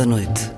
Da 0.00 0.06
Noite. 0.06 0.49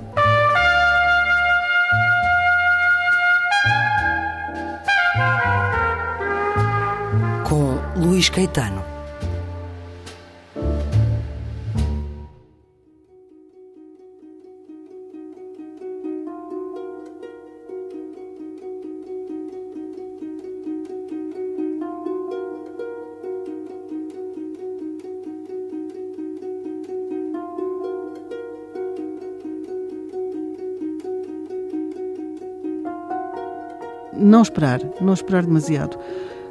Não 34.43 34.45
esperar, 34.45 34.81
não 35.01 35.15
esperar 35.15 35.45
demasiado. 35.45 35.97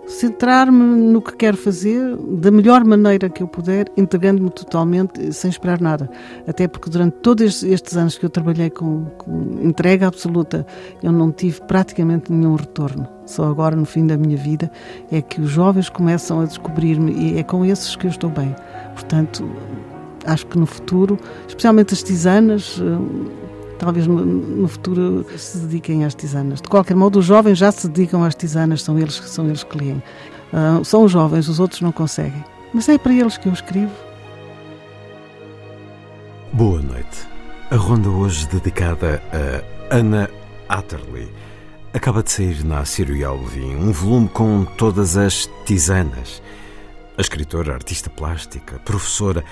Centrar-me 0.07 0.83
no 0.83 1.21
que 1.21 1.35
quero 1.35 1.55
fazer 1.55 2.17
da 2.17 2.49
melhor 2.51 2.83
maneira 2.83 3.29
que 3.29 3.43
eu 3.43 3.47
puder, 3.47 3.85
entregando-me 3.95 4.49
totalmente, 4.49 5.31
sem 5.31 5.49
esperar 5.49 5.79
nada. 5.79 6.09
Até 6.47 6.67
porque 6.67 6.89
durante 6.89 7.17
todos 7.17 7.63
estes 7.63 7.95
anos 7.95 8.17
que 8.17 8.25
eu 8.25 8.29
trabalhei 8.29 8.69
com, 8.69 9.05
com 9.17 9.59
entrega 9.61 10.07
absoluta, 10.07 10.65
eu 11.03 11.11
não 11.11 11.31
tive 11.31 11.61
praticamente 11.61 12.31
nenhum 12.31 12.55
retorno. 12.55 13.07
Só 13.25 13.45
agora, 13.45 13.75
no 13.75 13.85
fim 13.85 14.05
da 14.07 14.17
minha 14.17 14.37
vida, 14.37 14.71
é 15.11 15.21
que 15.21 15.39
os 15.39 15.49
jovens 15.49 15.87
começam 15.87 16.41
a 16.41 16.45
descobrir-me 16.45 17.11
e 17.11 17.39
é 17.39 17.43
com 17.43 17.63
esses 17.63 17.95
que 17.95 18.07
eu 18.07 18.11
estou 18.11 18.29
bem. 18.29 18.53
Portanto, 18.93 19.49
acho 20.25 20.45
que 20.47 20.57
no 20.57 20.65
futuro, 20.65 21.17
especialmente 21.47 21.93
as 21.93 22.03
tisanas, 22.03 22.81
talvez 23.81 24.05
no, 24.05 24.67
futuro 24.67 25.25
se 25.35 25.57
dediquem 25.57 26.05
às 26.05 26.13
tisanas. 26.13 26.61
De 26.61 26.69
qualquer 26.69 26.95
modo, 26.95 27.17
os 27.17 27.25
jovens 27.25 27.57
já 27.57 27.71
se 27.71 27.89
dedicam 27.89 28.23
às 28.23 28.35
tisanas, 28.35 28.83
são 28.83 28.97
eles, 28.97 29.15
são 29.15 29.47
eles 29.47 29.63
que 29.63 29.75
leem. 29.75 30.03
Uh, 30.53 30.85
são 30.85 31.03
os 31.03 31.11
jovens, 31.11 31.47
os 31.47 31.59
outros 31.59 31.81
não 31.81 31.91
conseguem. 31.91 32.45
Mas 32.71 32.87
é 32.87 32.97
para 32.99 33.11
eles 33.11 33.37
que 33.37 33.47
eu 33.47 33.53
escrevo. 33.53 33.91
Boa 36.53 36.79
noite. 36.79 37.27
A 37.71 37.75
ronda 37.75 38.07
hoje 38.07 38.47
dedicada 38.49 39.21
a 39.89 39.97
Anna 39.97 40.29
Atterley. 40.69 41.31
Acaba 41.91 42.21
de 42.21 42.31
sair 42.31 42.63
na 42.63 42.85
Ciro 42.85 43.27
Alvim 43.27 43.75
um 43.75 43.91
volume 43.91 44.29
com 44.29 44.63
todas 44.63 45.17
as 45.17 45.49
tisanas. 45.65 46.41
A 47.17 47.21
escritora, 47.21 47.73
artista 47.73 48.11
plástica, 48.11 48.79
professora, 48.85 49.43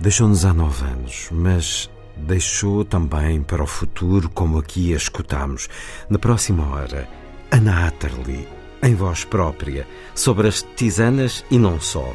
deixou-nos 0.00 0.44
há 0.44 0.52
nove 0.52 0.84
anos, 0.84 1.28
mas 1.30 1.88
deixou 2.18 2.84
também 2.84 3.42
para 3.42 3.62
o 3.62 3.66
futuro, 3.66 4.28
como 4.28 4.58
aqui 4.58 4.92
a 4.92 4.96
escutamos. 4.96 5.68
Na 6.08 6.18
próxima 6.18 6.68
hora, 6.68 7.08
Ana 7.50 7.86
Atterley, 7.86 8.46
em 8.82 8.94
voz 8.94 9.24
própria, 9.24 9.86
sobre 10.14 10.48
as 10.48 10.62
tisanas 10.76 11.44
e 11.50 11.58
não 11.58 11.80
só. 11.80 12.12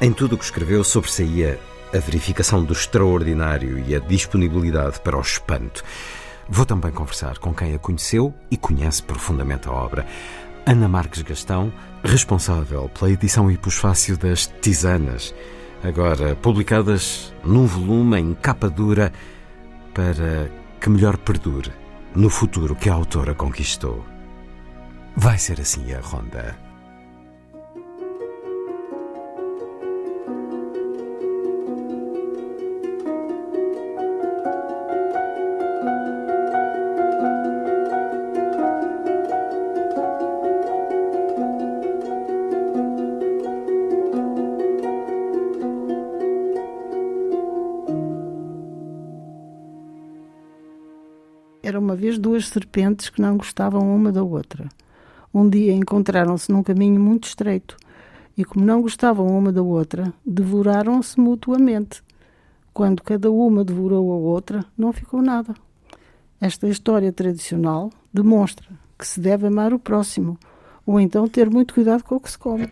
Em 0.00 0.12
tudo 0.12 0.34
o 0.34 0.38
que 0.38 0.44
escreveu 0.44 0.82
sobressaía 0.82 1.58
a 1.94 1.98
verificação 1.98 2.64
do 2.64 2.72
extraordinário 2.72 3.78
e 3.78 3.94
a 3.94 3.98
disponibilidade 3.98 5.00
para 5.00 5.16
o 5.16 5.20
espanto. 5.20 5.84
Vou 6.48 6.66
também 6.66 6.92
conversar 6.92 7.38
com 7.38 7.54
quem 7.54 7.74
a 7.74 7.78
conheceu 7.78 8.34
e 8.50 8.56
conhece 8.56 9.02
profundamente 9.02 9.68
a 9.68 9.72
obra. 9.72 10.06
Ana 10.66 10.88
Marques 10.88 11.22
Gastão, 11.22 11.72
responsável 12.02 12.88
pela 12.88 13.10
edição 13.10 13.50
e 13.50 13.56
pós-fácil 13.56 14.16
das 14.16 14.46
Tisanas 14.60 15.34
agora 15.82 16.34
publicadas 16.36 17.32
num 17.44 17.66
volume 17.66 18.18
em 18.18 18.34
capa 18.34 18.68
dura 18.68 19.12
para 19.94 20.50
que 20.80 20.90
melhor 20.90 21.16
perdure 21.16 21.72
no 22.14 22.30
futuro 22.30 22.74
que 22.74 22.88
a 22.88 22.94
autora 22.94 23.34
conquistou. 23.34 24.04
Vai 25.16 25.38
ser 25.38 25.60
assim 25.60 25.92
a 25.92 26.00
ronda. 26.00 26.65
Duas 52.36 52.48
serpentes 52.48 53.08
que 53.08 53.22
não 53.22 53.38
gostavam 53.38 53.80
uma 53.94 54.12
da 54.12 54.22
outra. 54.22 54.68
Um 55.32 55.48
dia 55.48 55.72
encontraram-se 55.72 56.52
num 56.52 56.62
caminho 56.62 57.00
muito 57.00 57.26
estreito 57.26 57.78
e, 58.36 58.44
como 58.44 58.62
não 58.62 58.82
gostavam 58.82 59.26
uma 59.26 59.50
da 59.50 59.62
outra, 59.62 60.12
devoraram-se 60.24 61.18
mutuamente. 61.18 62.02
Quando 62.74 63.02
cada 63.02 63.30
uma 63.30 63.64
devorou 63.64 64.12
a 64.12 64.16
outra, 64.16 64.62
não 64.76 64.92
ficou 64.92 65.22
nada. 65.22 65.54
Esta 66.38 66.68
história 66.68 67.10
tradicional 67.10 67.90
demonstra 68.12 68.68
que 68.98 69.06
se 69.06 69.18
deve 69.18 69.46
amar 69.46 69.72
o 69.72 69.78
próximo, 69.78 70.38
ou 70.84 71.00
então 71.00 71.26
ter 71.26 71.48
muito 71.48 71.72
cuidado 71.72 72.04
com 72.04 72.16
o 72.16 72.20
que 72.20 72.30
se 72.30 72.38
come. 72.38 72.70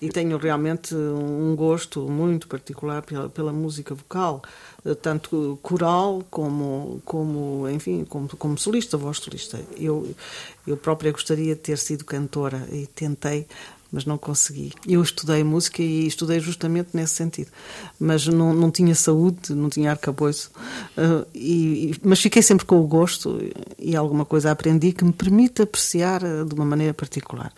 E 0.00 0.08
tenho 0.08 0.38
realmente 0.38 0.94
um 0.94 1.54
gosto 1.56 2.08
muito 2.08 2.46
particular 2.48 3.02
pela, 3.02 3.28
pela 3.28 3.52
música 3.52 3.94
vocal, 3.94 4.42
tanto 5.02 5.58
coral 5.62 6.24
como, 6.30 7.02
como 7.04 7.68
enfim, 7.68 8.04
como, 8.04 8.28
como 8.28 8.58
solista, 8.58 8.96
voz 8.96 9.18
solista. 9.18 9.60
Eu, 9.76 10.14
eu 10.66 10.76
própria 10.76 11.12
gostaria 11.12 11.54
de 11.54 11.60
ter 11.60 11.78
sido 11.78 12.04
cantora 12.04 12.66
e 12.70 12.86
tentei, 12.86 13.46
mas 13.90 14.04
não 14.04 14.16
consegui. 14.16 14.72
Eu 14.86 15.02
estudei 15.02 15.42
música 15.42 15.82
e 15.82 16.06
estudei 16.06 16.38
justamente 16.40 16.90
nesse 16.92 17.14
sentido, 17.14 17.50
mas 17.98 18.26
não, 18.26 18.52
não 18.52 18.70
tinha 18.70 18.94
saúde, 18.94 19.52
não 19.54 19.68
tinha 19.68 19.90
arcabouço, 19.90 20.50
uh, 20.96 21.26
e, 21.34 21.94
mas 22.02 22.20
fiquei 22.20 22.42
sempre 22.42 22.64
com 22.64 22.80
o 22.80 22.86
gosto 22.86 23.40
e 23.78 23.96
alguma 23.96 24.24
coisa 24.24 24.50
aprendi 24.50 24.92
que 24.92 25.04
me 25.04 25.12
permite 25.12 25.62
apreciar 25.62 26.22
eh, 26.22 26.44
de 26.44 26.54
uma 26.54 26.64
maneira 26.64 26.94
particular. 26.94 27.52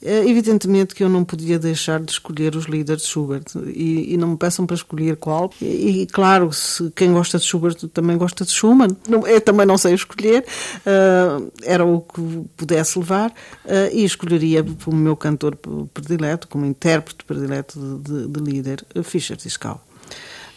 É 0.00 0.28
evidentemente 0.28 0.94
que 0.94 1.02
eu 1.02 1.08
não 1.08 1.24
podia 1.24 1.58
deixar 1.58 2.00
de 2.00 2.12
escolher 2.12 2.54
os 2.54 2.66
líderes 2.66 3.02
de 3.02 3.08
Schubert 3.08 3.44
e, 3.66 4.14
e 4.14 4.16
não 4.16 4.28
me 4.28 4.36
peçam 4.36 4.64
para 4.64 4.76
escolher 4.76 5.16
qual. 5.16 5.50
E, 5.60 6.02
e, 6.02 6.06
claro, 6.06 6.52
se 6.52 6.88
quem 6.94 7.12
gosta 7.12 7.36
de 7.36 7.44
Schubert 7.44 7.74
também 7.92 8.16
gosta 8.16 8.44
de 8.44 8.52
Schumann. 8.52 8.96
Não, 9.08 9.26
eu 9.26 9.40
também 9.40 9.66
não 9.66 9.76
sei 9.76 9.94
escolher, 9.94 10.44
uh, 10.86 11.52
era 11.64 11.84
o 11.84 12.00
que 12.00 12.22
pudesse 12.56 12.96
levar 12.96 13.30
uh, 13.30 13.92
e 13.92 14.04
escolheria 14.04 14.64
como 14.84 14.96
meu 14.96 15.16
cantor 15.16 15.56
predileto, 15.92 16.46
como 16.46 16.64
intérprete 16.64 17.24
predileto 17.24 17.78
de, 17.80 18.26
de, 18.26 18.28
de 18.28 18.40
líder, 18.40 18.84
Fischer 19.02 19.36
Discal. 19.36 19.84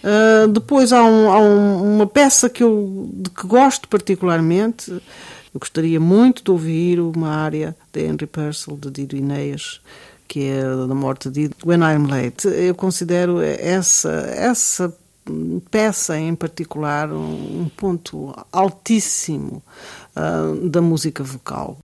Uh, 0.04 0.48
depois 0.48 0.92
há, 0.92 1.04
um, 1.04 1.32
há 1.32 1.40
um, 1.40 1.96
uma 1.96 2.08
peça 2.08 2.50
que 2.50 2.64
eu 2.64 3.10
de 3.14 3.30
que 3.30 3.46
gosto 3.46 3.88
particularmente 3.88 4.92
eu 5.54 5.60
gostaria 5.60 6.00
muito 6.00 6.44
de 6.44 6.52
ouvir 6.52 7.00
uma 7.00 7.30
área 7.30 7.76
de 7.92 8.06
Henry 8.06 8.26
Purcell, 8.26 8.78
de 8.78 8.90
Dido 8.90 9.16
Inês, 9.16 9.82
que 10.28 10.46
é 10.46 10.64
da 10.64 10.96
morte 10.96 11.30
de 11.30 11.50
When 11.66 11.82
I'm 11.82 12.08
Late. 12.08 12.48
Eu 12.48 12.74
considero 12.74 13.42
essa, 13.42 14.10
essa 14.10 14.94
peça 15.70 16.18
em 16.18 16.36
particular 16.36 17.12
um, 17.12 17.70
ponto 17.76 18.34
altíssimo 18.52 19.62
uh, 20.16 20.70
da 20.70 20.82
música 20.82 21.24
vocal. 21.24 21.78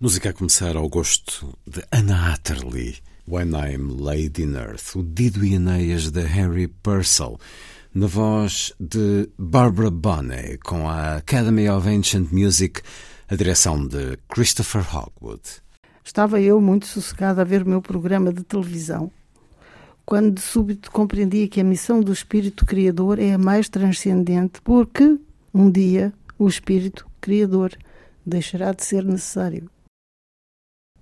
Música 0.00 0.30
a 0.30 0.32
começar 0.32 0.76
ao 0.76 0.88
gosto 0.88 1.58
de 1.66 1.82
Anna 1.90 2.32
Atterley, 2.32 2.98
When 3.26 3.48
I'm 3.48 4.00
Laid 4.00 4.40
in 4.40 4.54
Earth, 4.54 4.94
o 4.94 5.02
Dido 5.02 5.44
e 5.44 5.54
Enéas 5.54 6.12
de 6.12 6.20
Harry 6.20 6.68
Purcell, 6.68 7.36
na 7.92 8.06
voz 8.06 8.72
de 8.78 9.28
Barbara 9.36 9.90
Bonney, 9.90 10.56
com 10.58 10.88
a 10.88 11.16
Academy 11.16 11.68
of 11.68 11.88
Ancient 11.88 12.30
Music, 12.30 12.80
a 13.28 13.34
direção 13.34 13.84
de 13.88 14.16
Christopher 14.28 14.86
Hogwood. 14.86 15.42
Estava 16.04 16.40
eu 16.40 16.60
muito 16.60 16.86
sossegada 16.86 17.42
a 17.42 17.44
ver 17.44 17.64
o 17.64 17.68
meu 17.68 17.82
programa 17.82 18.32
de 18.32 18.44
televisão, 18.44 19.10
quando 20.06 20.36
de 20.36 20.40
súbito 20.40 20.92
compreendia 20.92 21.48
que 21.48 21.60
a 21.60 21.64
missão 21.64 22.00
do 22.00 22.12
Espírito 22.12 22.64
Criador 22.64 23.18
é 23.18 23.32
a 23.32 23.38
mais 23.38 23.68
transcendente, 23.68 24.60
porque 24.62 25.18
um 25.52 25.68
dia 25.68 26.12
o 26.38 26.46
Espírito 26.46 27.04
Criador 27.20 27.76
deixará 28.24 28.70
de 28.72 28.84
ser 28.84 29.02
necessário. 29.02 29.68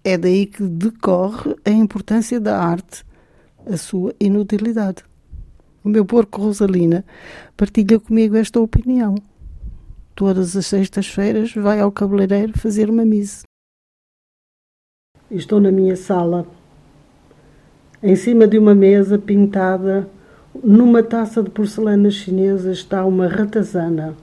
É 0.09 0.17
daí 0.17 0.47
que 0.47 0.63
decorre 0.63 1.57
a 1.65 1.71
importância 1.71 2.39
da 2.39 2.57
arte, 2.57 3.05
a 3.69 3.77
sua 3.77 4.15
inutilidade. 4.21 5.03
O 5.83 5.89
meu 5.89 6.05
porco 6.05 6.41
Rosalina 6.41 7.05
partilha 7.57 7.99
comigo 7.99 8.37
esta 8.37 8.61
opinião. 8.61 9.17
Todas 10.15 10.57
as 10.57 10.67
sextas-feiras 10.67 11.53
vai 11.55 11.81
ao 11.81 11.91
cabeleireiro 11.91 12.57
fazer 12.57 12.89
uma 12.89 13.05
mise. 13.05 13.43
Estou 15.29 15.61
na 15.61 15.73
minha 15.73 15.97
sala. 15.97 16.47
Em 18.01 18.15
cima 18.15 18.47
de 18.47 18.61
uma 18.61 18.77
mesa 18.77 19.19
pintada, 19.19 20.09
numa 20.63 21.03
taça 21.03 21.43
de 21.43 21.51
porcelana 21.51 22.13
chinesa, 22.13 22.71
está 22.71 23.05
uma 23.05 23.27
ratazana, 23.27 24.17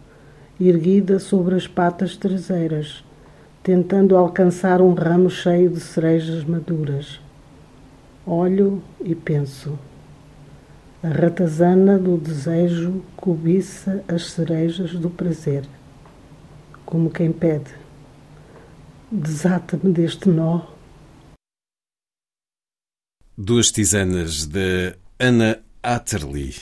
erguida 0.57 1.19
sobre 1.19 1.55
as 1.55 1.67
patas 1.67 2.15
traseiras 2.15 3.03
tentando 3.63 4.17
alcançar 4.17 4.81
um 4.81 4.93
ramo 4.93 5.29
cheio 5.29 5.69
de 5.69 5.79
cerejas 5.79 6.43
maduras. 6.43 7.19
Olho 8.25 8.83
e 9.01 9.15
penso. 9.15 9.79
A 11.01 11.07
ratazana 11.07 11.97
do 11.97 12.17
desejo 12.17 13.03
cobiça 13.15 14.03
as 14.07 14.31
cerejas 14.31 14.93
do 14.93 15.09
prazer, 15.09 15.65
como 16.85 17.09
quem 17.09 17.31
pede: 17.31 17.71
desata-me 19.11 19.91
deste 19.91 20.29
nó. 20.29 20.61
Duas 23.37 23.71
tisanas 23.71 24.45
de 24.45 24.95
Ana 25.19 25.59
Atterley, 25.81 26.55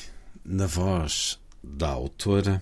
na 0.43 0.65
voz 0.65 1.39
da 1.63 1.89
autora, 1.89 2.61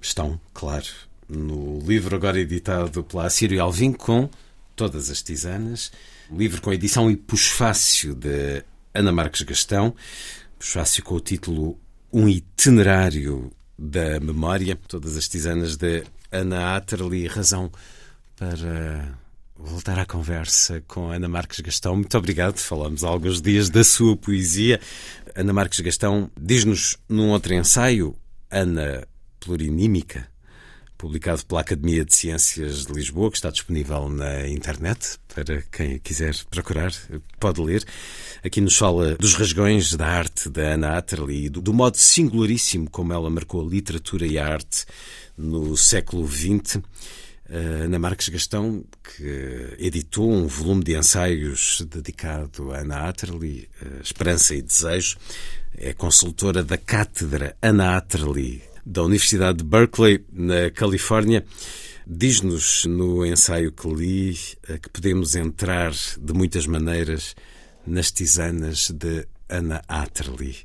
estão, 0.00 0.40
claro, 0.52 1.09
no 1.30 1.78
livro 1.80 2.16
agora 2.16 2.40
editado 2.40 3.04
pela 3.04 3.26
Assírio 3.26 3.62
Alvim 3.62 3.92
com 3.92 4.28
todas 4.74 5.10
as 5.10 5.22
tisanas, 5.22 5.92
livro 6.30 6.60
com 6.60 6.72
edição 6.72 7.10
e 7.10 7.16
puxfácio 7.16 8.14
de 8.14 8.64
Ana 8.92 9.12
Marques 9.12 9.42
Gastão, 9.42 9.94
puxfácio 10.58 11.02
com 11.04 11.14
o 11.14 11.20
título 11.20 11.78
Um 12.12 12.28
Itinerário 12.28 13.52
da 13.78 14.18
Memória, 14.20 14.78
todas 14.88 15.16
as 15.16 15.28
tisanas 15.28 15.76
de 15.76 16.02
Ana 16.32 16.76
Atterley, 16.76 17.26
razão 17.26 17.70
para 18.36 19.18
voltar 19.56 19.98
à 19.98 20.06
conversa 20.06 20.82
com 20.88 21.10
Ana 21.10 21.28
Marques 21.28 21.60
Gastão. 21.60 21.94
Muito 21.94 22.16
obrigado. 22.16 22.58
Falamos 22.58 23.04
há 23.04 23.08
alguns 23.08 23.40
dias 23.40 23.68
da 23.68 23.84
sua 23.84 24.16
poesia. 24.16 24.80
Ana 25.34 25.52
Marques 25.52 25.80
Gastão 25.80 26.30
diz-nos 26.40 26.96
num 27.08 27.28
outro 27.28 27.54
ensaio, 27.54 28.16
Ana 28.50 29.06
Plurinímica, 29.38 30.26
publicado 31.00 31.46
pela 31.46 31.62
Academia 31.62 32.04
de 32.04 32.14
Ciências 32.14 32.84
de 32.84 32.92
Lisboa, 32.92 33.30
que 33.30 33.38
está 33.38 33.48
disponível 33.50 34.10
na 34.10 34.46
internet 34.46 35.18
para 35.34 35.62
quem 35.72 35.98
quiser 35.98 36.36
procurar, 36.50 36.92
pode 37.38 37.58
ler. 37.62 37.82
Aqui 38.44 38.60
nos 38.60 38.76
fala 38.76 39.14
dos 39.14 39.32
rasgões 39.32 39.94
da 39.94 40.06
arte 40.06 40.50
da 40.50 40.74
Ana 40.74 40.98
Atterley 40.98 41.46
e 41.46 41.48
do, 41.48 41.62
do 41.62 41.72
modo 41.72 41.96
singularíssimo 41.96 42.90
como 42.90 43.14
ela 43.14 43.30
marcou 43.30 43.66
a 43.66 43.70
literatura 43.70 44.26
e 44.26 44.38
a 44.38 44.46
arte 44.46 44.84
no 45.38 45.74
século 45.74 46.28
XX. 46.28 46.82
Ana 47.48 47.98
Marques 47.98 48.28
Gastão, 48.28 48.84
que 49.02 49.74
editou 49.78 50.30
um 50.30 50.46
volume 50.46 50.84
de 50.84 50.96
ensaios 50.96 51.82
dedicado 51.90 52.72
a 52.72 52.80
Ana 52.80 53.08
Atterley, 53.08 53.68
Esperança 54.02 54.54
e 54.54 54.60
Desejo, 54.60 55.16
é 55.76 55.94
consultora 55.94 56.62
da 56.62 56.76
Cátedra 56.76 57.56
Ana 57.62 57.96
Atterley 57.96 58.69
da 58.84 59.02
Universidade 59.02 59.58
de 59.58 59.64
Berkeley, 59.64 60.24
na 60.32 60.70
Califórnia. 60.70 61.44
Diz-nos 62.06 62.86
no 62.86 63.24
ensaio 63.24 63.72
que 63.72 63.88
li 63.88 64.38
eh, 64.68 64.78
que 64.78 64.88
podemos 64.88 65.36
entrar 65.36 65.92
de 65.92 66.32
muitas 66.32 66.66
maneiras 66.66 67.36
nas 67.86 68.10
tisanas 68.10 68.90
de 68.90 69.26
Anna 69.48 69.82
Atterley. 69.88 70.56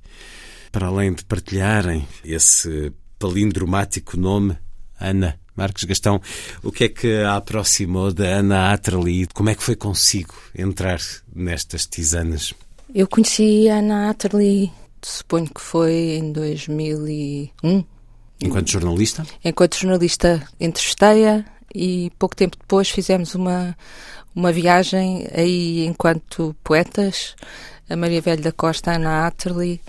Para 0.72 0.88
além 0.88 1.14
de 1.14 1.24
partilharem 1.24 2.08
esse 2.24 2.92
palindromático 3.20 4.18
nome, 4.18 4.58
Ana 5.00 5.40
Marcos 5.56 5.84
Gastão, 5.86 6.22
o 6.64 6.72
que 6.72 6.86
é 6.86 6.90
que 6.90 7.14
a 7.22 7.38
aproximou 7.38 8.12
da 8.12 8.26
Ana 8.26 8.74
Atterley? 8.74 9.28
Como 9.34 9.50
é 9.50 9.56
que 9.56 9.64
foi 9.64 9.76
consigo 9.76 10.34
entrar 10.54 11.00
nestas 11.34 11.86
tisanas? 11.86 12.54
Eu 12.94 13.08
conheci 13.08 13.70
a 13.70 13.78
Ana 13.78 14.10
Atterley, 14.10 14.72
suponho 15.02 15.50
que 15.50 15.62
foi 15.62 16.18
em 16.18 16.32
2001, 16.32 17.84
Enquanto 18.42 18.70
jornalista? 18.70 19.26
Enquanto 19.44 19.78
jornalista 19.78 20.48
entrevistei-a 20.60 21.46
e 21.74 22.12
pouco 22.18 22.36
tempo 22.36 22.58
depois 22.58 22.90
fizemos 22.90 23.36
uma, 23.36 23.76
uma 24.36 24.52
viagem 24.52 25.28
aí 25.34 25.86
enquanto 25.86 26.56
poetas, 26.64 27.36
a 27.90 27.96
Maria 27.96 28.22
Velho 28.22 28.42
da 28.42 28.52
Costa, 28.52 28.92
a 28.92 28.96
Ana 28.96 29.28
Atterley 29.28 29.82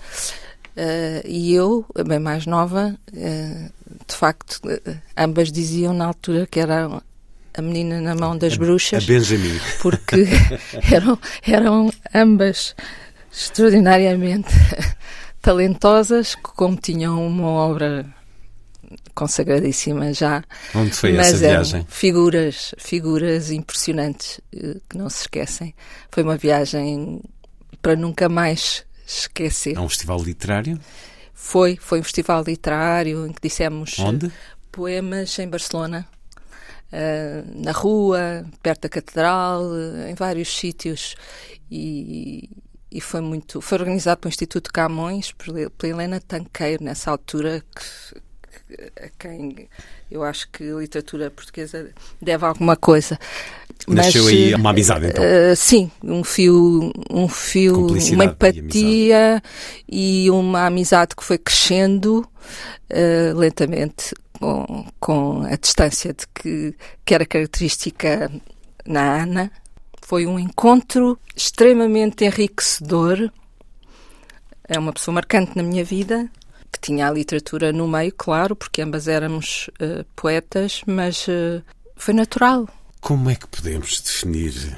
uh, 0.77 1.27
e 1.27 1.53
eu, 1.53 1.85
bem 2.05 2.19
mais 2.19 2.45
nova, 2.45 2.97
uh, 3.13 3.71
de 4.07 4.15
facto, 4.15 4.61
uh, 4.65 4.97
ambas 5.17 5.51
diziam 5.51 5.93
na 5.93 6.05
altura 6.05 6.47
que 6.47 6.59
era 6.59 7.01
a 7.53 7.61
menina 7.61 7.99
na 7.99 8.15
mão 8.15 8.37
das 8.37 8.55
bruxas. 8.55 9.03
A 9.03 9.07
Benjamin. 9.07 9.59
Porque 9.81 10.25
eram, 10.93 11.19
eram 11.41 11.91
ambas 12.13 12.75
extraordinariamente 13.31 14.53
talentosas, 15.41 16.35
como 16.35 16.77
tinham 16.77 17.25
uma 17.25 17.47
obra 17.47 18.05
consagradíssima 19.13 20.13
já. 20.13 20.43
Onde 20.75 20.91
foi 20.91 21.13
mas 21.13 21.27
essa 21.27 21.37
viagem? 21.37 21.85
Figuras, 21.89 22.75
figuras 22.77 23.51
impressionantes 23.51 24.39
eh, 24.55 24.77
que 24.89 24.97
não 24.97 25.09
se 25.09 25.21
esquecem. 25.21 25.73
Foi 26.11 26.23
uma 26.23 26.37
viagem 26.37 27.21
para 27.81 27.95
nunca 27.95 28.27
mais 28.29 28.85
esquecer. 29.05 29.75
É 29.75 29.79
um 29.79 29.89
festival 29.89 30.21
literário? 30.21 30.79
Foi, 31.33 31.77
foi 31.79 31.99
um 31.99 32.03
festival 32.03 32.43
literário 32.43 33.25
em 33.25 33.31
que 33.31 33.41
dissemos 33.41 33.97
Onde? 33.99 34.31
poemas 34.71 35.37
em 35.39 35.47
Barcelona. 35.47 36.07
Uh, 36.87 37.63
na 37.63 37.73
rua, 37.73 38.45
perto 38.63 38.83
da 38.83 38.89
catedral, 38.89 39.63
uh, 39.63 40.07
em 40.07 40.15
vários 40.15 40.57
sítios 40.57 41.15
e, 41.69 42.49
e, 42.89 43.01
foi 43.01 43.19
muito 43.19 43.59
foi 43.59 43.77
organizado 43.79 44.21
pelo 44.21 44.29
Instituto 44.29 44.71
Camões 44.71 45.33
pela 45.33 45.69
Helena 45.83 46.21
Tanqueiro 46.21 46.85
nessa 46.85 47.11
altura 47.11 47.61
que, 47.75 48.21
a 49.01 49.09
quem 49.17 49.67
eu 50.09 50.23
acho 50.23 50.49
que 50.49 50.63
a 50.69 50.75
literatura 50.75 51.29
portuguesa 51.29 51.89
deve 52.21 52.45
alguma 52.45 52.75
coisa. 52.75 53.17
Nasceu 53.87 54.23
Mas, 54.23 54.33
aí 54.33 54.55
uma 54.55 54.71
amizade, 54.71 55.07
então? 55.07 55.23
Uh, 55.23 55.55
sim, 55.55 55.91
um 56.03 56.23
fio, 56.23 56.91
um 57.09 57.27
fio 57.27 57.87
uma 58.13 58.25
empatia 58.25 59.41
e, 59.87 60.25
e, 60.25 60.31
uma 60.31 60.65
amizade 60.65 61.15
que 61.15 61.23
foi 61.23 61.37
crescendo 61.37 62.27
uh, 62.91 63.37
lentamente 63.37 64.13
com, 64.39 64.85
com 64.99 65.41
a 65.43 65.55
distância 65.55 66.13
de 66.13 66.25
que, 66.33 66.75
que 67.05 67.13
era 67.13 67.25
característica 67.25 68.31
na 68.85 69.23
Ana. 69.23 69.51
Foi 70.01 70.25
um 70.25 70.39
encontro 70.39 71.19
extremamente 71.35 72.23
enriquecedor. 72.23 73.29
É 74.67 74.79
uma 74.79 74.93
pessoa 74.93 75.15
marcante 75.15 75.55
na 75.55 75.63
minha 75.63 75.83
vida 75.83 76.29
que 76.77 76.87
tinha 76.87 77.07
a 77.07 77.11
literatura 77.11 77.73
no 77.73 77.87
meio, 77.87 78.13
claro, 78.15 78.55
porque 78.55 78.81
ambas 78.81 79.07
éramos 79.07 79.69
uh, 79.81 80.05
poetas, 80.15 80.81
mas 80.85 81.27
uh, 81.27 81.61
foi 81.95 82.13
natural. 82.13 82.69
Como 83.01 83.29
é 83.29 83.35
que 83.35 83.47
podemos 83.47 83.99
definir 84.01 84.77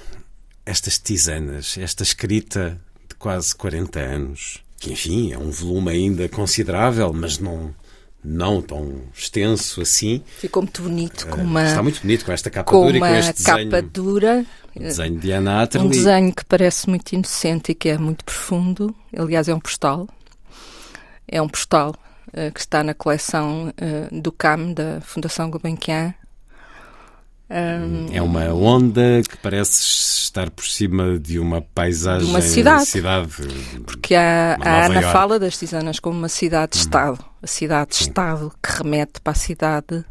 estas 0.66 0.98
tisanas, 0.98 1.78
esta 1.78 2.04
escrita 2.04 2.80
de 3.08 3.16
quase 3.16 3.56
40 3.56 4.00
anos, 4.00 4.64
que 4.80 4.92
enfim 4.92 5.34
é 5.34 5.38
um 5.38 5.52
volume 5.52 5.92
ainda 5.92 6.30
considerável, 6.30 7.12
mas 7.14 7.40
não 7.40 7.74
não 8.24 8.62
tão 8.62 9.02
extenso 9.16 9.82
assim. 9.82 10.22
Ficou 10.40 10.62
muito 10.64 10.82
bonito 10.82 11.26
com 11.28 11.40
eh, 11.40 11.44
uma 11.44 11.68
está 11.68 11.82
muito 11.82 12.02
bonito 12.02 12.26
com 12.26 12.32
esta 12.34 12.50
capa 12.50 12.70
com 12.70 12.86
dura 12.86 12.98
e 12.98 13.00
com 13.00 13.16
este 13.16 13.34
desenho. 13.34 13.72
capa 13.72 13.82
dura. 13.82 14.46
O 14.76 14.80
desenho 14.80 15.20
de 15.20 15.34
Atterley. 15.34 15.88
Um 15.88 15.90
desenho 15.90 16.36
que 16.36 16.46
parece 16.46 16.90
muito 16.90 17.12
inocente 17.14 17.72
e 17.72 17.76
que 17.76 17.90
é 17.90 17.98
muito 17.98 18.24
profundo. 18.24 18.96
Aliás, 19.18 19.48
é 19.48 19.56
um 19.56 19.60
postal. 19.60 20.08
É 21.32 21.42
um 21.42 21.48
postal 21.48 21.94
uh, 22.30 22.52
que 22.52 22.60
está 22.60 22.84
na 22.84 22.94
coleção 22.94 23.70
uh, 23.70 24.22
do 24.22 24.32
CAM, 24.32 24.74
da 24.74 25.00
Fundação 25.02 25.50
Gulbenkian. 25.50 26.14
Um, 27.50 28.14
é 28.14 28.22
uma 28.22 28.46
onda 28.54 29.24
que 29.28 29.36
parece 29.38 29.82
estar 29.82 30.52
por 30.52 30.66
cima 30.66 31.18
de 31.18 31.40
uma 31.40 31.62
paisagem. 31.62 32.26
De 32.26 32.32
uma 32.32 32.42
cidade. 32.42 32.86
cidade 32.86 33.28
Porque 33.86 34.14
a, 34.14 34.56
a 34.62 34.86
Ana 34.86 35.02
York. 35.02 35.12
fala 35.12 35.40
das 35.40 35.58
tisanas 35.58 36.00
como 36.00 36.18
uma 36.18 36.30
cidade-estado. 36.30 37.20
Uhum. 37.20 37.30
A 37.42 37.48
cidade-estado 37.48 38.54
que 38.62 38.72
remete 38.72 39.20
para 39.22 39.34
a 39.34 39.36
cidade 39.36 40.06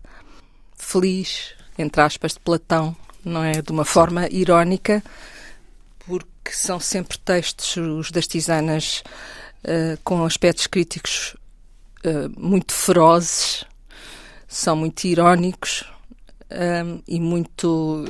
feliz, 0.76 1.54
entre 1.78 2.00
aspas, 2.02 2.32
de 2.32 2.40
Platão, 2.40 2.96
não 3.25 3.44
é? 3.44 3.62
De 3.62 3.70
uma 3.70 3.84
forma 3.84 4.26
irónica, 4.30 5.02
porque 6.06 6.50
são 6.50 6.80
sempre 6.80 7.18
textos, 7.18 7.76
os 7.76 8.10
das 8.10 8.26
tisanas, 8.26 9.04
uh, 9.64 9.98
com 10.04 10.24
aspectos 10.24 10.66
críticos 10.66 11.36
uh, 12.04 12.30
muito 12.36 12.72
ferozes, 12.72 13.64
são 14.46 14.76
muito 14.76 15.04
irónicos 15.04 15.84
um, 16.50 17.02
e 17.06 17.20
muito 17.20 18.04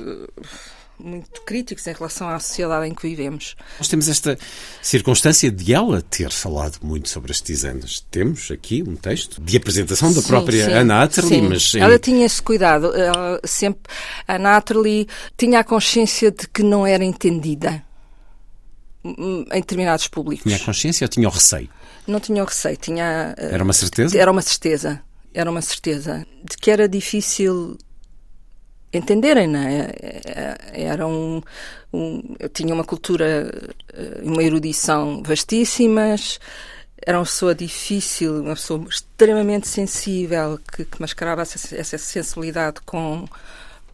muito 1.00 1.42
críticos 1.42 1.86
em 1.86 1.92
relação 1.92 2.28
à 2.28 2.38
sociedade 2.40 2.88
em 2.88 2.94
que 2.94 3.08
vivemos. 3.08 3.54
Nós 3.78 3.86
temos 3.86 4.08
esta 4.08 4.36
circunstância 4.82 5.50
de 5.50 5.72
ela 5.72 6.02
ter 6.02 6.30
falado 6.32 6.78
muito 6.82 7.08
sobre 7.08 7.30
as 7.30 7.40
tisanas. 7.40 8.04
Temos 8.10 8.50
aqui 8.50 8.82
um 8.82 8.96
texto 8.96 9.40
de 9.40 9.56
apresentação 9.56 10.12
da 10.12 10.20
sim, 10.20 10.26
própria 10.26 10.64
sim, 10.64 10.72
Ana 10.72 11.04
Atterley, 11.04 11.40
sim. 11.40 11.48
mas... 11.48 11.74
Ela 11.76 11.98
tinha 12.00 12.26
esse 12.26 12.42
cuidado. 12.42 12.92
Ela 12.96 13.40
sempre, 13.44 13.82
a 14.26 14.34
Ana 14.34 14.56
Atterley 14.56 15.06
tinha 15.36 15.60
a 15.60 15.64
consciência 15.64 16.32
de 16.32 16.48
que 16.48 16.62
não 16.64 16.84
era 16.84 17.04
entendida 17.04 17.84
em 19.16 19.60
determinados 19.60 20.08
públicos. 20.08 20.44
Tinha 20.44 20.58
consciência 20.64 21.04
ou 21.04 21.08
tinha 21.08 21.28
o 21.28 21.30
receio? 21.30 21.68
Não 22.06 22.20
tinha 22.20 22.42
o 22.42 22.46
receio, 22.46 22.76
tinha... 22.76 23.34
Era 23.36 23.62
uma 23.62 23.72
certeza? 23.72 24.18
Era 24.18 24.30
uma 24.30 24.42
certeza. 24.42 25.02
Era 25.34 25.50
uma 25.50 25.62
certeza 25.62 26.26
de 26.44 26.56
que 26.56 26.70
era 26.70 26.88
difícil 26.88 27.76
entenderem, 28.92 29.46
não 29.46 29.60
é? 29.60 29.92
Era 30.72 31.06
um, 31.06 31.42
um, 31.92 32.34
eu 32.38 32.48
tinha 32.48 32.74
uma 32.74 32.84
cultura, 32.84 33.50
eh, 33.92 34.20
uma 34.22 34.42
erudição 34.42 35.22
vastíssimas, 35.22 36.40
era 37.06 37.18
uma 37.18 37.24
pessoa 37.24 37.54
difícil, 37.54 38.42
uma 38.42 38.54
pessoa 38.54 38.84
extremamente 38.88 39.68
sensível 39.68 40.58
que, 40.72 40.84
que 40.84 41.00
mascarava 41.00 41.42
essa, 41.42 41.76
essa 41.76 41.98
sensibilidade 41.98 42.80
com 42.84 43.26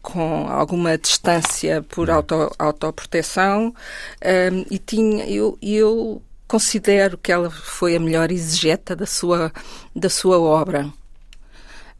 com 0.04 0.46
alguma 0.48 0.96
distância 0.98 1.82
por 1.82 2.08
uhum. 2.08 2.16
auto, 2.16 2.54
autoproteção 2.58 3.74
um, 4.22 4.64
e 4.70 4.78
tinha 4.78 5.26
eu, 5.26 5.58
eu 5.62 6.22
considero 6.46 7.16
que 7.16 7.32
ela 7.32 7.50
foi 7.50 7.96
a 7.96 8.00
melhor 8.00 8.30
exegeta 8.30 8.94
da 8.94 9.06
sua 9.06 9.50
da 9.96 10.10
sua 10.10 10.38
obra 10.38 10.92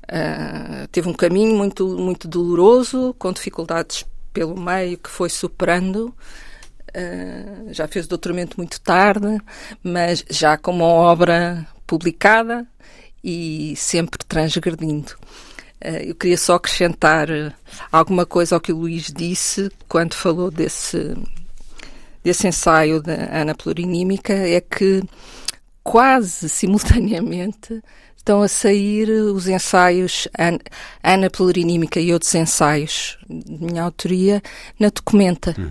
Uh, 0.05 0.87
teve 0.89 1.09
um 1.09 1.15
caminho 1.15 1.57
muito, 1.57 1.87
muito 1.99 2.29
doloroso, 2.29 3.15
com 3.19 3.33
dificuldades 3.33 4.05
pelo 4.33 4.59
meio, 4.59 4.99
que 4.99 5.09
foi 5.09 5.31
superando. 5.31 6.15
Uh, 6.91 7.73
já 7.73 7.89
fez 7.89 8.07
o 8.07 8.09
doutoramento 8.09 8.57
muito 8.57 8.81
tarde, 8.81 9.41
mas 9.83 10.25
já 10.29 10.57
com 10.57 10.73
uma 10.73 10.85
obra 10.85 11.67
publicada 11.87 12.67
e 13.23 13.75
sempre 13.77 14.19
transgredindo. 14.27 15.17
Uh, 15.85 16.09
eu 16.09 16.15
queria 16.15 16.39
só 16.39 16.55
acrescentar 16.55 17.29
alguma 17.93 18.25
coisa 18.25 18.55
ao 18.55 18.61
que 18.61 18.73
o 18.73 18.77
Luís 18.77 19.13
disse 19.15 19.71
quando 19.89 20.15
falou 20.15 20.51
desse, 20.51 21.15
desse 22.23 22.49
ensaio 22.49 23.03
da 23.03 23.13
Ana 23.31 23.55
Plurinímica, 23.55 24.33
é 24.33 24.61
que 24.61 25.03
quase 25.83 26.49
simultaneamente 26.49 27.83
estão 28.17 28.41
a 28.41 28.49
sair 28.49 29.11
os 29.11 29.47
ensaios 29.47 30.27
Ana 31.03 31.29
Plurinímica 31.29 32.01
e 32.01 32.13
outros 32.13 32.35
ensaios 32.35 33.19
de 33.29 33.63
minha 33.63 33.83
autoria 33.83 34.43
na 34.81 34.89
Documenta. 34.89 35.55
Hum. 35.59 35.71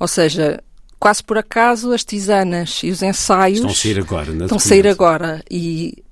Ou 0.00 0.08
seja, 0.08 0.60
quase 0.98 1.22
por 1.22 1.38
acaso 1.38 1.92
as 1.92 2.04
tisanas 2.04 2.80
e 2.82 2.90
os 2.90 3.02
ensaios 3.02 3.58
estão 3.58 3.70
a 3.70 3.74
sair 3.74 4.00
agora, 4.00 4.32
na 4.32 4.44
estão 4.44 4.56
a 4.56 4.60
sair 4.60 4.88
agora 4.88 5.44
e 5.48 6.02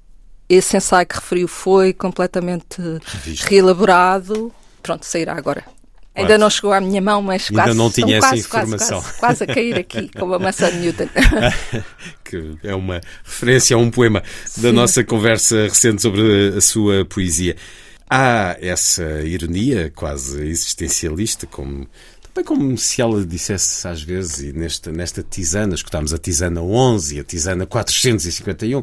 esse 0.49 0.77
ensaio 0.77 1.07
que 1.07 1.15
referiu 1.15 1.49
foi 1.49 1.93
completamente 1.93 2.81
Revisto. 3.05 3.47
reelaborado. 3.49 4.53
Pronto, 4.83 5.05
sairá 5.05 5.35
agora. 5.35 5.65
Ainda 6.15 6.39
não 6.39 6.49
chegou 6.49 6.73
à 6.73 6.81
minha 6.81 7.03
mão, 7.03 7.21
mas 7.21 7.49
Ainda 7.51 7.65
quase. 7.65 7.77
não 7.77 7.91
tinha 7.91 8.19
essa 8.19 8.29
quase, 8.29 8.41
informação. 8.41 9.03
Quase, 9.03 9.19
quase, 9.19 9.45
a 9.45 9.47
cair 9.49 9.77
aqui, 9.77 10.09
como 10.17 10.35
a 10.35 10.39
maçã 10.39 10.71
de 10.71 10.77
Newton. 10.77 11.09
que 12.25 12.57
é 12.63 12.75
uma 12.75 13.01
referência 13.25 13.75
a 13.75 13.79
um 13.79 13.91
poema 13.91 14.23
Sim. 14.47 14.63
da 14.63 14.73
nossa 14.73 15.03
conversa 15.03 15.65
recente 15.65 16.01
sobre 16.01 16.55
a 16.57 16.61
sua 16.61 17.05
poesia. 17.05 17.57
Há 18.09 18.57
essa 18.61 19.23
ironia 19.23 19.91
quase 19.93 20.41
existencialista, 20.47 21.49
como 21.49 21.89
também 22.33 22.45
como 22.45 22.79
se 22.79 23.01
ela 23.01 23.25
dissesse 23.25 23.87
às 23.89 24.03
vezes, 24.03 24.41
e 24.41 24.53
nesta, 24.53 24.93
nesta 24.93 25.23
tisana, 25.23 25.75
escutámos 25.75 26.13
a 26.13 26.19
tisana 26.19 26.61
11 26.61 27.17
e 27.17 27.21
a 27.21 27.25
tisana 27.25 27.67
451, 27.67 28.83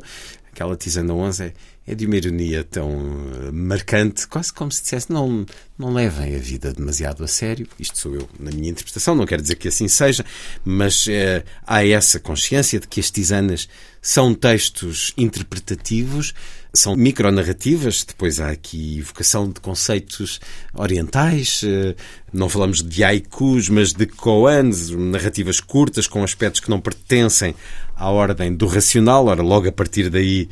aquela 0.62 0.78
tisana 0.78 1.13
11 1.13 1.43
é 1.43 1.54
é 1.86 1.95
de 1.95 2.06
uma 2.06 2.15
ironia 2.15 2.63
tão 2.63 2.89
eh, 2.89 3.52
marcante, 3.52 4.28
quase 4.28 4.54
como 4.54 4.71
se 4.71 4.84
dissesse: 4.84 5.12
não, 5.12 5.45
não 5.78 5.91
levem 5.91 6.36
a 6.36 6.39
vida 6.39 6.71
demasiado 6.71 7.24
a 7.24 7.28
sério. 7.28 7.67
Isto 7.80 7.97
sou 7.97 8.15
eu, 8.15 8.30
na 8.39 8.52
minha 8.52 8.69
interpretação, 8.69 9.15
não 9.15 9.26
quero 9.26 9.41
dizer 9.41 9.56
que 9.56 9.67
assim 9.67 9.88
seja, 9.88 10.24
mas 10.63 11.08
é, 11.08 11.43
há 11.65 11.86
essa 11.86 12.19
consciência 12.19 12.80
de 12.80 12.88
que 12.88 13.00
as 13.00 13.10
tisanas 13.10 13.67
são 14.02 14.34
textos 14.34 15.12
interpretativos, 15.17 16.34
são 16.74 16.95
micronarrativas, 16.95 18.04
depois 18.04 18.39
há 18.39 18.50
aqui 18.50 19.00
evocação 19.00 19.50
de 19.50 19.60
conceitos 19.60 20.39
orientais, 20.74 21.62
eh, 21.63 21.95
não 22.32 22.47
falamos 22.47 22.82
de 22.82 23.04
haikus, 23.04 23.69
mas 23.69 23.91
de 23.91 24.06
koans, 24.06 24.91
narrativas 24.91 25.60
curtas 25.60 26.08
com 26.08 26.24
aspectos 26.24 26.62
que 26.62 26.69
não 26.69 26.80
pertencem 26.80 27.54
à 28.01 28.09
ordem 28.09 28.55
do 28.55 28.65
racional, 28.65 29.27
ora, 29.27 29.43
logo 29.43 29.69
a 29.69 29.71
partir 29.71 30.09
daí 30.09 30.49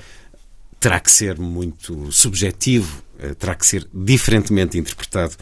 terá 0.80 1.00
que 1.00 1.10
ser 1.10 1.40
muito 1.40 2.12
subjetivo, 2.12 3.02
eh, 3.18 3.34
terá 3.34 3.56
que 3.56 3.66
ser 3.66 3.88
diferentemente 3.92 4.78
interpretado 4.78 5.36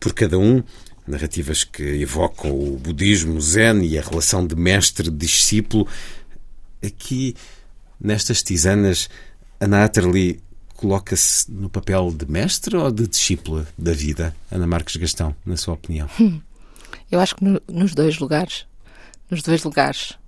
por 0.00 0.14
cada 0.14 0.38
um. 0.38 0.62
Narrativas 1.06 1.62
que 1.62 1.82
evocam 1.82 2.50
o 2.50 2.78
budismo, 2.78 3.36
o 3.36 3.40
zen 3.40 3.84
e 3.84 3.98
a 3.98 4.02
relação 4.02 4.46
de 4.46 4.56
mestre-discípulo. 4.56 5.86
Aqui, 6.82 7.34
nestas 8.00 8.42
tisanas, 8.42 9.10
Ana 9.60 9.84
Atterley 9.84 10.40
coloca-se 10.74 11.50
no 11.52 11.68
papel 11.68 12.12
de 12.12 12.24
mestre 12.30 12.76
ou 12.76 12.90
de 12.90 13.06
discípula 13.06 13.68
da 13.76 13.92
vida, 13.92 14.34
Ana 14.50 14.66
Marques 14.66 14.96
Gastão, 14.96 15.36
na 15.44 15.58
sua 15.58 15.74
opinião? 15.74 16.08
Hum, 16.18 16.40
eu 17.10 17.20
acho 17.20 17.36
que 17.36 17.44
no, 17.44 17.60
nos 17.68 17.94
dois 17.94 18.18
lugares. 18.18 18.66
Nos 19.30 19.42
dois 19.42 19.62
lugares. 19.62 20.21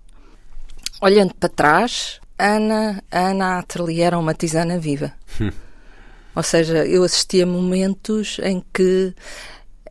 Olhando 1.01 1.35
para 1.35 1.49
trás, 1.49 2.21
Ana, 2.39 3.03
Ana 3.11 3.59
Atterley 3.59 4.01
era 4.01 4.19
uma 4.19 4.35
tisana 4.35 4.79
viva. 4.79 5.13
Hum. 5.41 5.51
Ou 6.35 6.43
seja, 6.43 6.85
eu 6.85 7.05
assisti 7.05 7.43
a 7.43 7.47
momentos 7.47 8.39
em 8.43 8.63
que 8.73 9.15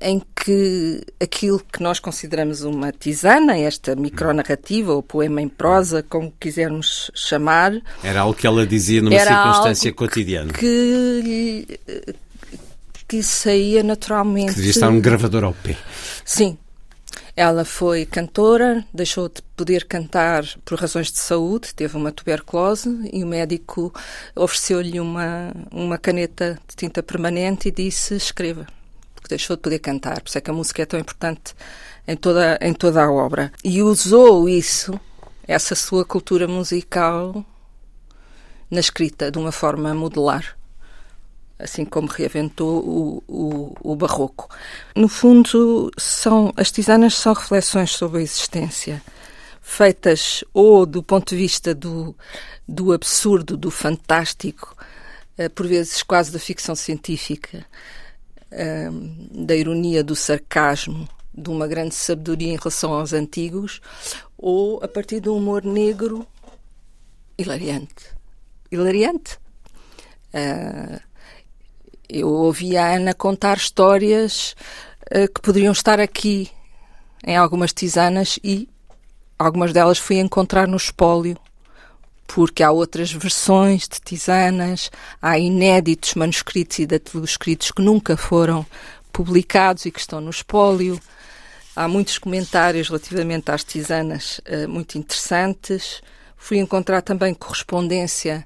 em 0.01 0.21
que 0.35 1.01
aquilo 1.21 1.61
que 1.71 1.81
nós 1.81 1.97
consideramos 1.97 2.61
uma 2.63 2.91
tisana, 2.91 3.57
esta 3.57 3.95
micronarrativa 3.95 4.93
ou 4.93 5.01
poema 5.01 5.41
em 5.41 5.47
prosa, 5.47 6.03
como 6.03 6.33
quisermos 6.37 7.09
chamar, 7.15 7.81
era 8.03 8.21
algo 8.21 8.33
que 8.33 8.45
ela 8.45 8.67
dizia 8.67 9.01
numa 9.01 9.17
circunstância 9.17 9.93
cotidiana. 9.93 10.51
Que, 10.51 11.79
que 13.07 13.23
saía 13.23 13.81
naturalmente. 13.81 14.49
Que 14.49 14.55
devia 14.55 14.71
estar 14.71 14.89
um 14.89 14.99
gravador 14.99 15.45
ao 15.45 15.53
pé. 15.53 15.77
Sim, 16.25 16.57
ela 17.35 17.65
foi 17.65 18.05
cantora, 18.05 18.85
deixou 18.93 19.27
de 19.27 19.41
poder 19.55 19.85
cantar 19.85 20.45
por 20.63 20.79
razões 20.79 21.11
de 21.11 21.17
saúde, 21.17 21.73
teve 21.73 21.97
uma 21.97 22.11
tuberculose 22.11 23.09
e 23.11 23.23
o 23.23 23.27
médico 23.27 23.93
ofereceu-lhe 24.35 24.99
uma, 24.99 25.51
uma 25.71 25.97
caneta 25.97 26.59
de 26.67 26.75
tinta 26.75 27.01
permanente 27.01 27.69
e 27.69 27.71
disse: 27.71 28.15
escreva, 28.15 28.67
porque 29.15 29.29
deixou 29.29 29.55
de 29.55 29.61
poder 29.61 29.79
cantar. 29.79 30.21
Por 30.21 30.29
isso 30.29 30.37
é 30.37 30.41
que 30.41 30.51
a 30.51 30.53
música 30.53 30.83
é 30.83 30.85
tão 30.85 30.99
importante 30.99 31.55
em 32.07 32.15
toda, 32.15 32.59
em 32.61 32.73
toda 32.73 33.03
a 33.03 33.11
obra. 33.11 33.51
E 33.63 33.81
usou 33.81 34.47
isso, 34.47 34.99
essa 35.47 35.73
sua 35.75 36.05
cultura 36.05 36.47
musical, 36.47 37.43
na 38.69 38.79
escrita, 38.79 39.31
de 39.31 39.39
uma 39.39 39.51
forma 39.51 39.93
modular 39.93 40.55
assim 41.57 41.85
como 41.85 42.07
reinventou 42.07 42.83
o, 42.83 43.23
o, 43.27 43.91
o, 43.91 43.95
barroco. 43.95 44.49
No 44.95 45.07
fundo, 45.07 45.91
são 45.97 46.53
as 46.57 46.71
tisanas 46.71 47.15
são 47.15 47.33
reflexões 47.33 47.91
sobre 47.91 48.19
a 48.19 48.23
existência, 48.23 49.01
feitas 49.61 50.43
ou 50.53 50.85
do 50.85 51.01
ponto 51.01 51.29
de 51.29 51.37
vista 51.37 51.73
do, 51.73 52.15
do 52.67 52.91
absurdo, 52.91 53.55
do 53.55 53.71
fantástico, 53.71 54.75
eh, 55.37 55.49
por 55.49 55.67
vezes 55.67 56.03
quase 56.03 56.31
da 56.31 56.39
ficção 56.39 56.75
científica, 56.75 57.65
eh, 58.51 58.89
da 59.31 59.55
ironia, 59.55 60.03
do 60.03 60.15
sarcasmo, 60.15 61.07
de 61.33 61.49
uma 61.49 61.67
grande 61.67 61.95
sabedoria 61.95 62.53
em 62.53 62.57
relação 62.57 62.93
aos 62.93 63.13
antigos, 63.13 63.81
ou 64.37 64.83
a 64.83 64.87
partir 64.87 65.19
de 65.19 65.29
um 65.29 65.37
humor 65.37 65.63
negro 65.63 66.27
hilariante. 67.37 68.13
Hilariante. 68.71 69.39
Uh, 70.33 71.12
eu 72.09 72.29
ouvi 72.29 72.77
a 72.77 72.95
Ana 72.95 73.13
contar 73.13 73.57
histórias 73.57 74.55
uh, 75.07 75.31
que 75.33 75.41
poderiam 75.41 75.71
estar 75.71 75.99
aqui 75.99 76.49
em 77.25 77.37
algumas 77.37 77.73
tisanas 77.73 78.39
e 78.43 78.69
algumas 79.39 79.73
delas 79.73 79.97
fui 79.97 80.19
encontrar 80.19 80.67
no 80.67 80.77
espólio 80.77 81.37
porque 82.27 82.63
há 82.63 82.71
outras 82.71 83.11
versões 83.11 83.87
de 83.87 83.99
tisanas, 84.03 84.89
há 85.21 85.37
inéditos 85.37 86.15
manuscritos 86.15 86.79
e 86.79 86.87
escritos 87.23 87.71
que 87.71 87.81
nunca 87.81 88.17
foram 88.17 88.65
publicados 89.11 89.85
e 89.85 89.91
que 89.91 89.99
estão 89.99 90.19
no 90.19 90.31
espólio. 90.31 90.99
Há 91.75 91.87
muitos 91.87 92.17
comentários 92.17 92.87
relativamente 92.87 93.51
às 93.51 93.63
tisanas 93.63 94.39
uh, 94.47 94.67
muito 94.67 94.97
interessantes. 94.97 96.01
Fui 96.35 96.57
encontrar 96.57 97.01
também 97.01 97.33
correspondência 97.33 98.45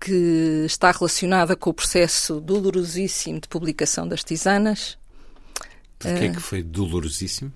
que 0.00 0.64
está 0.66 0.90
relacionada 0.90 1.56
com 1.56 1.70
o 1.70 1.74
processo 1.74 2.40
dolorosíssimo 2.40 3.40
de 3.40 3.48
publicação 3.48 4.06
das 4.06 4.22
tisanas. 4.22 4.98
Porquê 5.98 6.26
uh, 6.26 6.32
que 6.32 6.40
foi 6.40 6.62
dolorosíssimo? 6.62 7.52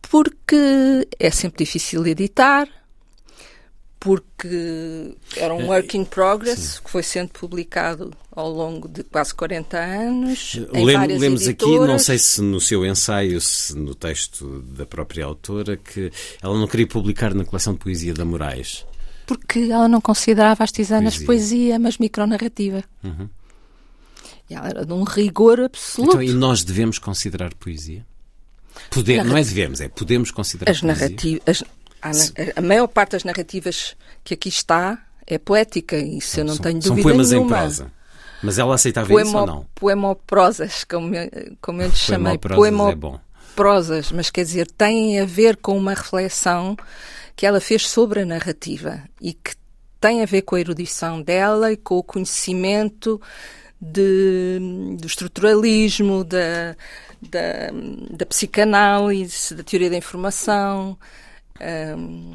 Porque 0.00 1.06
é 1.18 1.30
sempre 1.30 1.64
difícil 1.64 2.06
editar, 2.06 2.68
porque 3.98 5.14
era 5.36 5.54
um 5.54 5.62
é, 5.62 5.66
work 5.66 5.96
in 5.96 6.04
progress 6.04 6.58
Sim. 6.58 6.80
que 6.84 6.90
foi 6.90 7.02
sendo 7.02 7.30
publicado 7.30 8.12
ao 8.32 8.50
longo 8.50 8.88
de 8.88 9.04
quase 9.04 9.34
40 9.34 9.78
anos. 9.78 10.58
Lem, 10.72 11.18
lemos 11.18 11.46
aqui, 11.46 11.78
não 11.78 11.98
sei 11.98 12.18
se 12.18 12.42
no 12.42 12.60
seu 12.60 12.84
ensaio, 12.84 13.40
se 13.40 13.76
no 13.76 13.94
texto 13.94 14.60
da 14.62 14.84
própria 14.84 15.24
autora, 15.24 15.76
que 15.76 16.10
ela 16.42 16.58
não 16.58 16.66
queria 16.66 16.86
publicar 16.86 17.32
na 17.32 17.44
coleção 17.44 17.74
de 17.74 17.78
poesia 17.78 18.12
da 18.12 18.24
Moraes. 18.24 18.84
Porque 19.38 19.70
ela 19.70 19.88
não 19.88 20.00
considerava 20.00 20.64
as 20.64 20.72
tisanas 20.72 21.14
poesia, 21.14 21.26
poesia 21.26 21.78
mas 21.78 21.98
micronarrativa. 21.98 22.82
Uhum. 23.02 23.28
E 24.50 24.54
ela 24.54 24.68
era 24.68 24.86
de 24.86 24.92
um 24.92 25.02
rigor 25.02 25.60
absoluto. 25.60 26.20
Então, 26.20 26.22
e 26.22 26.32
nós 26.32 26.64
devemos 26.64 26.98
considerar 26.98 27.54
poesia? 27.54 28.04
Poder, 28.90 29.24
não 29.24 29.36
é 29.36 29.42
devemos, 29.42 29.80
é 29.80 29.88
podemos 29.88 30.30
considerar 30.30 30.72
as 30.72 30.80
poesia. 30.80 31.06
Narrativas, 31.06 31.64
a, 32.56 32.60
maior 32.60 32.88
parte 32.88 33.12
das 33.12 33.24
narrativas 33.24 33.96
que 34.24 34.34
aqui 34.34 34.48
está 34.48 34.98
é 35.26 35.38
poética, 35.38 35.96
isso 35.96 36.40
eu 36.40 36.44
não 36.44 36.54
são, 36.54 36.64
tenho 36.64 36.80
dúvida 36.80 36.94
São 36.94 37.02
poemas 37.02 37.30
nenhuma. 37.30 37.46
em 37.46 37.48
prosa. 37.48 37.92
Mas 38.42 38.58
ela 38.58 38.74
aceitava 38.74 39.06
Poemo, 39.06 39.28
isso 39.28 39.38
ou 39.38 39.46
não? 39.46 39.66
Poemoprosas, 39.74 40.84
como, 40.84 41.10
como 41.60 41.80
eu 41.80 41.88
lhe 41.88 41.94
chamei. 41.94 42.36
Poemoprosas 42.38 42.92
é 42.92 42.96
bom. 42.96 43.20
Prosas, 43.54 44.12
mas 44.12 44.30
quer 44.30 44.44
dizer, 44.44 44.66
têm 44.70 45.20
a 45.20 45.24
ver 45.24 45.56
com 45.58 45.76
uma 45.76 45.94
reflexão 45.94 46.76
que 47.42 47.46
ela 47.46 47.60
fez 47.60 47.88
sobre 47.88 48.20
a 48.20 48.24
narrativa 48.24 49.02
e 49.20 49.34
que 49.34 49.56
tem 50.00 50.22
a 50.22 50.26
ver 50.26 50.42
com 50.42 50.54
a 50.54 50.60
erudição 50.60 51.20
dela 51.20 51.72
e 51.72 51.76
com 51.76 51.98
o 51.98 52.02
conhecimento 52.04 53.20
de, 53.80 54.60
do 54.96 55.04
estruturalismo, 55.08 56.22
da, 56.22 56.76
da, 57.20 57.72
da 58.16 58.26
psicanálise, 58.26 59.56
da 59.56 59.64
teoria 59.64 59.90
da 59.90 59.96
informação, 59.96 60.96
um, 61.98 62.32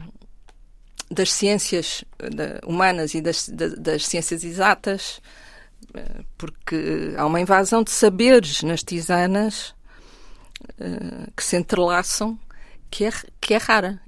das 1.09 1.31
ciências 1.31 2.03
humanas 2.65 3.13
e 3.13 3.21
das, 3.21 3.47
das, 3.47 4.05
ciências 4.05 4.43
exatas, 4.43 5.21
eh, 5.93 6.21
porque 6.37 7.13
há 7.15 7.25
uma 7.25 7.39
invasão 7.39 7.81
de 7.81 7.91
saberes 7.91 8.61
nas 8.61 8.83
tisanas 8.83 9.69
uh, 10.81 11.31
que 11.33 11.45
se 11.45 11.55
entrelaçam 11.55 12.37
que 12.91 13.05
é, 13.05 13.11
que 13.39 13.53
é 13.53 13.57
rara. 13.57 14.05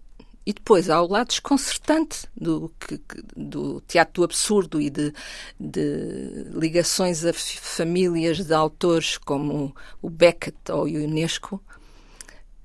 E 0.50 0.54
depois 0.54 0.90
há 0.90 1.00
o 1.00 1.08
lado 1.08 1.28
desconcertante 1.28 2.26
do, 2.36 2.74
que, 2.80 3.00
do 3.38 3.82
teatro 3.82 4.14
do 4.16 4.24
absurdo 4.24 4.82
e 4.82 4.90
de, 4.90 5.14
de, 5.60 6.48
ligações 6.56 7.24
a 7.24 7.32
famílias 7.32 8.44
de 8.44 8.52
autores 8.52 9.16
como 9.20 9.76
o 10.02 10.10
Beckett 10.10 10.58
ou 10.72 10.86
o 10.86 10.88
Unesco 10.88 11.64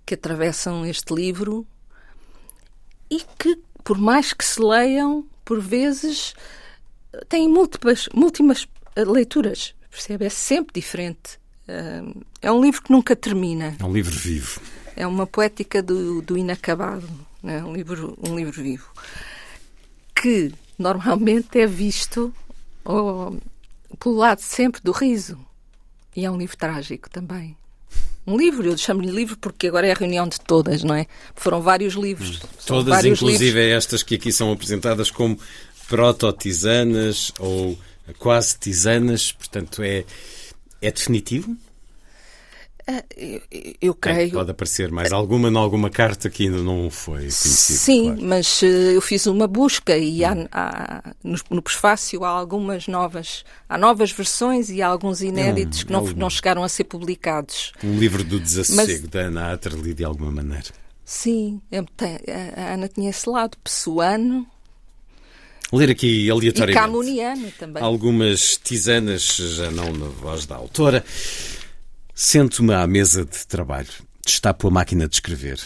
que 0.07 0.15
atravessam 0.15 0.87
este 0.87 1.13
livro 1.13 1.67
e 3.11 3.21
que, 3.39 3.59
por 3.85 3.99
mais 3.99 4.33
que 4.33 4.47
se 4.47 4.63
leiam, 4.63 5.27
por 5.45 5.61
vezes 5.61 6.35
têm 7.29 7.47
múltiplas, 7.51 8.09
múltiplas 8.15 8.67
eh, 8.97 9.05
leituras. 9.05 9.75
Percebe? 9.91 10.25
É 10.25 10.31
sempre 10.31 10.81
diferente. 10.81 11.39
É 12.41 12.51
um 12.51 12.63
livro 12.63 12.83
que 12.83 12.91
nunca 12.91 13.15
termina. 13.15 13.77
É 13.79 13.85
um 13.85 13.93
livro 13.93 14.17
vivo. 14.17 14.63
É 14.97 15.07
uma 15.07 15.27
poética 15.27 15.83
do, 15.83 16.23
do 16.23 16.39
inacabado. 16.39 17.07
É 17.45 17.63
um 17.65 17.75
livro, 17.75 18.17
um 18.27 18.37
livro 18.37 18.63
vivo. 18.63 18.91
Que 20.15 20.53
normalmente 20.79 21.59
é 21.59 21.67
visto 21.67 22.33
oh, 22.85 23.37
pelo 23.99 24.17
lado 24.17 24.41
sempre 24.41 24.81
do 24.83 24.93
riso. 24.93 25.39
E 26.17 26.25
é 26.25 26.31
um 26.31 26.39
livro 26.39 26.57
trágico 26.57 27.11
também 27.11 27.57
um 28.27 28.37
livro, 28.37 28.67
eu 28.67 28.77
chamo-lhe 28.77 29.11
livro 29.11 29.37
porque 29.37 29.67
agora 29.67 29.87
é 29.87 29.93
a 29.93 29.95
reunião 29.95 30.27
de 30.27 30.41
todas, 30.41 30.83
não 30.83 30.95
é? 30.95 31.07
Foram 31.35 31.61
vários 31.61 31.95
livros. 31.95 32.41
Todas, 32.67 32.95
vários 32.95 33.21
inclusive 33.21 33.61
livros. 33.61 33.85
estas 33.85 34.03
que 34.03 34.15
aqui 34.15 34.33
são 34.33 34.51
apresentadas 34.51 35.11
como 35.11 35.39
proto-tisanas 35.89 37.33
ou 37.39 37.79
quase 38.19 38.59
tisanas, 38.59 39.33
portanto 39.33 39.83
é, 39.83 40.05
é 40.81 40.91
definitivo? 40.91 41.55
Eu, 43.17 43.41
eu, 43.81 43.95
creio. 43.95 44.29
É, 44.29 44.33
pode 44.33 44.51
aparecer 44.51 44.91
mais 44.91 45.11
alguma 45.11 45.49
em 45.49 45.57
alguma 45.57 45.89
carta 45.89 46.29
que 46.29 46.45
ainda 46.45 46.63
não 46.63 46.91
foi 46.91 47.21
conhecida. 47.21 47.79
Sim, 47.79 48.05
claro. 48.05 48.23
mas 48.23 48.61
uh, 48.61 48.67
eu 48.67 49.01
fiz 49.01 49.27
uma 49.27 49.47
busca 49.47 49.97
e 49.97 50.23
há, 50.23 50.33
hum. 50.35 50.47
há, 50.53 51.15
no, 51.25 51.39
no 51.49 51.63
prefácio 51.63 52.25
há 52.25 52.29
algumas 52.29 52.87
novas, 52.87 53.43
há 53.67 53.79
novas 53.79 54.13
versões 54.13 54.69
e 54.69 54.83
há 54.83 54.89
alguns 54.89 55.23
inéditos 55.23 55.83
que 55.83 55.93
não, 55.93 56.05
não 56.05 56.29
chegaram 56.29 56.63
a 56.63 56.69
ser 56.69 56.85
publicados. 56.85 57.73
Um 57.83 57.99
livro 57.99 58.23
do 58.23 58.39
desassossego 58.39 59.03
mas, 59.05 59.11
da 59.11 59.21
Ana 59.21 59.53
Atterley 59.53 59.95
de 59.95 60.05
alguma 60.05 60.31
maneira. 60.31 60.69
Sim, 61.07 61.63
a 61.73 62.75
Ana 62.75 62.89
tinha 62.89 63.09
esse 63.09 63.29
lado, 63.29 63.57
pessoano, 63.65 64.47
ler 65.73 65.91
aqui 65.91 66.31
aleatoriamente. 66.31 66.79
E 66.79 66.81
Camuniano 66.81 67.51
também. 67.59 67.83
Algumas 67.83 68.59
tisanas, 68.63 69.37
já 69.37 69.71
não 69.71 69.93
na 69.93 70.07
voz 70.07 70.47
da 70.47 70.57
autora. 70.57 71.05
Sento-me 72.17 72.73
à 72.73 72.87
mesa 72.87 73.25
de 73.25 73.45
trabalho. 73.45 73.89
Destapo 74.25 74.69
a 74.69 74.71
máquina 74.71 75.09
de 75.09 75.17
escrever. 75.17 75.61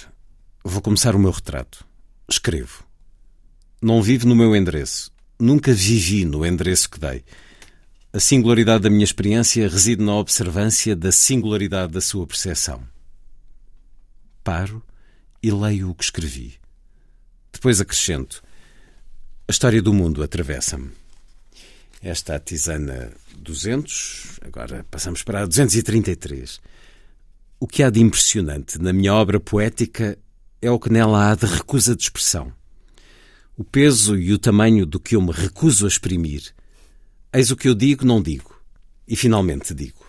Vou 0.64 0.80
começar 0.80 1.14
o 1.14 1.18
meu 1.18 1.30
retrato. 1.30 1.87
Escrevo. 2.26 2.84
Não 3.82 4.02
vivo 4.02 4.26
no 4.26 4.34
meu 4.34 4.56
endereço. 4.56 5.12
Nunca 5.38 5.74
vivi 5.74 6.24
no 6.24 6.46
endereço 6.46 6.88
que 6.88 6.98
dei. 6.98 7.22
A 8.14 8.18
singularidade 8.18 8.84
da 8.84 8.88
minha 8.88 9.04
experiência 9.04 9.68
reside 9.68 10.02
na 10.02 10.14
observância 10.14 10.96
da 10.96 11.12
singularidade 11.12 11.92
da 11.92 12.00
sua 12.00 12.26
percepção. 12.26 12.82
Paro 14.42 14.82
e 15.42 15.50
leio 15.50 15.90
o 15.90 15.94
que 15.94 16.04
escrevi. 16.04 16.54
Depois 17.52 17.78
acrescento. 17.78 18.42
A 19.46 19.52
história 19.52 19.82
do 19.82 19.92
mundo 19.92 20.22
atravessa-me. 20.22 20.92
Esta 22.00 22.37
a 22.37 22.38
tisana 22.38 23.12
200, 23.38 24.38
agora 24.42 24.87
passamos 24.88 25.24
para 25.24 25.42
a 25.42 25.46
233. 25.46 26.61
O 27.58 27.66
que 27.66 27.82
há 27.82 27.90
de 27.90 28.00
impressionante 28.00 28.78
na 28.78 28.92
minha 28.92 29.12
obra 29.12 29.40
poética 29.40 30.16
é 30.62 30.70
o 30.70 30.78
que 30.78 30.92
nela 30.92 31.28
há 31.28 31.34
de 31.34 31.46
recusa 31.46 31.96
de 31.96 32.04
expressão. 32.04 32.52
O 33.56 33.64
peso 33.64 34.16
e 34.16 34.32
o 34.32 34.38
tamanho 34.38 34.87
do 34.87 35.00
que 35.00 35.16
eu 35.16 35.20
me 35.20 35.32
recuso 35.32 35.87
a 35.87 35.88
exprimir. 35.88 36.54
Eis 37.32 37.50
o 37.50 37.56
que 37.56 37.68
eu 37.68 37.74
digo, 37.74 38.04
não 38.04 38.22
digo. 38.22 38.56
E 39.06 39.16
finalmente 39.16 39.74
digo. 39.74 40.06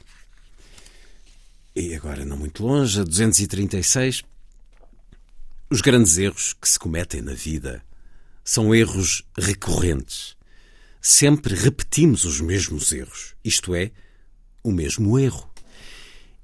E 1.76 1.96
agora, 1.96 2.24
não 2.24 2.38
muito 2.38 2.64
longe, 2.64 3.00
a 3.00 3.04
236. 3.04 4.22
Os 5.72 5.82
grandes 5.82 6.20
erros 6.20 6.54
que 6.54 6.70
se 6.70 6.78
cometem 6.78 7.22
na 7.22 7.34
vida 7.34 7.84
são 8.44 8.76
erros 8.76 9.24
recorrentes 9.36 10.38
sempre 11.02 11.56
repetimos 11.56 12.26
os 12.26 12.42
mesmos 12.42 12.92
erros, 12.92 13.36
isto 13.44 13.74
é, 13.74 13.92
o 14.64 14.72
mesmo 14.72 15.18
erro. 15.18 15.50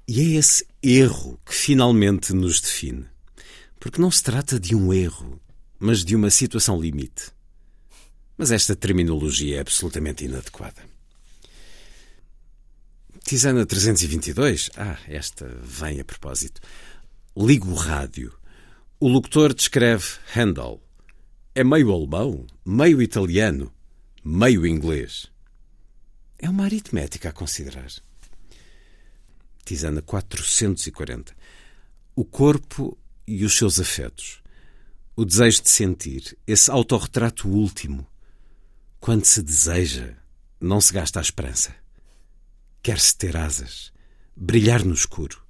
E 0.08 0.20
é 0.20 0.38
esse 0.38 0.66
erro 0.82 1.40
que 1.44 1.54
finalmente 1.54 2.32
nos 2.32 2.60
define. 2.60 3.06
Porque 3.78 4.00
não 4.00 4.10
se 4.10 4.22
trata 4.22 4.58
de 4.58 4.74
um 4.74 4.92
erro, 4.92 5.40
mas 5.78 6.04
de 6.04 6.14
uma 6.14 6.30
situação 6.30 6.80
limite. 6.80 7.30
Mas 8.38 8.50
esta 8.50 8.76
terminologia 8.76 9.56
é 9.56 9.60
absolutamente 9.60 10.24
inadequada. 10.24 10.82
Tisana 13.24 13.66
322. 13.66 14.70
Ah, 14.76 14.98
esta 15.08 15.48
vem 15.60 15.98
a 15.98 16.04
propósito. 16.04 16.60
Ligo 17.36 17.70
o 17.70 17.74
rádio. 17.74 18.32
O 19.00 19.08
locutor 19.08 19.52
descreve 19.52 20.04
Handel. 20.34 20.80
É 21.54 21.64
meio 21.64 21.90
alemão, 21.92 22.46
meio 22.64 23.02
italiano, 23.02 23.72
meio 24.28 24.66
inglês. 24.66 25.30
É 26.36 26.50
uma 26.50 26.64
aritmética 26.64 27.28
a 27.28 27.32
considerar. 27.32 27.86
Tisana 29.64 30.02
440. 30.02 31.32
O 32.16 32.24
corpo 32.24 32.98
e 33.24 33.44
os 33.44 33.56
seus 33.56 33.78
afetos. 33.78 34.42
O 35.14 35.24
desejo 35.24 35.62
de 35.62 35.70
sentir, 35.70 36.36
esse 36.44 36.68
autorretrato 36.72 37.48
último. 37.48 38.04
Quando 38.98 39.24
se 39.24 39.40
deseja, 39.40 40.16
não 40.60 40.80
se 40.80 40.92
gasta 40.92 41.20
a 41.20 41.22
esperança. 41.22 41.72
Quer-se 42.82 43.16
ter 43.16 43.36
asas, 43.36 43.92
brilhar 44.34 44.84
no 44.84 44.94
escuro, 44.94 45.40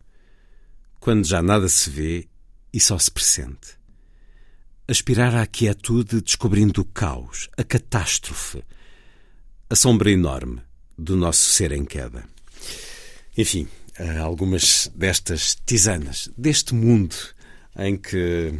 quando 1.00 1.24
já 1.24 1.40
nada 1.40 1.66
se 1.70 1.88
vê 1.88 2.28
e 2.70 2.78
só 2.78 2.98
se 2.98 3.10
pressente. 3.10 3.78
Aspirar 4.88 5.35
à 5.35 5.46
quietude 5.46 6.20
descobrindo 6.20 6.81
o 6.81 6.85
caos, 6.85 7.49
a 7.57 7.64
catástrofe, 7.64 8.62
a 9.68 9.75
sombra 9.75 10.11
enorme 10.12 10.62
do 10.96 11.16
nosso 11.16 11.51
ser 11.51 11.72
em 11.72 11.85
queda. 11.85 12.25
Enfim, 13.37 13.66
algumas 14.22 14.90
destas 14.94 15.57
tisanas, 15.66 16.31
deste 16.38 16.75
mundo 16.75 17.16
em 17.77 17.96
que 17.96 18.55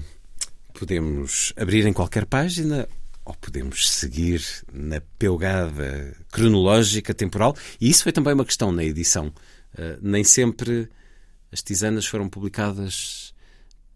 podemos 0.75 1.53
abrir 1.57 1.87
em 1.87 1.93
qualquer 1.93 2.27
página 2.27 2.89
ou 3.25 3.35
podemos 3.35 3.91
seguir 3.91 4.43
na 4.73 5.01
pelgada 5.19 6.17
cronológica 6.31 7.15
temporal. 7.15 7.57
E 7.81 7.89
isso 7.89 8.03
foi 8.03 8.13
também 8.13 8.35
uma 8.35 8.45
questão 8.45 8.71
na 8.71 8.85
edição. 8.85 9.29
Uh, 9.75 9.99
nem 10.01 10.23
sempre 10.23 10.89
as 11.51 11.63
tisanas 11.63 12.07
foram 12.07 12.29
publicadas 12.29 13.26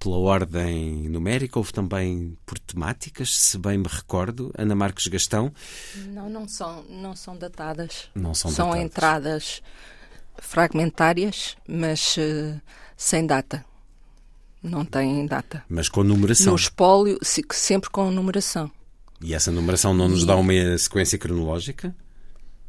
pela 0.01 0.17
ordem 0.17 1.09
numérica, 1.09 1.59
houve 1.59 1.73
também 1.73 2.37
por 2.47 2.59
temáticas, 2.59 3.37
se 3.37 3.59
bem 3.59 3.79
me 3.79 3.87
recordo. 3.87 4.51
Ana 4.57 4.75
Marques 4.75 5.07
Gastão. 5.07 5.53
Não, 6.09 6.29
não 6.29 6.49
são, 6.49 6.83
não 6.89 7.15
são 7.15 7.37
datadas. 7.37 8.09
Não 8.15 8.35
são, 8.35 8.51
são 8.51 8.69
datadas. 8.69 8.87
entradas 8.87 9.63
fragmentárias, 10.39 11.55
mas 11.69 12.17
uh, 12.17 12.61
sem 12.97 13.27
data. 13.27 13.65
Não 14.63 14.85
têm 14.85 15.27
data. 15.27 15.63
Mas 15.69 15.89
com 15.89 16.03
numeração. 16.03 16.53
No 16.53 16.57
espólio, 16.57 17.19
sempre 17.53 17.91
com 17.91 18.11
numeração. 18.11 18.71
E 19.23 19.35
essa 19.35 19.53
numeração 19.53 19.93
não 19.93 20.09
nos 20.09 20.25
dá 20.25 20.35
uma 20.35 20.79
sequência 20.79 21.19
cronológica? 21.19 21.95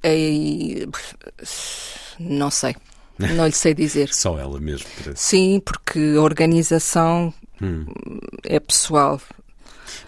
É, 0.04 0.86
não 2.20 2.52
sei. 2.52 2.76
Não 3.18 3.46
lhe 3.46 3.52
sei 3.52 3.74
dizer. 3.74 4.10
Só 4.14 4.38
ela 4.38 4.60
mesmo. 4.60 4.88
Parece. 5.04 5.24
Sim, 5.24 5.62
porque 5.64 6.16
a 6.18 6.22
organização 6.22 7.34
hum. 7.62 7.86
é 8.44 8.60
pessoal. 8.60 9.20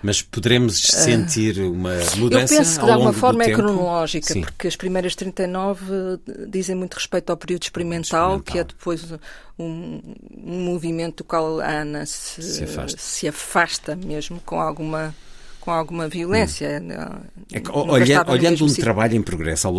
Mas 0.02 0.22
poderemos 0.22 0.82
sentir 0.82 1.60
uma 1.60 1.94
mudança? 2.18 2.54
Eu 2.54 2.58
penso 2.58 2.80
que 2.80 2.86
de 2.86 2.92
alguma 2.92 3.14
forma 3.14 3.44
é 3.44 3.52
cronológica, 3.54 4.34
Sim. 4.34 4.42
porque 4.42 4.68
as 4.68 4.76
primeiras 4.76 5.16
39 5.16 6.20
dizem 6.48 6.76
muito 6.76 6.96
respeito 6.96 7.30
ao 7.30 7.38
período 7.38 7.64
experimental, 7.64 8.38
experimental. 8.38 8.54
que 8.54 8.60
é 8.60 8.64
depois 8.64 9.12
um, 9.58 10.02
um, 10.38 10.60
movimento 10.66 11.18
do 11.18 11.24
qual 11.24 11.60
a 11.60 11.68
Ana 11.68 12.06
se, 12.06 12.42
se, 12.42 12.64
afasta. 12.64 12.98
se 12.98 13.28
afasta 13.28 13.96
mesmo 13.96 14.42
com 14.46 14.60
alguma 14.60 15.16
com 15.60 15.72
alguma 15.72 16.10
violência. 16.10 16.82
Hum. 16.82 17.24
É 17.54 17.60
que, 17.62 17.72
olha, 17.72 18.26
olhando 18.28 18.66
um 18.66 18.68
sítio. 18.68 18.84
trabalho 18.84 19.16
em 19.16 19.22
progresso 19.22 19.70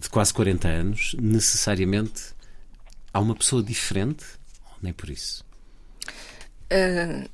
de 0.00 0.08
quase 0.08 0.32
40 0.32 0.68
anos, 0.68 1.16
necessariamente 1.20 2.32
há 3.12 3.20
uma 3.20 3.34
pessoa 3.34 3.62
diferente? 3.62 4.24
Ou 4.66 4.76
nem 4.82 4.92
por 4.92 5.10
isso? 5.10 5.44
Uh, 6.72 7.28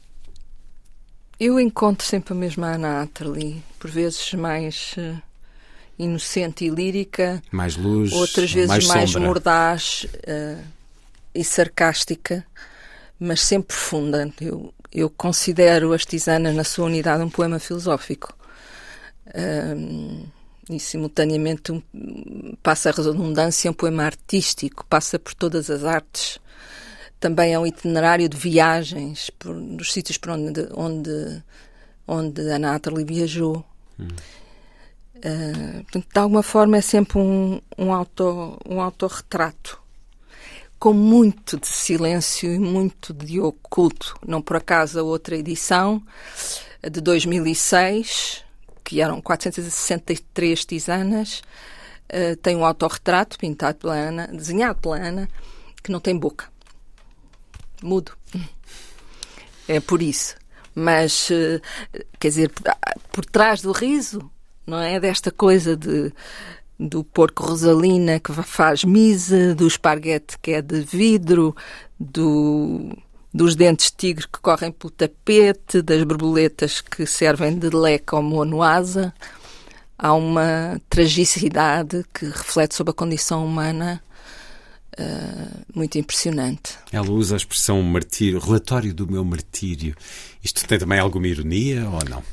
eu 1.39 1.61
encontro 1.61 2.07
sempre 2.07 2.33
a 2.33 2.37
mesma 2.37 2.75
Ana 2.75 3.03
Atterley, 3.03 3.63
por 3.79 3.91
vezes 3.91 4.35
mais 4.35 4.95
uh, 4.99 5.23
inocente 5.99 6.65
e 6.65 6.69
lírica, 6.69 7.43
mais 7.53 7.77
luz, 7.77 8.13
outras 8.13 8.53
vezes 8.53 8.69
mais, 8.69 8.87
mais 8.87 9.15
mordaz 9.15 10.07
uh, 10.27 10.65
e 11.35 11.45
sarcástica, 11.45 12.45
mas 13.19 13.41
sempre 13.41 13.69
profunda. 13.69 14.33
Eu, 14.41 14.75
eu 14.93 15.09
considero 15.09 15.93
As 15.93 16.05
Tisanas, 16.05 16.55
na 16.55 16.65
sua 16.65 16.87
unidade, 16.87 17.23
um 17.23 17.31
poema 17.31 17.59
filosófico. 17.59 18.37
Um, 19.35 20.27
e, 20.71 20.79
simultaneamente, 20.79 21.73
um, 21.73 21.83
passa 22.63 22.91
a 22.91 22.93
redundância, 22.93 23.71
um 23.71 23.75
poema 23.75 24.05
artístico, 24.05 24.85
passa 24.87 25.19
por 25.19 25.35
todas 25.35 25.71
as 25.71 25.85
artes. 25.85 26.39
Também 27.21 27.53
é 27.53 27.59
um 27.59 27.67
itinerário 27.67 28.29
de 28.29 28.37
viagens 28.37 29.31
por, 29.31 29.55
nos 29.55 29.93
sítios 29.93 30.19
por 30.19 30.31
onde, 30.31 30.69
onde, 30.75 31.43
onde 32.07 32.51
a 32.51 32.59
Natalie 32.59 33.05
viajou. 33.05 33.65
Hum. 33.99 34.09
Uh, 35.17 35.83
portanto, 35.83 36.07
de 36.13 36.21
alguma 36.21 36.43
forma, 36.43 36.77
é 36.77 36.81
sempre 36.81 37.19
um, 37.19 37.61
um, 37.77 37.93
auto, 37.93 38.59
um 38.69 38.81
autorretrato 38.81 39.81
com 40.79 40.93
muito 40.93 41.59
de 41.59 41.67
silêncio 41.67 42.53
e 42.53 42.59
muito 42.59 43.13
de 43.13 43.41
oculto. 43.41 44.17
Não 44.27 44.41
por 44.41 44.57
acaso 44.57 45.01
a 45.01 45.03
outra 45.03 45.37
edição, 45.37 46.01
de 46.83 47.01
2006, 47.01 48.45
que 48.89 49.03
eram 49.03 49.21
463 49.21 50.65
tisanas, 50.65 51.43
uh, 52.11 52.35
tem 52.37 52.57
um 52.57 52.65
autorretrato 52.65 53.39
pintado 53.39 53.77
pela 53.77 53.93
Ana, 53.93 54.27
desenhado 54.29 54.81
pela 54.81 54.97
Ana, 54.97 55.29
que 55.83 55.93
não 55.93 56.01
tem 56.01 56.17
boca. 56.17 56.47
Mudo. 57.83 58.13
É 59.69 59.79
por 59.79 60.01
isso. 60.01 60.37
Mas, 60.75 61.29
uh, 61.29 61.61
quer 62.19 62.29
dizer, 62.29 62.49
por, 62.49 62.65
por 63.13 63.25
trás 63.27 63.61
do 63.61 63.73
riso, 63.73 64.31
não 64.67 64.79
é? 64.79 64.99
Desta 64.99 65.31
coisa 65.31 65.77
de 65.77 66.11
do 66.81 67.05
porco 67.05 67.43
rosalina 67.43 68.21
que 68.21 68.33
faz 68.33 68.85
misa, 68.85 69.55
do 69.55 69.67
esparguete 69.67 70.39
que 70.41 70.53
é 70.53 70.63
de 70.63 70.81
vidro, 70.81 71.55
do, 71.99 72.97
dos 73.39 73.55
dentes 73.55 73.93
tigre 73.93 74.27
que 74.27 74.41
correm 74.41 74.73
pelo 74.73 74.91
tapete, 74.91 75.81
das 75.81 76.03
borboletas 76.03 76.81
que 76.81 77.07
servem 77.07 77.57
de 77.57 77.71
leque 77.71 78.13
ao 78.13 78.21
monoasa. 78.21 79.15
Há 79.97 80.13
uma 80.13 80.81
tragicidade 80.91 82.05
que 82.13 82.27
reflete 82.27 82.75
sobre 82.75 82.91
a 82.91 82.95
condição 82.95 83.47
humana 83.47 84.03
uh, 84.99 85.65
muito 85.73 85.99
impressionante. 85.99 86.77
Ela 86.91 87.11
usa 87.13 87.37
a 87.37 87.39
expressão 87.39 87.81
martírio, 87.81 88.41
relatório 88.41 88.93
do 88.93 89.07
meu 89.07 89.25
martírio. 89.25 89.95
Isto 90.43 90.67
tem 90.67 90.77
também 90.77 90.99
alguma 90.99 91.29
ironia 91.29 91.89
ou 91.89 92.05
não? 92.11 92.25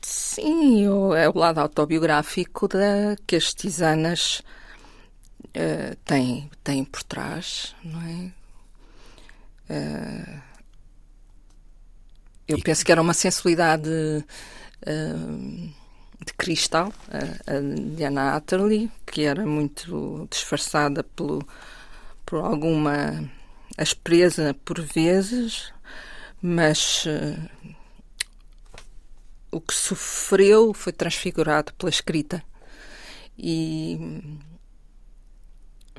Sim, 0.00 0.86
é 1.14 1.28
o 1.28 1.38
lado 1.38 1.58
autobiográfico 1.58 2.68
da, 2.68 3.16
que 3.26 3.36
as 3.36 3.52
tisanas 3.52 4.42
uh, 5.48 5.94
têm, 6.06 6.50
têm 6.64 6.84
por 6.84 7.02
trás, 7.02 7.74
não 7.84 8.00
é? 8.00 8.37
Uh, 9.70 10.40
eu 12.46 12.58
penso 12.62 12.84
que 12.84 12.90
era 12.90 13.02
uma 13.02 13.12
sensibilidade 13.12 13.90
uh, 13.90 15.74
de 16.24 16.32
cristal, 16.36 16.92
a 17.46 17.94
de 17.94 18.04
Anna 18.04 18.36
Atterley, 18.36 18.90
que 19.06 19.22
era 19.22 19.44
muito 19.44 20.26
disfarçada 20.30 21.04
pelo, 21.04 21.46
por 22.24 22.44
alguma 22.44 23.30
aspereza 23.76 24.54
por 24.64 24.80
vezes, 24.80 25.72
mas 26.40 27.04
uh, 27.04 27.74
o 29.50 29.60
que 29.60 29.74
sofreu 29.74 30.72
foi 30.72 30.92
transfigurado 30.92 31.72
pela 31.74 31.90
escrita. 31.90 32.42
E 33.38 34.22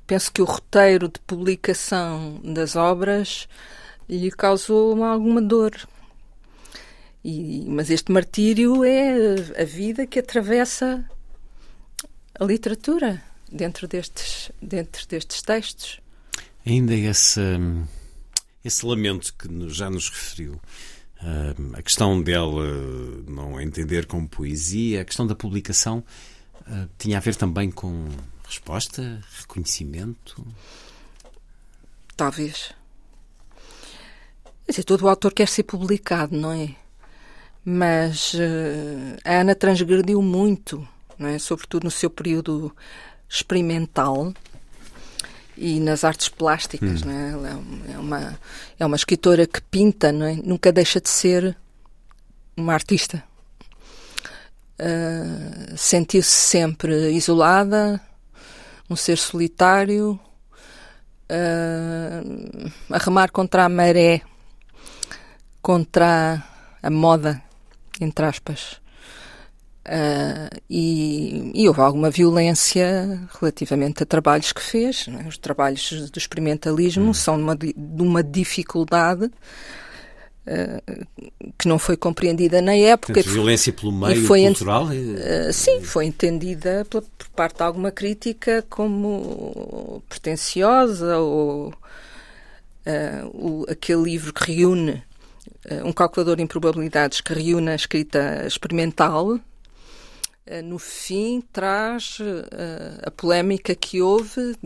penso 0.09 0.31
que 0.31 0.41
o 0.41 0.45
roteiro 0.45 1.07
de 1.07 1.19
publicação 1.19 2.41
das 2.43 2.75
obras 2.75 3.47
lhe 4.09 4.31
causou 4.31 5.03
alguma 5.03 5.39
dor. 5.39 5.71
E, 7.23 7.63
mas 7.67 7.91
este 7.91 8.11
martírio 8.11 8.83
é 8.83 9.35
a 9.61 9.63
vida 9.65 10.07
que 10.07 10.17
atravessa 10.17 11.07
a 12.39 12.43
literatura 12.43 13.21
dentro 13.51 13.87
destes, 13.87 14.51
dentro 14.59 15.07
destes 15.07 15.43
textos. 15.43 15.99
Ainda 16.65 16.95
esse, 16.95 17.39
esse 18.65 18.83
lamento 18.83 19.31
que 19.35 19.47
já 19.69 19.89
nos 19.89 20.09
referiu, 20.09 20.59
Uh, 21.21 21.75
a 21.75 21.81
questão 21.81 22.21
dela 22.21 22.65
não 23.27 23.59
entender 23.59 24.05
como 24.05 24.25
poesia, 24.25 25.01
a 25.01 25.03
questão 25.03 25.27
da 25.27 25.35
publicação 25.35 26.01
uh, 26.61 26.89
tinha 26.97 27.17
a 27.17 27.19
ver 27.19 27.35
também 27.35 27.69
com 27.69 28.07
resposta, 28.49 29.21
reconhecimento? 29.39 30.45
Talvez. 32.17 32.73
Dizer, 34.67 34.83
todo 34.83 35.03
o 35.03 35.09
autor 35.09 35.33
quer 35.33 35.47
ser 35.47 35.63
publicado, 35.63 36.35
não 36.35 36.51
é? 36.51 36.75
Mas 37.63 38.33
uh, 38.33 39.17
a 39.23 39.41
Ana 39.41 39.55
transgrediu 39.55 40.21
muito, 40.21 40.85
não 41.17 41.27
é? 41.27 41.37
Sobretudo 41.37 41.83
no 41.83 41.91
seu 41.91 42.09
período 42.09 42.75
experimental 43.27 44.33
e 45.55 45.79
nas 45.79 46.03
artes 46.03 46.29
plásticas, 46.29 47.03
hum. 47.03 47.05
não 47.05 47.13
é? 47.13 47.31
Ela 47.31 47.49
é 47.93 47.97
uma, 47.97 48.39
é 48.79 48.85
uma 48.85 48.95
escritora 48.95 49.45
que 49.45 49.61
pinta, 49.61 50.11
não 50.11 50.25
é? 50.25 50.35
Nunca 50.35 50.71
deixa 50.71 50.99
de 50.99 51.09
ser 51.09 51.55
uma 52.57 52.73
artista. 52.73 53.23
Uh, 54.79 55.77
Sentiu-se 55.77 56.29
sempre 56.29 57.11
isolada, 57.11 58.01
um 58.89 58.95
ser 58.95 59.17
solitário, 59.17 60.19
uh, 61.29 62.71
a 62.91 62.97
remar 62.97 63.31
contra 63.31 63.65
a 63.65 63.69
maré, 63.69 64.21
contra 65.61 66.43
a 66.81 66.89
moda, 66.89 67.41
entre 68.01 68.25
aspas. 68.25 68.81
Uh, 69.85 70.49
e, 70.69 71.51
e, 71.55 71.67
houve 71.67 71.81
alguma 71.81 72.11
violência 72.11 73.27
relativamente 73.39 74.03
a 74.03 74.05
trabalhos 74.05 74.51
que 74.51 74.61
fez. 74.61 75.07
É? 75.07 75.27
Os 75.27 75.37
trabalhos 75.37 76.11
do 76.11 76.17
experimentalismo 76.17 77.07
uhum. 77.07 77.13
são 77.13 77.37
de 77.37 77.43
uma, 77.43 77.55
de 77.55 77.73
uma 77.75 78.23
dificuldade 78.23 79.31
que 81.57 81.67
não 81.67 81.77
foi 81.77 81.95
compreendida 81.95 82.61
na 82.61 82.75
época. 82.75 83.13
Portanto, 83.13 83.33
violência 83.33 83.71
pelo 83.71 83.91
meio 83.91 84.25
foi 84.25 84.43
cultural? 84.43 84.85
Uh, 84.85 85.53
sim, 85.53 85.81
foi 85.81 86.05
entendida 86.05 86.85
por 86.89 87.03
parte 87.35 87.57
de 87.57 87.63
alguma 87.63 87.91
crítica 87.91 88.65
como 88.69 90.01
pretenciosa 90.09 91.17
ou 91.19 91.73
o, 93.33 93.65
aquele 93.69 94.01
livro 94.01 94.33
que 94.33 94.51
reúne 94.51 95.03
um 95.85 95.91
calculador 95.91 96.37
de 96.37 96.43
improbabilidades 96.43 97.21
que 97.21 97.33
reúne 97.33 97.69
a 97.69 97.75
escrita 97.75 98.43
experimental 98.47 99.39
eh, 100.49 100.63
no 100.63 100.79
fim 100.79 101.41
traz 101.53 102.17
uh, 102.19 103.05
a 103.05 103.11
polémica 103.11 103.75
que 103.75 104.01
houve 104.01 104.57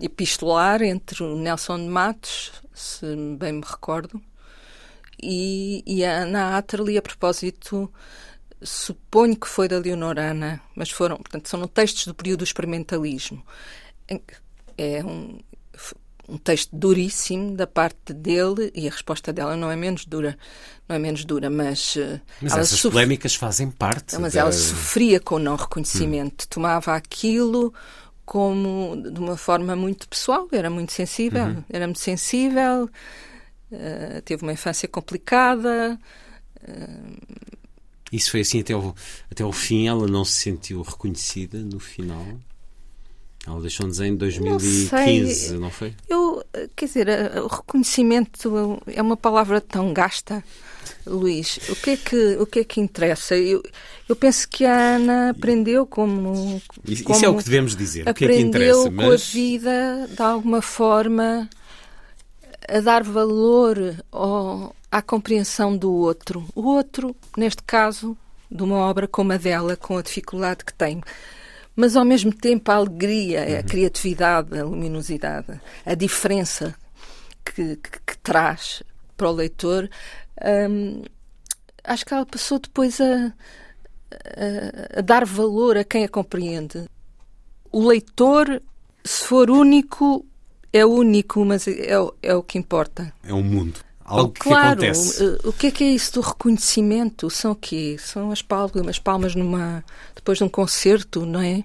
epistolar 0.00 0.82
entre 0.82 1.24
o 1.24 1.36
Nelson 1.36 1.78
de 1.78 1.88
Matos, 1.88 2.52
se 2.72 3.04
bem 3.36 3.54
me 3.54 3.64
recordo, 3.66 4.22
e, 5.22 5.82
e 5.86 6.04
a 6.04 6.22
Ana 6.22 6.56
Atterley 6.56 6.98
a 6.98 7.02
propósito, 7.02 7.92
suponho 8.62 9.36
que 9.36 9.48
foi 9.48 9.68
da 9.68 9.78
Leonorana, 9.78 10.60
mas 10.74 10.90
foram, 10.90 11.16
portanto, 11.16 11.48
são 11.48 11.66
textos 11.66 12.06
do 12.06 12.14
período 12.14 12.40
do 12.40 12.44
experimentalismo. 12.44 13.44
É 14.76 15.04
um, 15.04 15.38
um 16.30 16.38
texto 16.38 16.70
duríssimo 16.72 17.56
da 17.56 17.66
parte 17.66 18.12
dele 18.14 18.70
e 18.74 18.86
a 18.86 18.90
resposta 18.90 19.32
dela 19.32 19.56
não 19.56 19.70
é 19.70 19.76
menos 19.76 20.04
dura, 20.04 20.38
não 20.88 20.96
é 20.96 20.98
menos 20.98 21.24
dura, 21.24 21.50
mas 21.50 21.96
eh, 21.96 22.20
mas 22.40 22.56
essas 22.56 22.80
polémicas 22.80 23.34
fazem 23.34 23.70
parte. 23.70 24.14
Não, 24.14 24.22
mas 24.22 24.34
da... 24.34 24.40
ela 24.40 24.52
sofria 24.52 25.18
com 25.20 25.34
o 25.36 25.38
não 25.38 25.56
reconhecimento, 25.56 26.44
hum. 26.44 26.48
tomava 26.48 26.94
aquilo 26.94 27.74
como 28.24 28.96
de 29.12 29.18
uma 29.18 29.36
forma 29.36 29.74
muito 29.74 30.08
pessoal, 30.08 30.46
era 30.52 30.70
muito 30.70 30.92
sensível, 30.92 31.46
uhum. 31.46 31.64
era 31.68 31.86
muito 31.86 31.98
sensível, 31.98 32.88
uh, 33.72 34.22
teve 34.22 34.42
uma 34.42 34.52
infância 34.52 34.88
complicada. 34.88 35.98
Uh... 36.62 37.40
Isso 38.12 38.30
foi 38.32 38.40
assim 38.40 38.60
até 38.60 38.74
o, 38.74 38.94
até 39.30 39.44
o 39.44 39.52
fim, 39.52 39.86
ela 39.86 40.06
não 40.06 40.24
se 40.24 40.40
sentiu 40.40 40.82
reconhecida 40.82 41.58
no 41.58 41.78
final? 41.78 42.26
Ela 43.46 43.60
deixou-nos 43.60 44.00
em 44.00 44.14
2015, 44.14 45.54
não, 45.54 45.60
não, 45.60 45.70
foi? 45.70 45.94
Eu, 46.08 46.44
quer 46.76 46.84
dizer, 46.84 47.08
o 47.42 47.46
reconhecimento 47.46 48.82
é 48.86 49.00
uma 49.00 49.16
palavra 49.16 49.62
tão 49.62 49.94
gasta, 49.94 50.44
Luís. 51.06 51.58
O 51.70 51.76
que 51.76 51.90
é 51.90 51.96
que, 51.96 52.36
o 52.36 52.46
que, 52.46 52.58
é 52.60 52.64
que 52.64 52.80
interessa? 52.80 53.34
Eu, 53.34 53.62
eu 54.06 54.14
penso 54.14 54.46
que 54.46 54.66
a 54.66 54.96
Ana 54.96 55.30
aprendeu 55.30 55.86
como. 55.86 56.60
Isso, 56.86 57.02
como 57.02 57.24
é 57.24 57.28
o 57.30 57.36
que 57.38 57.44
devemos 57.44 57.74
dizer. 57.74 58.06
O 58.06 58.12
que 58.12 58.26
é 58.26 58.28
que 58.28 58.40
interessa? 58.40 58.90
Mas... 58.90 59.06
com 59.06 59.12
a 59.12 59.16
vida, 59.16 60.08
de 60.14 60.22
alguma 60.22 60.60
forma, 60.60 61.48
a 62.68 62.80
dar 62.80 63.02
valor 63.02 63.96
ao, 64.10 64.74
à 64.90 65.02
compreensão 65.02 65.76
do 65.76 65.92
outro. 65.92 66.46
O 66.54 66.62
outro, 66.62 67.14
neste 67.36 67.62
caso, 67.62 68.16
de 68.50 68.62
uma 68.62 68.76
obra 68.76 69.06
como 69.06 69.32
a 69.32 69.36
dela, 69.36 69.76
com 69.76 69.96
a 69.96 70.02
dificuldade 70.02 70.64
que 70.64 70.74
tem 70.74 71.00
mas 71.80 71.96
ao 71.96 72.04
mesmo 72.04 72.30
tempo 72.30 72.70
a 72.70 72.74
alegria, 72.74 73.40
uhum. 73.40 73.58
a 73.58 73.62
criatividade, 73.62 74.58
a 74.58 74.64
luminosidade, 74.64 75.60
a 75.86 75.94
diferença 75.94 76.74
que, 77.42 77.76
que, 77.76 78.00
que 78.06 78.18
traz 78.18 78.82
para 79.16 79.30
o 79.30 79.32
leitor, 79.32 79.88
hum, 80.68 81.02
acho 81.82 82.04
que 82.04 82.12
ela 82.12 82.26
passou 82.26 82.58
depois 82.58 83.00
a, 83.00 83.32
a, 84.12 84.98
a, 84.98 85.00
dar 85.00 85.24
valor 85.24 85.78
a 85.78 85.84
quem 85.84 86.04
a 86.04 86.08
compreende. 86.08 86.84
O 87.72 87.86
leitor, 87.86 88.60
se 89.04 89.24
for 89.24 89.50
único, 89.50 90.26
é 90.72 90.86
único, 90.86 91.44
mas 91.44 91.66
é, 91.66 91.96
é 92.22 92.34
o 92.34 92.42
que 92.42 92.58
importa. 92.58 93.12
É 93.24 93.34
um 93.34 93.42
mundo. 93.42 93.80
Algo 94.10 94.34
claro, 94.36 94.80
que 94.80 94.86
acontece. 94.86 95.38
O 95.44 95.52
que 95.52 95.68
é 95.68 95.70
que 95.70 95.84
é 95.84 95.88
isso 95.88 96.14
do 96.14 96.20
reconhecimento? 96.20 97.30
São 97.30 97.52
o 97.52 97.54
quê? 97.54 97.96
São 97.98 98.32
as 98.32 98.42
palmas, 98.42 98.88
as 98.88 98.98
palmas 98.98 99.34
numa, 99.36 99.84
depois 100.16 100.38
de 100.38 100.44
um 100.44 100.48
concerto, 100.48 101.24
não 101.24 101.40
é? 101.40 101.62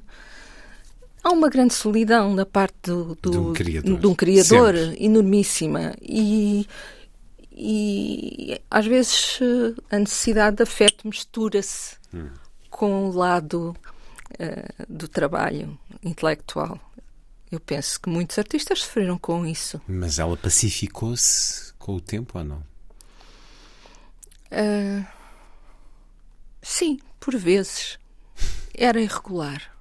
Há 1.23 1.31
uma 1.31 1.49
grande 1.49 1.73
solidão 1.73 2.35
da 2.35 2.45
parte 2.45 2.75
do, 2.83 3.17
do, 3.19 3.31
de 3.31 3.37
um 3.39 3.53
criador, 3.53 3.99
de 3.99 4.07
um 4.07 4.13
criador 4.13 4.75
enormíssima. 4.99 5.95
E, 5.99 6.67
e 7.51 8.61
às 8.69 8.85
vezes 8.85 9.39
eh, 9.41 9.95
a 9.95 9.97
necessidade 9.97 10.57
de 10.57 10.63
afeto 10.63 11.07
mistura-se 11.07 11.95
hum. 12.13 12.29
com 12.69 13.09
o 13.09 13.11
lado 13.11 13.75
uh, 14.39 14.85
do 14.87 15.07
trabalho 15.07 15.75
intelectual. 16.03 16.79
Eu 17.55 17.59
penso 17.61 18.01
que 18.01 18.09
muitos 18.09 18.37
artistas 18.37 18.81
sofreram 18.81 19.17
com 19.17 19.45
isso. 19.45 19.79
Mas 19.87 20.19
ela 20.19 20.35
pacificou-se 20.35 21.73
com 21.79 21.95
o 21.95 22.01
tempo 22.01 22.37
ou 22.37 22.43
não? 22.43 22.57
Uh, 24.51 25.05
sim, 26.61 26.99
por 27.17 27.33
vezes. 27.37 27.97
Era 28.73 28.99
irregular. 28.99 29.73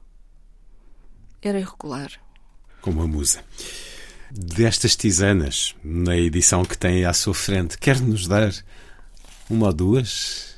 Era 1.43 1.59
irregular. 1.59 2.13
Como 2.81 3.03
a 3.03 3.09
musa. 3.09 3.45
Destas 4.31 4.95
tisanas, 4.95 5.75
na 5.83 6.17
edição 6.17 6.65
que 6.65 6.79
tem 6.79 7.05
à 7.05 7.13
sua 7.13 7.35
frente, 7.35 7.77
quer-nos 7.77 8.29
dar 8.29 8.53
uma 9.51 9.67
ou 9.67 9.73
duas? 9.73 10.55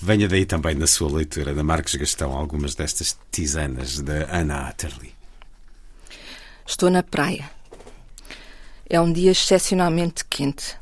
Venha 0.00 0.28
daí 0.28 0.46
também 0.46 0.76
na 0.76 0.86
sua 0.86 1.10
leitura 1.10 1.56
da 1.56 1.64
Marcos 1.64 1.96
Gastão 1.96 2.30
algumas 2.30 2.76
destas 2.76 3.18
tisanas 3.32 3.98
da 3.98 4.30
Ana 4.30 4.68
Atterley. 4.68 5.21
Estou 6.66 6.90
na 6.90 7.02
praia. 7.02 7.50
É 8.88 9.00
um 9.00 9.12
dia 9.12 9.30
excepcionalmente 9.32 10.24
quente. 10.24 10.76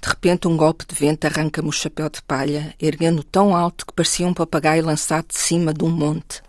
De 0.00 0.08
repente, 0.08 0.46
um 0.46 0.56
golpe 0.56 0.86
de 0.86 0.94
vento 0.94 1.26
arranca-me 1.26 1.68
o 1.68 1.72
chapéu 1.72 2.08
de 2.08 2.22
palha, 2.22 2.74
erguendo 2.80 3.22
tão 3.22 3.54
alto 3.54 3.84
que 3.84 3.92
parecia 3.92 4.26
um 4.26 4.32
papagaio 4.32 4.84
lançado 4.84 5.26
de 5.28 5.38
cima 5.38 5.74
de 5.74 5.84
um 5.84 5.90
monte. 5.90 6.42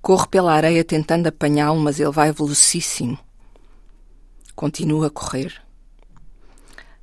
Corro 0.00 0.26
pela 0.26 0.54
areia 0.54 0.82
tentando 0.82 1.26
apanhá-lo, 1.26 1.78
mas 1.78 2.00
ele 2.00 2.10
vai 2.10 2.32
velocíssimo. 2.32 3.18
Continuo 4.56 5.04
a 5.04 5.10
correr. 5.10 5.62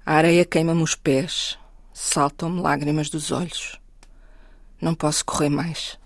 A 0.06 0.14
areia 0.16 0.44
queima-me 0.44 0.82
os 0.82 0.96
pés, 0.96 1.58
saltam-me 1.94 2.62
lágrimas 2.62 3.10
dos 3.10 3.32
olhos. 3.32 3.80
Não 4.82 4.96
posso 4.96 5.24
correr 5.24 5.50
mais. 5.50 6.00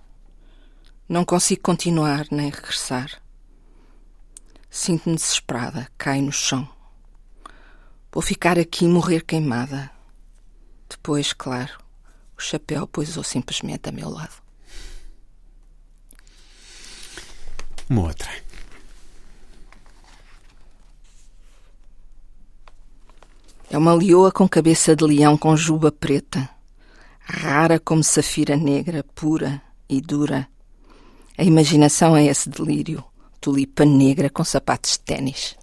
Não 1.07 1.23
consigo 1.23 1.61
continuar 1.61 2.25
nem 2.31 2.49
regressar. 2.49 3.20
Sinto-me 4.73 5.17
desesperada, 5.17 5.89
caio 5.97 6.23
no 6.23 6.31
chão. 6.31 6.67
Vou 8.09 8.21
ficar 8.21 8.57
aqui 8.57 8.85
e 8.85 8.87
morrer 8.87 9.25
queimada. 9.25 9.91
Depois, 10.89 11.33
claro, 11.33 11.77
o 12.37 12.41
chapéu 12.41 12.87
pousou 12.87 13.21
simplesmente 13.21 13.89
a 13.89 13.91
meu 13.91 14.09
lado. 14.09 14.33
Uma 17.89 18.03
outra. 18.03 18.31
É 23.69 23.77
uma 23.77 23.93
leoa 23.93 24.31
com 24.31 24.47
cabeça 24.47 24.95
de 24.95 25.03
leão 25.03 25.37
com 25.37 25.55
juba 25.57 25.91
preta, 25.91 26.49
rara 27.19 27.77
como 27.77 28.03
safira 28.03 28.55
negra, 28.55 29.03
pura 29.15 29.61
e 29.89 29.99
dura. 29.99 30.47
A 31.37 31.43
imaginação 31.43 32.15
é 32.15 32.25
esse 32.25 32.49
delírio, 32.49 33.03
tulipa 33.41 33.83
negra 33.83 34.29
com 34.29 34.43
sapatos 34.43 34.91
de 34.91 34.99
ténis. 34.99 35.57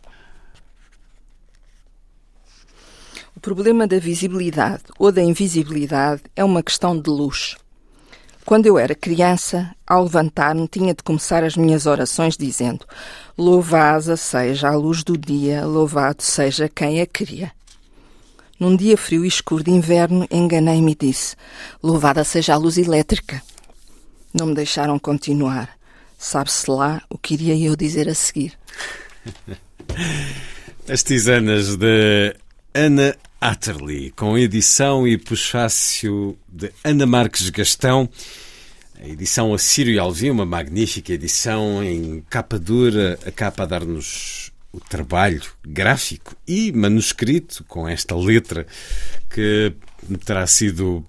O 3.37 3.41
problema 3.41 3.87
da 3.87 4.01
visibilidade 4.01 4.83
ou 4.99 5.13
da 5.13 5.23
invisibilidade 5.23 6.23
é 6.35 6.43
uma 6.43 6.61
questão 6.61 7.01
de 7.01 7.09
luz. 7.09 7.57
Quando 8.45 8.67
eu 8.67 8.77
era 8.77 8.97
criança, 8.97 9.73
ao 9.87 10.03
levantar-me, 10.03 10.67
tinha 10.67 10.93
de 10.93 11.05
começar 11.05 11.45
as 11.45 11.57
minhas 11.57 11.87
orações 11.87 12.37
dizendo: 12.37 12.85
Louvada 13.37 14.17
seja 14.17 14.71
a 14.71 14.75
luz 14.75 15.05
do 15.05 15.17
dia, 15.17 15.65
louvado 15.65 16.23
seja 16.23 16.69
quem 16.69 17.01
a 17.01 17.07
cria. 17.07 17.53
Num 18.59 18.75
dia 18.75 18.99
frio 18.99 19.25
e 19.25 19.29
escuro 19.29 19.63
de 19.63 19.71
inverno, 19.71 20.27
enganei-me 20.33 20.93
e 20.93 21.07
disse: 21.07 21.37
Louvada 21.81 22.25
seja 22.25 22.55
a 22.55 22.57
luz 22.57 22.77
elétrica. 22.77 23.41
Não 24.35 24.47
me 24.47 24.55
deixaram 24.55 24.99
continuar. 24.99 25.78
Sabe-se 26.19 26.69
lá 26.69 27.01
o 27.09 27.17
que 27.17 27.35
iria 27.35 27.57
eu 27.57 27.77
dizer 27.77 28.09
a 28.09 28.15
seguir. 28.15 28.59
As 30.91 31.05
tisanas 31.05 31.77
de 31.77 32.35
Ana 32.75 33.17
Atterley, 33.41 34.11
com 34.11 34.37
edição 34.37 35.07
e 35.07 35.17
puxácio 35.17 36.37
de 36.49 36.73
Ana 36.83 37.07
Marques 37.07 37.49
Gastão. 37.51 38.11
A 39.01 39.07
edição 39.07 39.55
Assírio 39.55 39.95
e 39.95 39.99
Alvim, 39.99 40.31
uma 40.31 40.45
magnífica 40.45 41.13
edição 41.13 41.85
em 41.85 42.25
capa 42.29 42.59
dura, 42.59 43.17
a 43.25 43.31
capa 43.31 43.63
a 43.63 43.67
dar-nos 43.67 44.51
o 44.73 44.81
trabalho 44.81 45.43
gráfico 45.65 46.35
e 46.47 46.73
manuscrito 46.73 47.65
com 47.65 47.89
esta 47.89 48.17
letra 48.17 48.67
que 49.31 49.73
terá 50.25 50.47
sido 50.49 51.07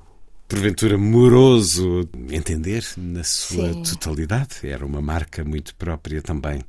porventura 0.49 0.97
moroso 0.97 2.09
entender 2.31 2.83
na 2.97 3.23
sua 3.23 3.71
Sim. 3.71 3.83
totalidade. 3.83 4.55
Era 4.63 4.83
uma 4.83 5.01
marca 5.01 5.45
muito 5.45 5.75
própria 5.75 6.23
também 6.23 6.63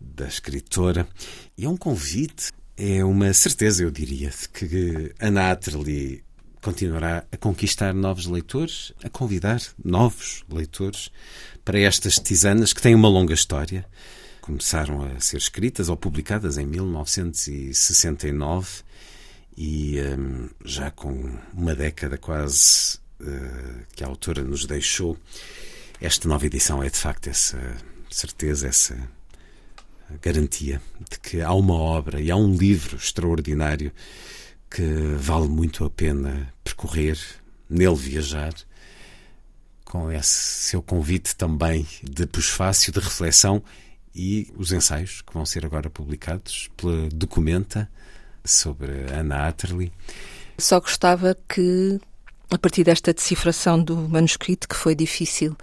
da 0.00 0.26
escritora. 0.26 1.06
E 1.56 1.64
é 1.64 1.68
um 1.68 1.76
convite, 1.76 2.50
é 2.76 3.04
uma 3.04 3.32
certeza, 3.32 3.84
eu 3.84 3.92
diria, 3.92 4.30
de 4.30 4.48
que 4.48 5.14
Ana 5.20 5.52
Atterley 5.52 6.24
continuará 6.60 7.24
a 7.30 7.36
conquistar 7.36 7.94
novos 7.94 8.26
leitores, 8.26 8.92
a 9.04 9.08
convidar 9.08 9.62
novos 9.82 10.42
leitores 10.50 11.12
para 11.64 11.78
estas 11.78 12.16
tisanas 12.16 12.72
que 12.72 12.82
têm 12.82 12.96
uma 12.96 13.08
longa 13.08 13.32
história. 13.32 13.86
Começaram 14.40 15.04
a 15.04 15.20
ser 15.20 15.36
escritas 15.36 15.88
ou 15.88 15.96
publicadas 15.96 16.58
em 16.58 16.66
1969 16.66 18.87
e 19.60 20.00
um, 20.00 20.48
já 20.64 20.88
com 20.88 21.36
uma 21.52 21.74
década 21.74 22.16
quase 22.16 22.96
uh, 23.20 23.84
que 23.92 24.04
a 24.04 24.06
autora 24.06 24.44
nos 24.44 24.64
deixou, 24.64 25.18
esta 26.00 26.28
nova 26.28 26.46
edição 26.46 26.80
é 26.80 26.88
de 26.88 26.96
facto 26.96 27.26
essa 27.26 27.58
certeza, 28.08 28.68
essa 28.68 28.96
garantia 30.22 30.80
de 31.10 31.18
que 31.18 31.42
há 31.42 31.52
uma 31.52 31.74
obra 31.74 32.20
e 32.20 32.30
há 32.30 32.36
um 32.36 32.54
livro 32.54 32.96
extraordinário 32.96 33.90
que 34.70 35.16
vale 35.18 35.48
muito 35.48 35.84
a 35.84 35.90
pena 35.90 36.54
percorrer, 36.62 37.18
nele 37.68 37.96
viajar, 37.96 38.54
com 39.84 40.12
esse 40.12 40.68
seu 40.68 40.80
convite 40.80 41.34
também 41.34 41.84
de 42.00 42.26
pós-fácil, 42.26 42.92
de 42.92 43.00
reflexão 43.00 43.60
e 44.14 44.52
os 44.56 44.70
ensaios 44.70 45.20
que 45.20 45.34
vão 45.34 45.44
ser 45.44 45.66
agora 45.66 45.90
publicados 45.90 46.70
pela 46.76 47.08
Documenta 47.08 47.90
sobre 48.44 48.92
Anna 49.12 49.48
Atterley. 49.48 49.92
Só 50.58 50.80
gostava 50.80 51.36
que, 51.48 52.00
a 52.50 52.58
partir 52.58 52.84
desta 52.84 53.12
decifração 53.12 53.82
do 53.82 53.96
manuscrito, 53.96 54.68
que 54.68 54.74
foi 54.74 54.94
difícil, 54.94 55.56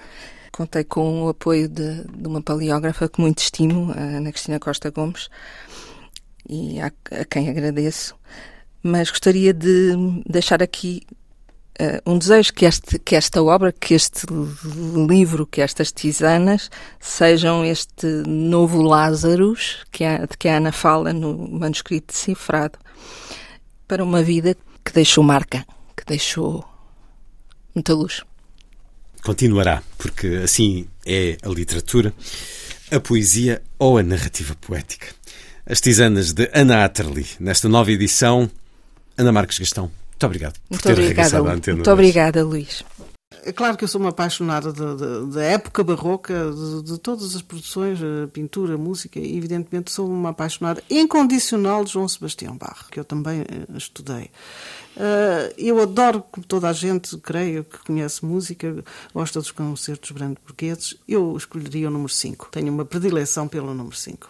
contei 0.51 0.83
com 0.83 1.23
o 1.23 1.29
apoio 1.29 1.67
de, 1.67 2.03
de 2.05 2.27
uma 2.27 2.41
paleógrafa 2.41 3.09
que 3.09 3.19
muito 3.19 3.39
estimo, 3.39 3.91
a 3.91 3.99
Ana 3.99 4.31
Cristina 4.31 4.59
Costa 4.59 4.89
Gomes, 4.89 5.29
e 6.47 6.79
a, 6.79 6.91
a 7.11 7.25
quem 7.25 7.49
agradeço, 7.49 8.15
mas 8.81 9.09
gostaria 9.09 9.53
de 9.53 9.93
deixar 10.25 10.63
aqui 10.63 11.01
Uh, 11.77 11.99
um 12.09 12.17
desejo 12.17 12.53
que, 12.53 12.65
este, 12.65 12.97
que 12.99 13.17
esta 13.17 13.43
obra, 13.43 13.73
que 13.73 13.95
este 13.95 14.25
livro, 15.09 15.45
que 15.45 15.59
estas 15.59 15.91
tisanas 15.91 16.69
sejam 17.01 17.65
este 17.65 18.07
novo 18.25 18.81
Lázarus 18.81 19.85
que 19.91 20.05
a, 20.05 20.25
de 20.25 20.37
que 20.37 20.47
a 20.47 20.55
Ana 20.55 20.71
fala 20.71 21.11
no 21.11 21.37
manuscrito 21.37 22.13
decifrado 22.13 22.79
para 23.89 24.05
uma 24.05 24.23
vida 24.23 24.55
que 24.85 24.93
deixou 24.93 25.21
marca, 25.21 25.65
que 25.97 26.05
deixou 26.05 26.63
muita 27.73 27.93
luz. 27.93 28.23
Continuará, 29.21 29.83
porque 29.97 30.27
assim 30.43 30.87
é 31.05 31.35
a 31.43 31.49
literatura, 31.49 32.13
a 32.89 33.01
poesia 33.01 33.61
ou 33.77 33.97
a 33.97 34.03
narrativa 34.03 34.55
poética. 34.55 35.07
As 35.65 35.81
tisanas 35.81 36.31
de 36.31 36.49
Ana 36.53 36.85
Atterley, 36.85 37.27
nesta 37.37 37.67
nova 37.67 37.91
edição, 37.91 38.49
Ana 39.17 39.33
Marques 39.33 39.59
Gastão. 39.59 39.91
Muito 40.15 40.25
obrigado 40.25 40.53
por 40.53 40.71
Muito 40.71 40.83
ter 40.83 40.93
obrigada, 40.93 41.09
regressado 41.09 41.49
à 41.49 41.53
antena. 41.53 41.75
Muito 41.75 41.91
obrigada, 41.91 42.43
Luís. 42.43 42.83
É 43.43 43.51
claro 43.51 43.77
que 43.77 43.83
eu 43.83 43.87
sou 43.87 43.99
uma 43.99 44.09
apaixonada 44.09 44.71
da 44.71 45.43
época 45.43 45.83
barroca, 45.83 46.51
de, 46.51 46.83
de, 46.83 46.99
todas 46.99 47.35
as 47.35 47.41
produções, 47.41 47.99
pintura, 48.31 48.77
música, 48.77 49.19
e 49.19 49.37
evidentemente 49.37 49.91
sou 49.91 50.07
uma 50.09 50.29
apaixonada 50.29 50.81
incondicional 50.89 51.83
de 51.83 51.91
João 51.91 52.07
Sebastião 52.07 52.57
Bach, 52.57 52.87
que 52.89 52.99
eu 52.99 53.03
também 53.03 53.41
uh, 53.41 53.77
estudei. 53.77 54.31
Uh, 54.95 55.53
eu 55.57 55.81
adoro, 55.81 56.23
como 56.31 56.45
toda 56.45 56.69
a 56.69 56.73
gente, 56.73 57.17
creio, 57.17 57.63
que 57.63 57.77
conhece 57.79 58.25
música, 58.25 58.83
gosta 59.13 59.39
dos 59.39 59.51
concertos 59.51 60.11
branco-burgueses, 60.11 60.95
eu 61.07 61.35
escolheria 61.35 61.87
o 61.87 61.91
número 61.91 62.09
5. 62.09 62.47
Tenho 62.51 62.71
uma 62.71 62.85
predileção 62.85 63.47
pelo 63.47 63.73
número 63.73 63.95
5. 63.95 64.27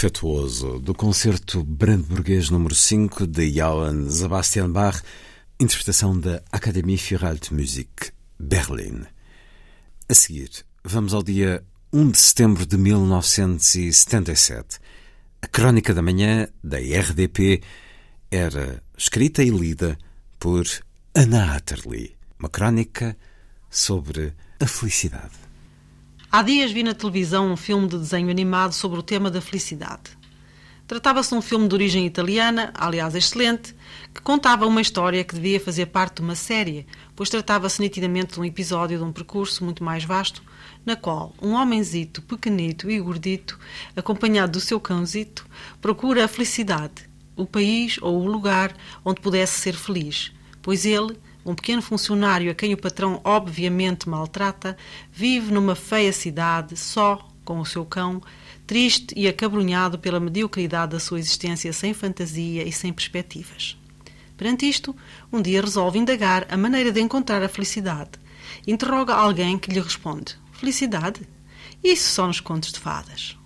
Afetuoso 0.00 0.78
do 0.78 0.94
concerto 0.94 1.62
Brandenburguês 1.62 2.48
número 2.48 2.74
5 2.74 3.26
de 3.26 3.50
Johann 3.50 4.08
Sebastian 4.08 4.70
Bach, 4.70 5.02
interpretação 5.60 6.18
da 6.18 6.42
Académie 6.50 6.96
Federale 6.96 7.38
de 7.38 7.52
Musique, 7.52 8.10
Berlim. 8.38 9.02
A 10.08 10.14
seguir, 10.14 10.48
vamos 10.82 11.12
ao 11.12 11.22
dia 11.22 11.62
1 11.92 12.12
de 12.12 12.18
setembro 12.18 12.64
de 12.64 12.78
1977. 12.78 14.78
A 15.42 15.46
Crónica 15.46 15.92
da 15.92 16.00
Manhã 16.00 16.48
da 16.64 16.78
RDP 16.78 17.60
era 18.30 18.82
escrita 18.96 19.42
e 19.42 19.50
lida 19.50 19.98
por 20.38 20.64
Anna 21.14 21.56
Atterley, 21.56 22.16
uma 22.38 22.48
crónica 22.48 23.14
sobre 23.68 24.32
a 24.58 24.66
felicidade. 24.66 25.39
Há 26.32 26.42
dias 26.42 26.70
vi 26.70 26.84
na 26.84 26.94
televisão 26.94 27.50
um 27.50 27.56
filme 27.56 27.88
de 27.88 27.98
desenho 27.98 28.30
animado 28.30 28.72
sobre 28.72 28.96
o 29.00 29.02
tema 29.02 29.32
da 29.32 29.40
felicidade. 29.40 30.16
Tratava-se 30.86 31.30
de 31.30 31.34
um 31.34 31.42
filme 31.42 31.66
de 31.66 31.74
origem 31.74 32.06
italiana, 32.06 32.72
aliás 32.72 33.16
excelente, 33.16 33.74
que 34.14 34.22
contava 34.22 34.64
uma 34.64 34.80
história 34.80 35.24
que 35.24 35.34
devia 35.34 35.58
fazer 35.58 35.86
parte 35.86 36.18
de 36.18 36.22
uma 36.22 36.36
série, 36.36 36.86
pois 37.16 37.28
tratava-se 37.28 37.82
nitidamente 37.82 38.34
de 38.34 38.40
um 38.40 38.44
episódio 38.44 38.96
de 38.96 39.02
um 39.02 39.10
percurso 39.10 39.64
muito 39.64 39.82
mais 39.82 40.04
vasto, 40.04 40.40
na 40.86 40.94
qual 40.94 41.34
um 41.42 41.54
homenzito 41.54 42.22
pequenito 42.22 42.88
e 42.88 43.00
gordito, 43.00 43.58
acompanhado 43.96 44.52
do 44.52 44.60
seu 44.60 44.78
cãozito, 44.78 45.44
procura 45.80 46.26
a 46.26 46.28
felicidade, 46.28 47.10
o 47.34 47.44
país 47.44 47.98
ou 48.00 48.22
o 48.22 48.28
lugar 48.28 48.72
onde 49.04 49.20
pudesse 49.20 49.58
ser 49.58 49.74
feliz, 49.74 50.30
pois 50.62 50.86
ele, 50.86 51.18
um 51.44 51.54
pequeno 51.54 51.82
funcionário 51.82 52.50
a 52.50 52.54
quem 52.54 52.74
o 52.74 52.76
patrão 52.76 53.20
obviamente 53.24 54.08
maltrata, 54.08 54.76
vive 55.12 55.52
numa 55.52 55.74
feia 55.74 56.12
cidade, 56.12 56.76
só, 56.76 57.28
com 57.44 57.60
o 57.60 57.66
seu 57.66 57.84
cão, 57.84 58.22
triste 58.66 59.14
e 59.16 59.26
acabrunhado 59.26 59.98
pela 59.98 60.20
mediocridade 60.20 60.92
da 60.92 61.00
sua 61.00 61.18
existência 61.18 61.72
sem 61.72 61.92
fantasia 61.92 62.62
e 62.62 62.72
sem 62.72 62.92
perspectivas. 62.92 63.76
Perante 64.36 64.68
isto, 64.68 64.94
um 65.32 65.42
dia 65.42 65.60
resolve 65.60 65.98
indagar 65.98 66.46
a 66.50 66.56
maneira 66.56 66.92
de 66.92 67.00
encontrar 67.00 67.42
a 67.42 67.48
felicidade. 67.48 68.12
Interroga 68.66 69.14
alguém 69.14 69.58
que 69.58 69.70
lhe 69.70 69.80
responde: 69.80 70.36
Felicidade? 70.52 71.28
Isso 71.82 72.12
só 72.12 72.26
nos 72.26 72.40
contos 72.40 72.72
de 72.72 72.78
fadas. 72.78 73.36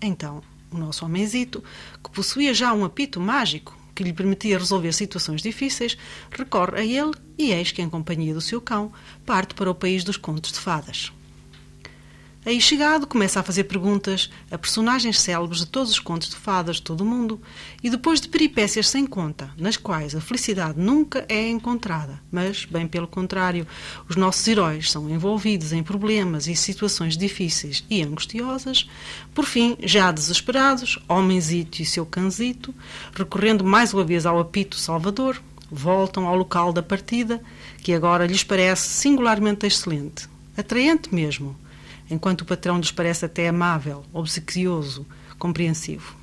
Então, 0.00 0.42
o 0.70 0.78
nosso 0.78 1.04
homenzito, 1.04 1.62
que 2.02 2.10
possuía 2.10 2.52
já 2.52 2.72
um 2.72 2.84
apito 2.84 3.20
mágico, 3.20 3.76
que 3.94 4.04
lhe 4.04 4.12
permitia 4.12 4.58
resolver 4.58 4.92
situações 4.92 5.40
difíceis, 5.40 5.96
recorre 6.30 6.80
a 6.80 6.84
ele 6.84 7.12
e 7.38 7.52
eis 7.52 7.72
que, 7.72 7.82
em 7.82 7.88
companhia 7.88 8.34
do 8.34 8.40
seu 8.40 8.60
cão, 8.60 8.92
parte 9.24 9.54
para 9.54 9.70
o 9.70 9.74
país 9.74 10.04
dos 10.04 10.16
contos 10.16 10.52
de 10.52 10.60
fadas. 10.60 11.12
Aí 12.46 12.60
chegado, 12.60 13.06
começa 13.06 13.40
a 13.40 13.42
fazer 13.42 13.64
perguntas 13.64 14.28
a 14.50 14.58
personagens 14.58 15.18
célebres 15.18 15.60
de 15.60 15.66
todos 15.66 15.90
os 15.90 15.98
contos 15.98 16.28
de 16.28 16.36
fadas 16.36 16.76
de 16.76 16.82
todo 16.82 17.00
o 17.00 17.04
mundo 17.04 17.40
e 17.82 17.88
depois 17.88 18.20
de 18.20 18.28
peripécias 18.28 18.86
sem 18.86 19.06
conta, 19.06 19.50
nas 19.56 19.78
quais 19.78 20.14
a 20.14 20.20
felicidade 20.20 20.78
nunca 20.78 21.24
é 21.26 21.48
encontrada, 21.48 22.20
mas, 22.30 22.66
bem 22.66 22.86
pelo 22.86 23.06
contrário, 23.06 23.66
os 24.10 24.16
nossos 24.16 24.46
heróis 24.46 24.90
são 24.90 25.08
envolvidos 25.08 25.72
em 25.72 25.82
problemas 25.82 26.46
e 26.46 26.54
situações 26.54 27.16
difíceis 27.16 27.82
e 27.88 28.02
angustiosas, 28.02 28.90
por 29.32 29.46
fim, 29.46 29.78
já 29.82 30.12
desesperados, 30.12 30.98
homenzito 31.08 31.80
e 31.80 31.86
seu 31.86 32.04
canzito, 32.04 32.74
recorrendo 33.14 33.64
mais 33.64 33.94
uma 33.94 34.04
vez 34.04 34.26
ao 34.26 34.38
apito 34.38 34.76
salvador, 34.76 35.40
voltam 35.70 36.26
ao 36.26 36.36
local 36.36 36.74
da 36.74 36.82
partida, 36.82 37.42
que 37.78 37.94
agora 37.94 38.26
lhes 38.26 38.44
parece 38.44 38.86
singularmente 38.86 39.66
excelente, 39.66 40.28
atraente 40.54 41.14
mesmo 41.14 41.63
enquanto 42.10 42.42
o 42.42 42.44
patrão 42.44 42.78
lhes 42.78 42.90
parece 42.90 43.24
até 43.24 43.48
amável, 43.48 44.04
obsequioso, 44.12 45.06
compreensivo. 45.38 46.16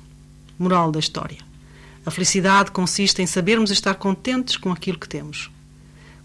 Moral 0.58 0.92
da 0.92 0.98
história. 0.98 1.38
A 2.04 2.10
felicidade 2.10 2.70
consiste 2.70 3.22
em 3.22 3.26
sabermos 3.26 3.70
estar 3.70 3.94
contentes 3.94 4.56
com 4.56 4.72
aquilo 4.72 4.98
que 4.98 5.08
temos. 5.08 5.50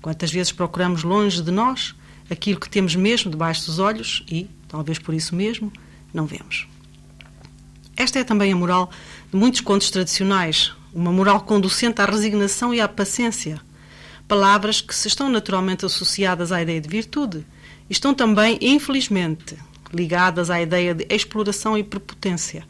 Quantas 0.01 0.31
vezes 0.31 0.51
procuramos 0.51 1.03
longe 1.03 1.41
de 1.41 1.51
nós 1.51 1.95
aquilo 2.29 2.59
que 2.59 2.69
temos 2.69 2.95
mesmo 2.95 3.31
debaixo 3.31 3.65
dos 3.65 3.79
olhos 3.79 4.23
e, 4.29 4.49
talvez 4.67 4.99
por 4.99 5.13
isso 5.13 5.35
mesmo, 5.35 5.71
não 6.13 6.25
vemos. 6.25 6.67
Esta 7.95 8.19
é 8.19 8.23
também 8.23 8.51
a 8.51 8.55
moral 8.55 8.91
de 9.31 9.37
muitos 9.37 9.61
contos 9.61 9.89
tradicionais, 9.89 10.73
uma 10.93 11.11
moral 11.11 11.41
conducente 11.41 12.01
à 12.01 12.05
resignação 12.05 12.73
e 12.73 12.81
à 12.81 12.87
paciência. 12.87 13.59
Palavras 14.27 14.81
que 14.81 14.93
se 14.93 15.07
estão 15.07 15.29
naturalmente 15.29 15.85
associadas 15.85 16.51
à 16.51 16.61
ideia 16.61 16.81
de 16.81 16.89
virtude 16.89 17.45
estão 17.89 18.13
também, 18.13 18.57
infelizmente, 18.61 19.57
ligadas 19.93 20.49
à 20.49 20.61
ideia 20.61 20.93
de 20.93 21.05
exploração 21.09 21.77
e 21.77 21.83
prepotência, 21.83 22.65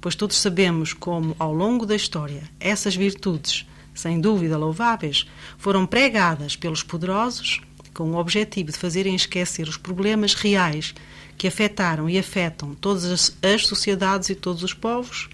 pois 0.00 0.14
todos 0.14 0.36
sabemos 0.36 0.92
como, 0.92 1.36
ao 1.38 1.52
longo 1.52 1.86
da 1.86 1.94
história, 1.94 2.42
essas 2.58 2.96
virtudes, 2.96 3.66
sem 3.94 4.20
dúvida 4.20 4.56
louváveis, 4.56 5.26
foram 5.58 5.86
pregadas 5.86 6.56
pelos 6.56 6.82
poderosos 6.82 7.60
com 7.92 8.10
o 8.10 8.16
objetivo 8.16 8.72
de 8.72 8.78
fazerem 8.78 9.14
esquecer 9.14 9.68
os 9.68 9.76
problemas 9.76 10.34
reais 10.34 10.94
que 11.36 11.46
afetaram 11.46 12.08
e 12.08 12.18
afetam 12.18 12.74
todas 12.74 13.04
as, 13.04 13.36
as 13.42 13.66
sociedades 13.66 14.30
e 14.30 14.34
todos 14.34 14.62
os 14.62 14.72
povos, 14.72 15.28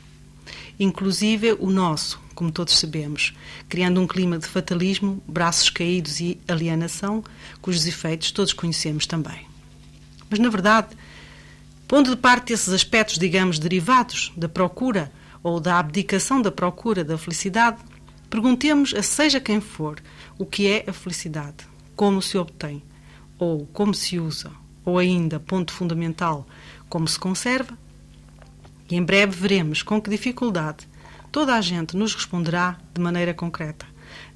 inclusive 0.79 1.57
o 1.59 1.71
nosso, 1.71 2.21
como 2.39 2.53
todos 2.53 2.79
sabemos, 2.79 3.35
criando 3.69 4.01
um 4.01 4.07
clima 4.07 4.39
de 4.39 4.47
fatalismo, 4.47 5.21
braços 5.27 5.71
caídos 5.71 6.21
e 6.21 6.41
alienação, 6.47 7.25
cujos 7.61 7.85
efeitos 7.85 8.31
todos 8.31 8.53
conhecemos 8.53 9.07
também. 9.07 9.45
Mas, 10.31 10.39
na 10.39 10.49
verdade, 10.49 10.97
pondo 11.89 12.11
de 12.11 12.17
parte 12.17 12.53
esses 12.53 12.73
aspectos, 12.73 13.19
digamos, 13.19 13.59
derivados 13.59 14.33
da 14.37 14.49
procura 14.49 15.11
ou 15.43 15.59
da 15.59 15.81
abdicação 15.81 16.41
da 16.41 16.53
procura 16.53 17.03
da 17.03 17.19
felicidade, 17.19 17.83
perguntemos 18.31 18.95
a 18.95 19.03
seja 19.03 19.41
quem 19.41 19.61
for 19.61 20.01
o 20.39 20.47
que 20.47 20.69
é 20.69 20.85
a 20.87 20.93
felicidade, 20.93 21.67
como 21.97 22.23
se 22.23 22.39
obtém, 22.39 22.85
ou 23.37 23.67
como 23.73 23.93
se 23.93 24.17
usa, 24.17 24.53
ou 24.85 24.97
ainda, 24.97 25.41
ponto 25.41 25.73
fundamental, 25.73 26.47
como 26.89 27.09
se 27.09 27.19
conserva, 27.19 27.77
e 28.89 28.95
em 28.95 29.03
breve 29.03 29.35
veremos 29.35 29.83
com 29.83 30.01
que 30.01 30.09
dificuldade 30.09 30.88
toda 31.31 31.55
a 31.55 31.61
gente 31.61 31.97
nos 31.97 32.15
responderá 32.15 32.79
de 32.95 33.01
maneira 33.01 33.35
concreta. 33.35 33.87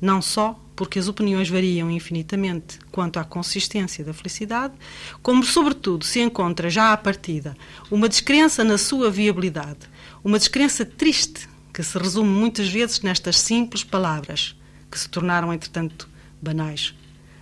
Não 0.00 0.20
só 0.20 0.58
porque 0.74 0.98
as 0.98 1.08
opiniões 1.08 1.48
variam 1.48 1.90
infinitamente 1.90 2.78
quanto 2.90 3.18
à 3.18 3.24
consistência 3.24 4.04
da 4.04 4.12
felicidade, 4.12 4.74
como, 5.22 5.44
sobretudo, 5.44 6.04
se 6.04 6.20
encontra 6.20 6.68
já 6.68 6.92
à 6.92 6.96
partida 6.96 7.56
uma 7.90 8.08
descrença 8.08 8.64
na 8.64 8.78
sua 8.78 9.10
viabilidade, 9.10 9.88
uma 10.24 10.38
descrença 10.38 10.84
triste 10.84 11.48
que 11.72 11.82
se 11.82 11.96
resume 11.96 12.28
muitas 12.28 12.68
vezes 12.68 13.00
nestas 13.00 13.38
simples 13.38 13.84
palavras, 13.84 14.56
que 14.90 14.98
se 14.98 15.08
tornaram, 15.08 15.52
entretanto, 15.52 16.08
banais. 16.40 16.94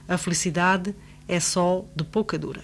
A 0.07 0.16
felicidade 0.16 0.94
é 1.26 1.40
só 1.40 1.84
de 1.96 2.05
pouca 2.05 2.38
dura. 2.38 2.62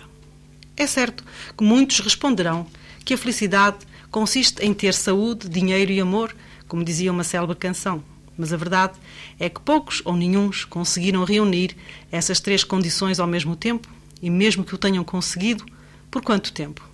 É 0.76 0.87
certo 0.87 1.24
que 1.57 1.64
muitos 1.64 2.01
responderão 2.01 2.66
que 3.05 3.14
a 3.14 3.18
felicidade 3.18 3.78
consiste 4.11 4.62
em 4.64 4.74
ter 4.74 4.95
saúde, 4.95 5.49
dinheiro 5.49 5.91
e 5.91 6.01
amor, 6.01 6.34
como 6.69 6.85
dizia 6.85 7.12
uma 7.12 7.25
célebre 7.25 7.57
canção. 7.57 8.03
Mas 8.37 8.53
a 8.53 8.57
verdade 8.57 8.95
é 9.39 9.49
que 9.49 9.61
poucos 9.61 10.03
ou 10.05 10.14
nenhums 10.14 10.64
conseguiram 10.64 11.25
reunir 11.25 11.77
essas 12.12 12.41
três 12.41 12.62
condições 12.62 13.19
ao 13.19 13.27
mesmo 13.27 13.57
tempo, 13.57 13.89
e 14.21 14.31
mesmo 14.31 14.64
que 14.64 14.75
o 14.75 14.79
tenham 14.79 15.05
conseguido, 15.05 15.64
por 16.11 16.23
quanto 16.23 16.53
tempo? 16.53 16.87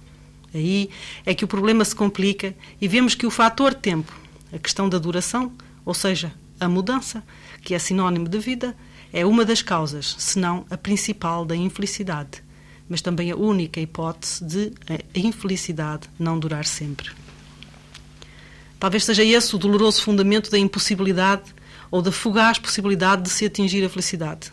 Aí 0.54 0.90
é 1.24 1.34
que 1.34 1.44
o 1.44 1.48
problema 1.48 1.84
se 1.84 1.94
complica 1.94 2.54
e 2.80 2.86
vemos 2.86 3.14
que 3.14 3.26
o 3.26 3.30
fator 3.30 3.74
tempo, 3.74 4.12
a 4.52 4.58
questão 4.58 4.88
da 4.88 4.98
duração, 4.98 5.52
ou 5.84 5.94
seja, 5.94 6.32
a 6.60 6.68
mudança, 6.68 7.22
que 7.62 7.74
é 7.74 7.78
sinónimo 7.78 8.28
de 8.28 8.38
vida, 8.38 8.76
é 9.12 9.26
uma 9.26 9.44
das 9.44 9.62
causas, 9.62 10.14
se 10.18 10.38
não 10.38 10.64
a 10.70 10.76
principal, 10.76 11.44
da 11.44 11.56
infelicidade, 11.56 12.42
mas 12.88 13.02
também 13.02 13.30
a 13.30 13.36
única 13.36 13.80
hipótese 13.80 14.44
de 14.44 14.72
a 14.88 15.18
infelicidade 15.18 16.08
não 16.18 16.38
durar 16.38 16.66
sempre. 16.66 17.10
Talvez 18.82 19.04
seja 19.04 19.22
esse 19.22 19.54
o 19.54 19.58
doloroso 19.60 20.02
fundamento 20.02 20.50
da 20.50 20.58
impossibilidade 20.58 21.54
ou 21.88 22.02
da 22.02 22.10
fugaz 22.10 22.58
possibilidade 22.58 23.22
de 23.22 23.30
se 23.30 23.46
atingir 23.46 23.84
a 23.84 23.88
felicidade. 23.88 24.52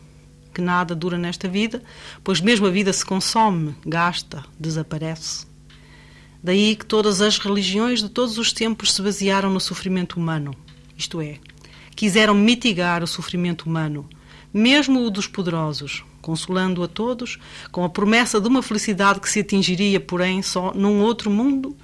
Que 0.54 0.62
nada 0.62 0.94
dura 0.94 1.18
nesta 1.18 1.48
vida, 1.48 1.82
pois 2.24 2.40
mesmo 2.40 2.68
a 2.68 2.70
vida 2.70 2.94
se 2.94 3.04
consome, 3.04 3.76
gasta, 3.84 4.46
desaparece. 4.60 5.48
Daí 6.44 6.76
que 6.76 6.86
todas 6.86 7.22
as 7.22 7.40
religiões 7.40 8.04
de 8.04 8.10
todos 8.10 8.38
os 8.38 8.54
tempos 8.54 8.94
se 8.94 9.02
basearam 9.02 9.50
no 9.50 9.60
sofrimento 9.60 10.20
humano, 10.20 10.54
isto 10.96 11.20
é, 11.20 11.40
quiseram 11.96 12.36
mitigar 12.36 13.02
o 13.02 13.08
sofrimento 13.08 13.64
humano, 13.64 14.08
mesmo 14.54 15.04
o 15.04 15.10
dos 15.10 15.26
poderosos, 15.26 16.04
consolando 16.22 16.84
a 16.84 16.88
todos 16.88 17.40
com 17.72 17.84
a 17.84 17.90
promessa 17.90 18.40
de 18.40 18.48
uma 18.48 18.62
felicidade 18.62 19.20
que 19.20 19.30
se 19.30 19.40
atingiria, 19.40 20.00
porém, 20.00 20.44
só 20.44 20.72
num 20.76 21.02
outro 21.02 21.32
mundo 21.32 21.76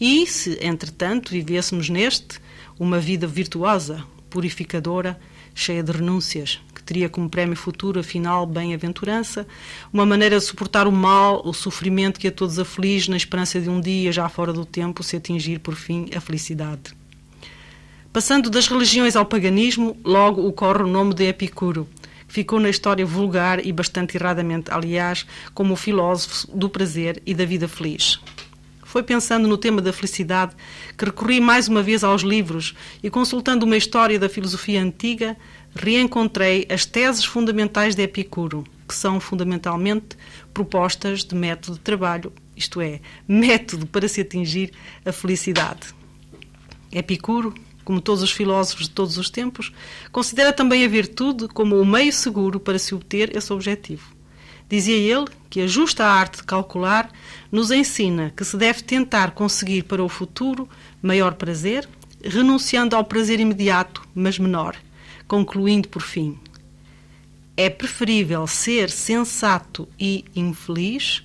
e 0.00 0.26
se, 0.26 0.58
entretanto, 0.60 1.30
vivêssemos 1.30 1.88
neste, 1.88 2.40
uma 2.78 2.98
vida 2.98 3.26
virtuosa, 3.26 4.04
purificadora, 4.28 5.18
cheia 5.54 5.82
de 5.82 5.92
renúncias, 5.92 6.60
que 6.74 6.82
teria 6.82 7.08
como 7.08 7.28
prémio 7.28 7.56
futuro, 7.56 8.00
afinal, 8.00 8.46
bem-aventurança, 8.46 9.46
uma 9.92 10.06
maneira 10.06 10.38
de 10.38 10.44
suportar 10.44 10.86
o 10.86 10.92
mal, 10.92 11.42
o 11.44 11.52
sofrimento 11.52 12.18
que 12.18 12.28
a 12.28 12.32
todos 12.32 12.58
aflige, 12.58 13.10
na 13.10 13.16
esperança 13.16 13.60
de 13.60 13.68
um 13.68 13.80
dia, 13.80 14.10
já 14.10 14.28
fora 14.28 14.52
do 14.52 14.64
tempo, 14.64 15.02
se 15.02 15.16
atingir, 15.16 15.58
por 15.60 15.74
fim, 15.74 16.08
a 16.16 16.20
felicidade. 16.20 16.94
Passando 18.12 18.50
das 18.50 18.68
religiões 18.68 19.16
ao 19.16 19.24
paganismo, 19.24 19.96
logo 20.04 20.46
ocorre 20.46 20.82
o 20.82 20.86
nome 20.86 21.14
de 21.14 21.24
Epicuro, 21.28 21.88
que 22.26 22.34
ficou 22.34 22.60
na 22.60 22.68
história 22.68 23.06
vulgar 23.06 23.64
e 23.64 23.72
bastante 23.72 24.16
erradamente, 24.16 24.70
aliás, 24.70 25.26
como 25.54 25.74
o 25.74 25.76
filósofo 25.76 26.46
do 26.54 26.68
prazer 26.68 27.22
e 27.24 27.34
da 27.34 27.44
vida 27.44 27.68
feliz. 27.68 28.20
Foi 28.92 29.02
pensando 29.02 29.48
no 29.48 29.56
tema 29.56 29.80
da 29.80 29.90
felicidade 29.90 30.54
que 30.98 31.06
recorri 31.06 31.40
mais 31.40 31.66
uma 31.66 31.82
vez 31.82 32.04
aos 32.04 32.20
livros 32.20 32.74
e, 33.02 33.08
consultando 33.08 33.64
uma 33.64 33.78
história 33.78 34.18
da 34.18 34.28
filosofia 34.28 34.82
antiga, 34.82 35.34
reencontrei 35.74 36.66
as 36.70 36.84
teses 36.84 37.24
fundamentais 37.24 37.94
de 37.94 38.02
Epicuro, 38.02 38.64
que 38.86 38.94
são 38.94 39.18
fundamentalmente 39.18 40.14
propostas 40.52 41.24
de 41.24 41.34
método 41.34 41.78
de 41.78 41.80
trabalho, 41.82 42.34
isto 42.54 42.82
é, 42.82 43.00
método 43.26 43.86
para 43.86 44.06
se 44.06 44.20
atingir 44.20 44.72
a 45.06 45.10
felicidade. 45.10 45.94
Epicuro 46.92 47.54
como 47.86 47.98
todos 47.98 48.22
os 48.22 48.30
filósofos 48.30 48.88
de 48.88 48.90
todos 48.90 49.16
os 49.16 49.30
tempos, 49.30 49.72
considera 50.12 50.52
também 50.52 50.84
a 50.84 50.88
virtude 50.88 51.48
como 51.48 51.80
o 51.80 51.86
meio 51.86 52.12
seguro 52.12 52.60
para 52.60 52.78
se 52.78 52.94
obter 52.94 53.34
esse 53.34 53.50
objetivo. 53.52 54.21
Dizia 54.72 54.96
ele 54.96 55.26
que 55.50 55.60
a 55.60 55.66
justa 55.66 56.02
arte 56.02 56.38
de 56.38 56.44
calcular 56.44 57.12
nos 57.50 57.70
ensina 57.70 58.32
que 58.34 58.42
se 58.42 58.56
deve 58.56 58.80
tentar 58.80 59.32
conseguir 59.32 59.82
para 59.82 60.02
o 60.02 60.08
futuro 60.08 60.66
maior 61.02 61.34
prazer, 61.34 61.86
renunciando 62.24 62.96
ao 62.96 63.04
prazer 63.04 63.38
imediato, 63.38 64.00
mas 64.14 64.38
menor, 64.38 64.74
concluindo 65.28 65.88
por 65.88 66.00
fim: 66.00 66.38
é 67.54 67.68
preferível 67.68 68.46
ser 68.46 68.88
sensato 68.88 69.86
e 70.00 70.24
infeliz 70.34 71.22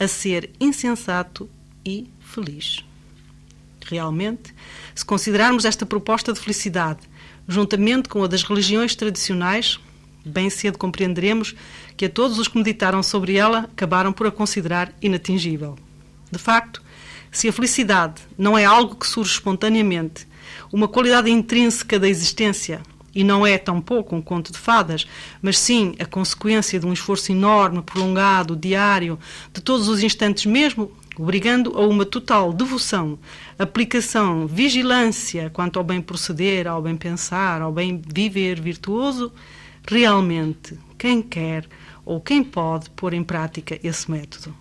a 0.00 0.08
ser 0.08 0.50
insensato 0.58 1.48
e 1.86 2.10
feliz. 2.18 2.84
Realmente, 3.86 4.52
se 4.92 5.04
considerarmos 5.04 5.64
esta 5.64 5.86
proposta 5.86 6.32
de 6.32 6.40
felicidade 6.40 7.08
juntamente 7.46 8.08
com 8.08 8.24
a 8.24 8.26
das 8.26 8.42
religiões 8.42 8.96
tradicionais, 8.96 9.78
bem 10.28 10.50
cedo 10.50 10.78
compreenderemos 10.78 11.54
que 11.96 12.04
a 12.04 12.10
todos 12.10 12.38
os 12.38 12.48
que 12.48 12.58
meditaram 12.58 13.02
sobre 13.02 13.36
ela 13.36 13.60
acabaram 13.60 14.12
por 14.12 14.26
a 14.26 14.30
considerar 14.30 14.92
inatingível. 15.00 15.76
De 16.30 16.38
facto, 16.38 16.82
se 17.30 17.48
a 17.48 17.52
felicidade 17.52 18.22
não 18.36 18.56
é 18.56 18.64
algo 18.64 18.94
que 18.94 19.06
surge 19.06 19.32
espontaneamente, 19.32 20.26
uma 20.72 20.88
qualidade 20.88 21.30
intrínseca 21.30 21.98
da 21.98 22.08
existência, 22.08 22.80
e 23.14 23.24
não 23.24 23.46
é 23.46 23.58
tão 23.58 23.80
pouco 23.80 24.14
um 24.14 24.22
conto 24.22 24.52
de 24.52 24.58
fadas, 24.58 25.06
mas 25.42 25.58
sim 25.58 25.94
a 25.98 26.04
consequência 26.04 26.78
de 26.78 26.86
um 26.86 26.92
esforço 26.92 27.32
enorme, 27.32 27.82
prolongado, 27.82 28.54
diário, 28.54 29.18
de 29.52 29.60
todos 29.60 29.88
os 29.88 30.02
instantes 30.02 30.46
mesmo, 30.46 30.92
obrigando 31.18 31.76
a 31.76 31.84
uma 31.84 32.04
total 32.04 32.52
devoção, 32.52 33.18
aplicação, 33.58 34.46
vigilância 34.46 35.50
quanto 35.50 35.78
ao 35.78 35.84
bem 35.84 36.00
proceder, 36.00 36.68
ao 36.68 36.80
bem 36.80 36.96
pensar, 36.96 37.60
ao 37.60 37.72
bem 37.72 38.00
viver 38.06 38.60
virtuoso, 38.60 39.32
realmente 39.88 40.78
quem 40.98 41.22
quer 41.22 41.66
ou 42.04 42.20
quem 42.20 42.44
pode 42.44 42.90
pôr 42.90 43.14
em 43.14 43.24
prática 43.24 43.78
esse 43.82 44.10
método. 44.10 44.54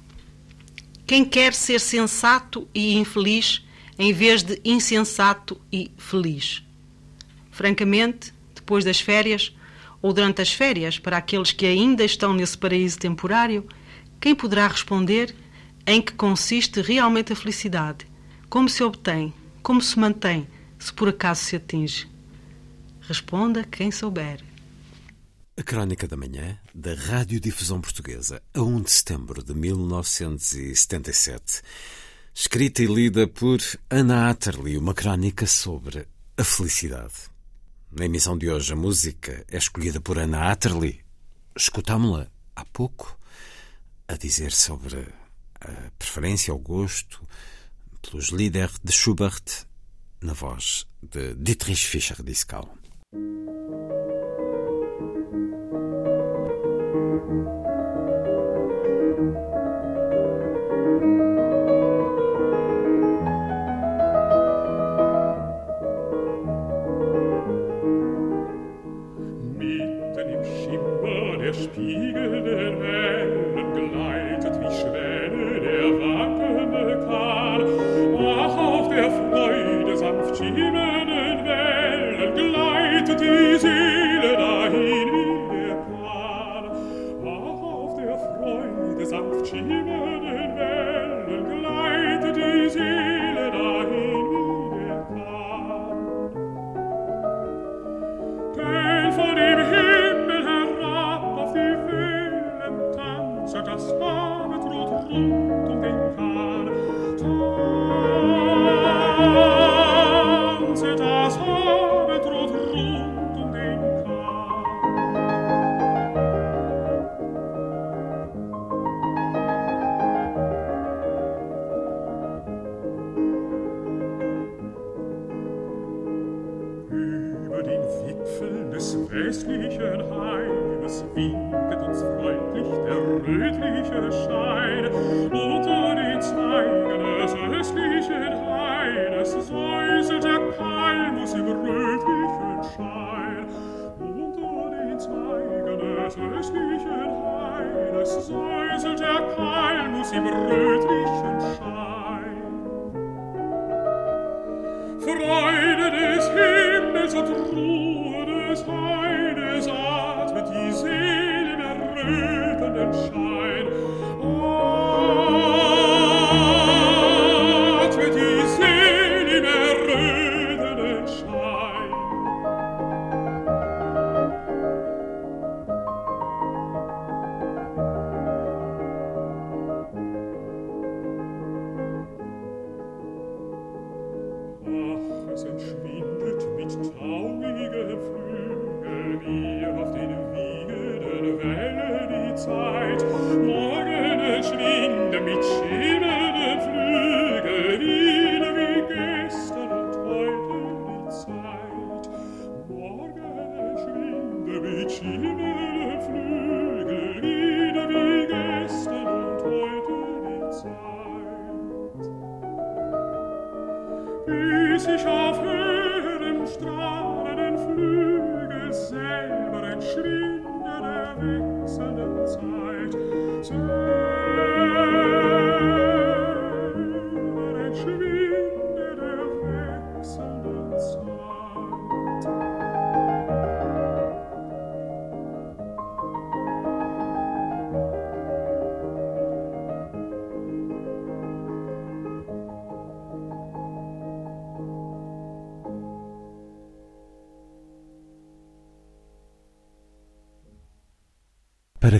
Quem 1.05 1.23
quer 1.25 1.53
ser 1.53 1.79
sensato 1.79 2.67
e 2.73 2.95
infeliz 2.95 3.65
em 3.99 4.13
vez 4.13 4.43
de 4.43 4.59
insensato 4.63 5.59
e 5.71 5.91
feliz. 5.97 6.63
Francamente, 7.51 8.33
depois 8.53 8.85
das 8.85 8.99
férias, 8.99 9.55
ou 10.01 10.13
durante 10.13 10.41
as 10.41 10.53
férias, 10.53 10.99
para 10.99 11.17
aqueles 11.17 11.51
que 11.51 11.65
ainda 11.65 12.03
estão 12.03 12.33
nesse 12.33 12.57
paraíso 12.57 12.99
temporário, 12.99 13.67
quem 14.19 14.35
poderá 14.35 14.67
responder 14.67 15.35
em 15.85 16.01
que 16.01 16.13
consiste 16.13 16.81
realmente 16.81 17.33
a 17.33 17.35
felicidade, 17.35 18.05
como 18.49 18.69
se 18.69 18.83
obtém, 18.83 19.33
como 19.63 19.81
se 19.81 19.97
mantém, 19.97 20.47
se 20.77 20.93
por 20.93 21.09
acaso 21.09 21.43
se 21.43 21.55
atinge. 21.55 22.07
Responda 23.01 23.63
quem 23.63 23.89
souber. 23.89 24.46
A 25.59 25.63
Crónica 25.63 26.07
da 26.07 26.15
Manhã, 26.15 26.59
da 26.71 26.93
Radiodifusão 26.93 27.81
Portuguesa, 27.81 28.43
a 28.53 28.61
1 28.61 28.83
de 28.83 28.91
setembro 28.91 29.43
de 29.43 29.55
1977. 29.55 31.63
Escrita 32.31 32.83
e 32.83 32.85
lida 32.85 33.27
por 33.27 33.57
Ana 33.89 34.29
Atterley, 34.29 34.77
uma 34.77 34.93
crónica 34.93 35.47
sobre 35.47 36.07
a 36.37 36.43
felicidade. 36.43 37.15
Na 37.91 38.05
emissão 38.05 38.37
de 38.37 38.51
hoje, 38.51 38.71
a 38.71 38.75
música 38.75 39.43
é 39.49 39.57
escolhida 39.57 39.99
por 39.99 40.19
Ana 40.19 40.51
Atterley. 40.51 41.01
Escutámo-la 41.55 42.27
há 42.55 42.63
pouco 42.63 43.17
a 44.07 44.15
dizer 44.15 44.51
sobre 44.51 45.07
a 45.59 45.89
preferência, 45.97 46.53
o 46.53 46.59
gosto 46.59 47.27
pelos 48.03 48.27
líderes 48.27 48.75
de 48.83 48.91
Schubert 48.91 49.65
na 50.21 50.33
voz 50.33 50.85
de 51.01 51.33
Dietrich 51.33 51.87
Fischer-Dieskau. 51.87 52.77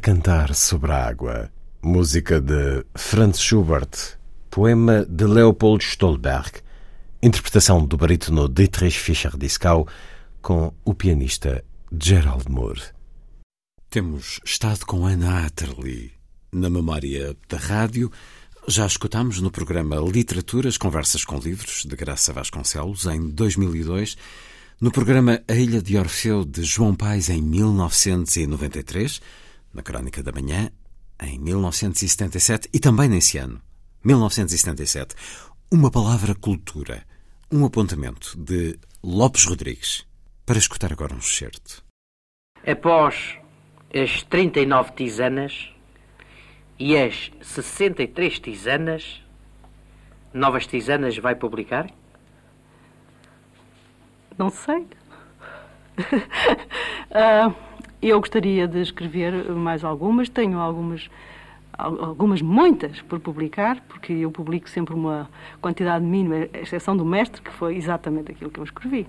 Cantar 0.07 0.55
sobre 0.55 0.93
a 0.93 1.05
água. 1.05 1.51
Música 1.83 2.39
de 2.39 2.85
Franz 2.95 3.41
Schubert, 3.41 4.17
poema 4.49 5.05
de 5.05 5.25
Leopold 5.25 5.83
Stolberg, 5.83 6.61
interpretação 7.21 7.85
do 7.85 7.97
barítono 7.97 8.47
Dietrich 8.47 8.97
Fischer-Dieskau 8.97 9.85
com 10.41 10.73
o 10.85 10.93
pianista 10.93 11.61
Gerald 11.91 12.49
Moore. 12.49 12.83
Temos 13.89 14.39
estado 14.45 14.85
com 14.85 15.05
Anna 15.05 15.45
Atterley 15.45 16.13
na 16.53 16.69
memória 16.69 17.35
da 17.49 17.57
rádio. 17.57 18.09
Já 18.65 18.87
escutámos 18.87 19.41
no 19.41 19.51
programa 19.51 19.97
Literaturas, 19.97 20.77
Conversas 20.77 21.25
com 21.25 21.37
Livros, 21.37 21.83
de 21.85 21.97
Graça 21.97 22.31
Vasconcelos, 22.31 23.05
em 23.07 23.27
2002, 23.27 24.15
no 24.79 24.89
programa 24.89 25.41
A 25.49 25.53
Ilha 25.53 25.81
de 25.81 25.97
Orfeu, 25.97 26.45
de 26.45 26.63
João 26.63 26.95
Paes, 26.95 27.27
em 27.27 27.41
1993, 27.41 29.19
na 29.77 29.83
Crónica 29.83 30.23
da 30.23 30.31
Manhã, 30.31 30.71
em 31.21 31.37
1977 31.37 32.67
e 32.73 32.79
também 32.79 33.07
nesse 33.07 33.37
ano, 33.37 33.61
1977, 34.03 35.15
uma 35.71 35.91
palavra 35.91 36.33
cultura, 36.33 37.03
um 37.51 37.63
apontamento 37.63 38.35
de 38.37 38.79
Lopes 39.03 39.45
Rodrigues, 39.45 40.05
para 40.45 40.57
escutar 40.57 40.91
agora 40.91 41.13
um 41.13 41.21
certo. 41.21 41.83
Após 42.65 43.37
as 43.93 44.23
39 44.23 44.93
tisanas 44.93 45.71
e 46.79 46.97
as 46.97 47.31
63 47.41 48.39
tisanas, 48.39 49.23
novas 50.33 50.65
tisanas 50.65 51.15
vai 51.17 51.35
publicar? 51.35 51.87
Não 54.39 54.49
sei. 54.49 54.87
uh... 57.11 57.67
Eu 58.01 58.19
gostaria 58.19 58.67
de 58.67 58.79
escrever 58.79 59.51
mais 59.53 59.83
algumas, 59.83 60.29
tenho 60.29 60.59
algumas, 60.59 61.09
algumas 61.75 62.43
muitas 62.43 63.01
por 63.01 63.19
publicar, 63.19 63.81
porque 63.87 64.13
eu 64.13 64.29
publico 64.29 64.69
sempre 64.69 64.93
uma 64.93 65.27
quantidade 65.59 66.05
mínima, 66.05 66.47
a 66.53 66.59
exceção 66.59 66.95
do 66.95 67.03
mestre, 67.03 67.41
que 67.41 67.51
foi 67.51 67.75
exatamente 67.75 68.31
aquilo 68.31 68.51
que 68.51 68.59
eu 68.59 68.63
escrevi. 68.63 69.07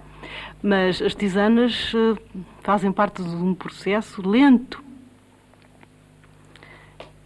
Mas 0.63 1.03
as 1.03 1.15
tisanas 1.15 1.93
eh, 1.95 2.19
fazem 2.63 2.91
parte 2.91 3.23
de 3.23 3.37
um 3.37 3.55
processo 3.55 4.27
lento. 4.27 4.83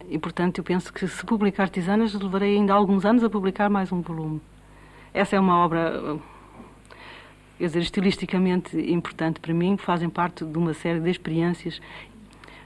E, 0.09 0.19
portanto, 0.19 0.57
eu 0.57 0.65
penso 0.65 0.91
que 0.91 1.07
se 1.07 1.25
publicar 1.25 1.69
tisanas, 1.69 2.13
levarei 2.13 2.57
ainda 2.57 2.73
alguns 2.73 3.05
anos 3.05 3.23
a 3.23 3.29
publicar 3.29 3.69
mais 3.69 3.89
um 3.89 4.01
volume. 4.01 4.41
Essa 5.13 5.37
é 5.37 5.39
uma 5.39 5.57
obra 5.63 6.19
quer 7.57 7.65
dizer, 7.67 7.79
estilisticamente 7.79 8.77
importante 8.91 9.39
para 9.39 9.53
mim, 9.53 9.77
fazem 9.77 10.09
parte 10.09 10.43
de 10.43 10.57
uma 10.57 10.73
série 10.73 10.99
de 10.99 11.09
experiências. 11.09 11.79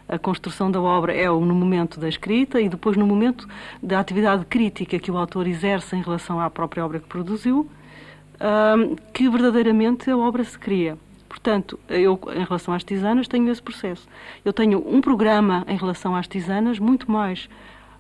A 0.08 0.18
construção 0.18 0.72
da 0.72 0.82
obra 0.82 1.14
é 1.14 1.28
no 1.28 1.54
momento 1.54 2.00
da 2.00 2.08
escrita 2.08 2.62
e 2.62 2.70
depois 2.70 2.96
no 2.96 3.06
momento 3.06 3.48
da 3.84 4.00
atividade 4.00 4.46
crítica 4.46 4.98
que 4.98 5.12
o 5.12 5.18
autor 5.18 5.48
exerce 5.48 5.96
em 5.96 6.02
relação 6.02 6.40
à 6.40 6.50
própria 6.50 6.86
obra 6.86 7.00
que 7.00 7.08
produziu, 7.08 7.70
que 9.14 9.30
verdadeiramente 9.30 10.10
a 10.10 10.18
obra 10.18 10.44
se 10.46 10.58
cria. 10.58 10.98
Portanto, 11.28 11.80
eu, 11.90 12.20
em 12.36 12.44
relação 12.44 12.74
às 12.74 12.84
tisanas, 12.84 13.28
tenho 13.28 13.50
esse 13.52 13.62
processo. 13.62 14.08
Eu 14.44 14.54
tenho 14.54 14.84
um 14.88 15.02
programa 15.02 15.66
em 15.68 15.78
relação 15.78 16.16
às 16.16 16.28
tisanas 16.28 16.80
muito 16.80 17.12
mais 17.12 17.50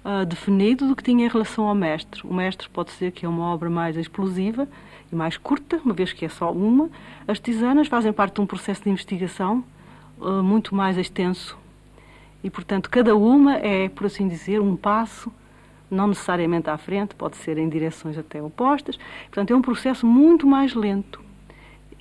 uh, 0.03 0.25
definido 0.25 0.88
do 0.88 0.95
que 0.95 1.03
tinha 1.03 1.25
em 1.25 1.29
relação 1.29 1.67
ao 1.67 1.75
mestre. 1.75 2.21
O 2.25 2.33
mestre 2.33 2.69
pode 2.69 2.91
ser 2.91 3.11
que 3.11 3.25
é 3.25 3.29
uma 3.29 3.53
obra 3.53 3.69
mais 3.69 3.95
explosiva, 3.97 4.67
e 5.12 5.16
mais 5.16 5.38
curta, 5.38 5.80
uma 5.84 5.93
vez 5.93 6.14
que 6.14 6.26
é 6.26 6.30
só 6.30 6.51
uma. 6.51 6.89
As 7.28 7.39
tisanas 7.39 7.88
fazem 7.88 8.12
parte 8.12 8.36
de 8.36 8.41
um 8.41 8.45
processo 8.45 8.84
de 8.84 8.89
investigação 8.89 9.64
uh, 10.20 10.43
muito 10.43 10.76
mais 10.76 10.97
extenso 10.97 11.58
e, 12.43 12.49
portanto, 12.49 12.89
cada 12.89 13.16
uma 13.16 13.55
é, 13.55 13.89
por 13.89 14.05
assim 14.05 14.28
dizer, 14.28 14.62
um 14.62 14.76
passo, 14.76 15.32
não 15.89 16.08
necessariamente 16.08 16.70
à 16.70 16.78
frente, 16.78 17.16
pode 17.16 17.38
ser 17.38 17.58
em 17.58 17.68
direções 17.68 18.18
até 18.18 18.41
opostas. 18.41 18.97
Portanto, 19.26 19.51
é 19.51 19.55
um 19.55 19.62
processo 19.62 20.05
muito 20.05 20.45
mais 20.45 20.74
lento. 20.74 21.22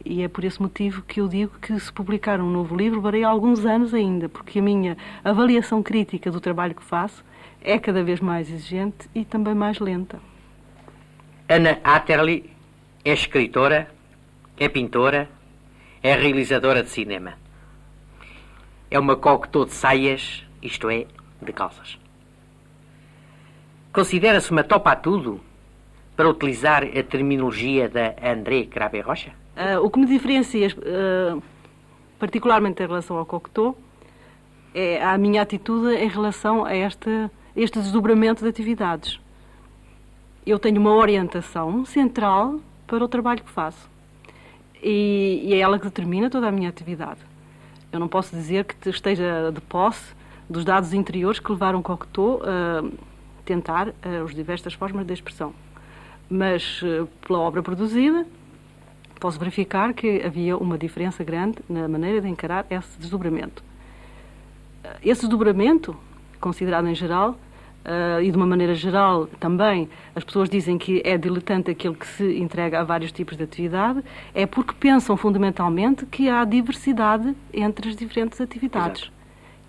E 0.05 0.23
é 0.23 0.29
por 0.29 0.45
esse 0.45 0.61
motivo 0.63 1.03
que 1.03 1.21
eu 1.21 1.27
digo 1.27 1.59
que 1.61 1.79
se 1.81 1.93
publicar 1.93 2.41
um 2.41 2.51
novo 2.51 2.77
livro, 2.77 3.01
varei 3.01 3.25
alguns 3.25 3.65
anos 3.65 3.93
ainda, 3.93 4.29
porque 4.29 4.61
a 4.61 4.63
minha 4.63 4.97
avaliação 5.25 5.83
crítica 5.83 6.31
do 6.31 6.41
trabalho 6.41 6.75
que 6.75 6.85
faço 6.85 7.25
é 7.61 7.79
cada 7.79 8.05
vez 8.05 8.21
mais 8.21 8.49
exigente 8.49 9.09
e 9.13 9.25
também 9.25 9.55
mais 9.55 9.81
lenta. 9.81 10.21
Ana 11.49 11.79
Atterley 11.83 12.56
é 13.07 13.13
escritora, 13.13 13.89
é 14.59 14.69
pintora, 14.69 15.29
é 16.03 16.13
realizadora 16.17 16.83
de 16.83 16.89
cinema. 16.89 17.35
É 18.91 18.99
uma 18.99 19.15
coquetel 19.15 19.65
de 19.65 19.75
saias, 19.75 20.45
isto 20.61 20.91
é, 20.91 21.07
de 21.41 21.53
calças. 21.53 21.97
Considera-se 23.93 24.51
uma 24.51 24.65
topa 24.65 24.91
a 24.91 24.97
tudo, 24.97 25.41
para 26.17 26.29
utilizar 26.29 26.83
a 26.83 27.03
terminologia 27.05 27.89
da 27.89 28.17
André 28.21 28.65
Crabe 28.65 29.01
Rocha? 29.01 29.31
Uh, 29.57 29.85
o 29.85 29.89
que 29.89 30.01
me 30.01 30.07
diferencia, 30.07 30.67
uh, 30.67 31.41
particularmente 32.19 32.83
em 32.83 32.87
relação 32.89 33.19
ao 33.19 33.25
coquetel, 33.25 33.79
é 34.75 35.01
a 35.01 35.17
minha 35.17 35.43
atitude 35.43 35.95
em 35.95 36.09
relação 36.09 36.65
a 36.65 36.75
este, 36.75 37.31
este 37.55 37.79
desdobramento 37.79 38.43
de 38.43 38.49
atividades. 38.49 39.21
Eu 40.45 40.59
tenho 40.59 40.81
uma 40.81 40.95
orientação 40.95 41.85
central 41.85 42.61
para 42.87 43.05
o 43.05 43.09
trabalho 43.09 43.43
que 43.43 43.51
faço. 43.51 43.89
E, 44.83 45.43
e, 45.45 45.55
é 45.55 45.59
ela 45.59 45.79
que 45.79 45.85
determina 45.85 46.31
toda 46.31 46.49
a 46.49 46.53
minha 46.53 46.69
atividade. 46.69 47.21
Eu 47.93 47.99
não 47.99 48.09
posso 48.09 48.35
dizer 48.35 48.65
que 48.65 48.89
esteja 48.89 49.51
de 49.53 49.61
posse 49.61 50.15
dos 50.49 50.65
dados 50.65 50.93
interiores 50.93 51.41
que 51.41 51.51
levaram 51.51 51.83
Cocteau 51.83 52.41
a 52.45 52.85
tentar 53.45 53.93
as 54.25 54.35
diversas 54.35 54.75
formas 54.75 55.07
de 55.07 55.13
expressão. 55.13 55.53
Mas, 56.29 56.81
eh, 56.85 57.07
pela 57.27 57.39
obra 57.39 57.63
produzida, 57.63 58.27
posso 59.21 59.39
verificar 59.39 59.95
que 59.95 60.23
havia 60.23 60.57
uma 60.57 60.77
diferença 60.77 61.23
grande 61.25 61.59
na 61.69 61.89
maneira 61.89 62.21
de 62.21 62.29
encarar 62.29 62.67
esse 62.69 62.99
desdobramento. 62.99 63.63
Esse 65.03 65.23
desdobramento, 65.23 65.97
considerado 66.41 66.89
em 66.89 66.95
geral, 66.95 67.39
uh, 67.87 68.21
e 68.21 68.31
de 68.31 68.37
uma 68.37 68.47
maneira 68.47 68.75
geral 68.75 69.27
também 69.39 69.89
as 70.15 70.25
pessoas 70.25 70.51
dizem 70.51 70.77
que 70.77 71.01
é 71.05 71.17
diletante 71.17 71.71
aquele 71.71 71.95
que 71.95 72.07
se 72.07 72.39
entrega 72.39 72.81
a 72.81 72.85
vários 72.85 73.13
tipos 73.13 73.37
de 73.37 73.45
atividade, 73.45 74.03
é 74.35 74.45
porque 74.45 74.75
pensam 74.75 75.17
fundamentalmente 75.17 76.05
que 76.05 76.29
há 76.29 76.45
diversidade 76.45 77.35
entre 77.53 77.89
as 77.89 77.97
diferentes 77.97 78.41
atividades. 78.41 79.03
Exato. 79.03 79.17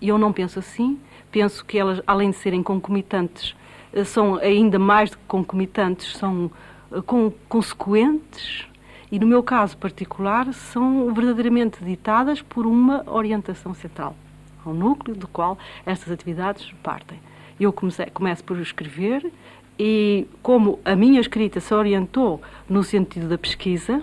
E 0.00 0.08
eu 0.08 0.18
não 0.18 0.32
penso 0.32 0.58
assim. 0.58 0.98
Penso 1.30 1.64
que 1.64 1.78
elas, 1.78 2.00
além 2.06 2.30
de 2.30 2.36
serem 2.36 2.62
concomitantes, 2.62 3.54
eh, 3.92 4.02
são 4.04 4.36
ainda 4.36 4.78
mais 4.78 5.10
do 5.10 5.18
que 5.18 5.24
concomitantes, 5.26 6.16
são 6.16 6.50
uh, 6.90 7.02
com, 7.02 7.30
consequentes 7.48 8.66
e, 9.12 9.18
no 9.18 9.26
meu 9.26 9.42
caso 9.42 9.76
particular, 9.76 10.52
são 10.54 11.12
verdadeiramente 11.12 11.84
ditadas 11.84 12.40
por 12.40 12.66
uma 12.66 13.04
orientação 13.10 13.74
central, 13.74 14.16
ao 14.64 14.72
núcleo 14.72 15.14
do 15.14 15.28
qual 15.28 15.58
estas 15.84 16.10
atividades 16.10 16.72
partem. 16.82 17.18
Eu 17.58 17.72
comecei, 17.72 18.06
começo 18.06 18.44
por 18.44 18.58
escrever 18.58 19.30
e, 19.78 20.26
como 20.42 20.78
a 20.84 20.96
minha 20.96 21.20
escrita 21.20 21.60
se 21.60 21.72
orientou 21.72 22.40
no 22.68 22.82
sentido 22.82 23.28
da 23.28 23.38
pesquisa, 23.38 24.02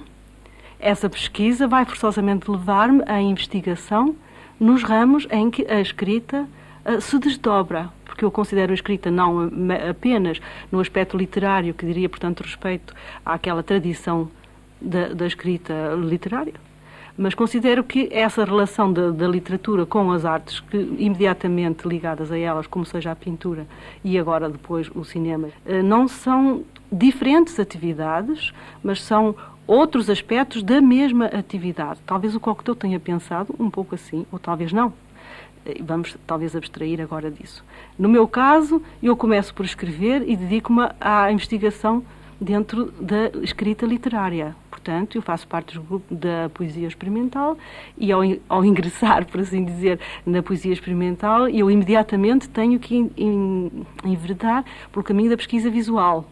essa 0.80 1.10
pesquisa 1.10 1.68
vai 1.68 1.86
forçosamente 1.86 2.49
levar-me 2.49 3.03
à 3.08 3.22
investigação 3.22 4.16
nos 4.60 4.84
ramos 4.84 5.28
em 5.32 5.49
que 5.49 5.66
a 5.70 5.82
escrita 5.82 6.47
uh, 6.86 7.01
se 7.01 7.18
desdobra, 7.20 7.89
porque 8.06 8.24
eu 8.24 8.32
considero 8.32 8.72
a 8.72 8.76
escrita 8.76 9.12
não 9.12 9.51
apenas 9.89 10.39
no 10.72 10.80
aspecto 10.80 11.18
literário, 11.18 11.74
que 11.74 11.86
diria, 11.86 12.08
portanto, 12.08 12.41
respeito 12.41 12.93
àquela 13.26 13.64
tradição 13.64 14.30
da, 14.80 15.10
da 15.10 15.28
escrita 15.28 15.74
literária, 15.97 16.53
mas 17.18 17.34
considero 17.34 17.84
que 17.84 18.09
essa 18.11 18.43
relação 18.43 18.91
da, 18.91 19.09
da, 19.09 19.28
literatura 19.28 19.86
com 19.86 20.11
as 20.11 20.26
artes, 20.26 20.59
que 20.59 20.78
imediatamente 20.99 21.88
ligadas 21.88 22.32
a 22.32 22.38
elas, 22.38 22.68
como 22.68 22.86
seja 22.86 23.11
a 23.11 23.16
pintura 23.16 23.66
e 24.03 24.20
agora 24.20 24.49
depois 24.49 24.89
o 24.93 25.03
cinema, 25.05 25.47
uh, 25.47 25.84
não 25.84 26.07
são 26.07 26.63
diferentes 26.91 27.59
atividades, 27.59 28.53
mas 28.84 29.01
são 29.01 29.36
outros 29.66 30.09
aspectos 30.09 30.61
da 30.61 30.82
mesma 30.82 31.26
atividade. 31.26 31.99
Talvez 32.05 32.36
o 32.36 32.39
Cocteau 32.39 32.76
tenha 32.76 32.99
pensado 32.99 33.55
um 33.59 33.70
pouco 33.70 33.95
assim, 33.95 34.26
ou 34.32 34.38
talvez 34.38 34.72
não. 34.72 34.93
Eh, 35.66 35.78
vamos 35.82 36.16
talvez 36.28 36.55
abstrair 36.55 37.01
agora 37.01 37.32
disso. 37.32 37.63
No 37.97 38.07
meu 38.07 38.28
caso, 38.28 38.82
eu 39.01 39.18
começo 39.18 39.53
por 39.53 39.66
escrever 39.66 40.24
e 40.28 40.36
dedico-me 40.36 40.89
à 41.01 41.32
investigação 41.32 42.03
dentro 42.39 42.91
da 42.99 43.30
escrita 43.41 43.86
literária. 43.86 44.55
Portanto, 44.86 45.16
eu 45.16 45.22
faço 45.24 45.48
parte 45.48 45.74
do 45.74 45.82
grupo 45.82 46.14
da 46.14 46.48
poesia 46.54 46.88
experimental 46.88 47.58
e 47.98 48.12
ao, 48.12 48.22
ao 48.48 48.64
ingressar, 48.64 49.26
por 49.26 49.42
assim 49.42 49.66
dizer, 49.66 50.00
na 50.24 50.44
poesia 50.44 50.72
experimental, 50.72 51.50
eu 51.50 51.72
imediatamente 51.72 52.48
tenho 52.48 52.80
que 52.80 53.12
enveredar 54.04 54.64
pelo 54.92 55.04
caminho 55.04 55.32
da 55.32 55.38
pesquisa 55.38 55.72
visual. 55.72 56.24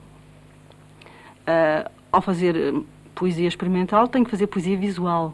Uh, 1.47 1.89
ao 2.11 2.21
fazer 2.21 2.75
poesia 3.15 3.47
experimental, 3.47 4.07
tenho 4.07 4.23
que 4.23 4.29
fazer 4.29 4.45
poesia 4.45 4.77
visual. 4.77 5.33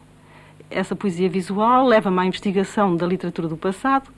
Essa 0.72 0.95
poesia 0.95 1.28
visual 1.28 1.86
leva-me 1.88 2.22
à 2.22 2.26
investigação 2.26 2.95
da 2.95 3.05
literatura 3.05 3.49
do 3.49 3.57
passado, 3.57 4.09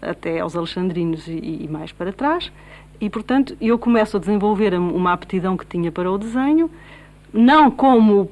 até 0.00 0.38
aos 0.38 0.54
alexandrinos 0.54 1.26
e, 1.26 1.64
e 1.64 1.68
mais 1.68 1.90
para 1.90 2.12
trás, 2.12 2.52
e, 3.00 3.10
portanto, 3.10 3.56
eu 3.60 3.76
começo 3.80 4.16
a 4.16 4.20
desenvolver 4.20 4.74
uma 4.74 5.12
aptidão 5.12 5.56
que 5.56 5.66
tinha 5.66 5.90
para 5.90 6.08
o 6.08 6.16
desenho, 6.16 6.70
não 7.32 7.68
como 7.68 8.30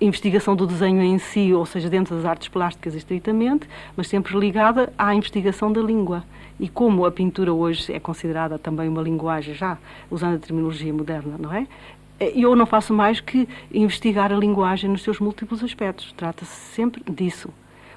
investigação 0.00 0.54
do 0.56 0.66
desenho 0.66 1.02
em 1.02 1.18
si, 1.18 1.52
ou 1.52 1.64
seja, 1.64 1.88
dentro 1.88 2.16
das 2.16 2.24
artes 2.24 2.48
plásticas 2.48 2.94
estritamente, 2.94 3.68
mas 3.96 4.08
sempre 4.08 4.38
ligada 4.38 4.92
à 4.98 5.14
investigação 5.14 5.72
da 5.72 5.80
língua. 5.80 6.24
E 6.58 6.68
como 6.68 7.04
a 7.04 7.10
pintura 7.10 7.52
hoje 7.52 7.92
é 7.92 7.98
considerada 7.98 8.58
também 8.58 8.88
uma 8.88 9.02
linguagem, 9.02 9.54
já 9.54 9.78
usando 10.10 10.36
a 10.36 10.38
terminologia 10.38 10.92
moderna, 10.92 11.36
não 11.38 11.52
é? 11.52 11.66
eu 12.20 12.54
não 12.54 12.64
faço 12.64 12.94
mais 12.94 13.20
que 13.20 13.48
investigar 13.72 14.32
a 14.32 14.36
linguagem 14.36 14.88
nos 14.88 15.02
seus 15.02 15.18
múltiplos 15.18 15.62
aspectos. 15.64 16.12
Trata-se 16.12 16.52
sempre 16.74 17.02
disso. 17.12 17.50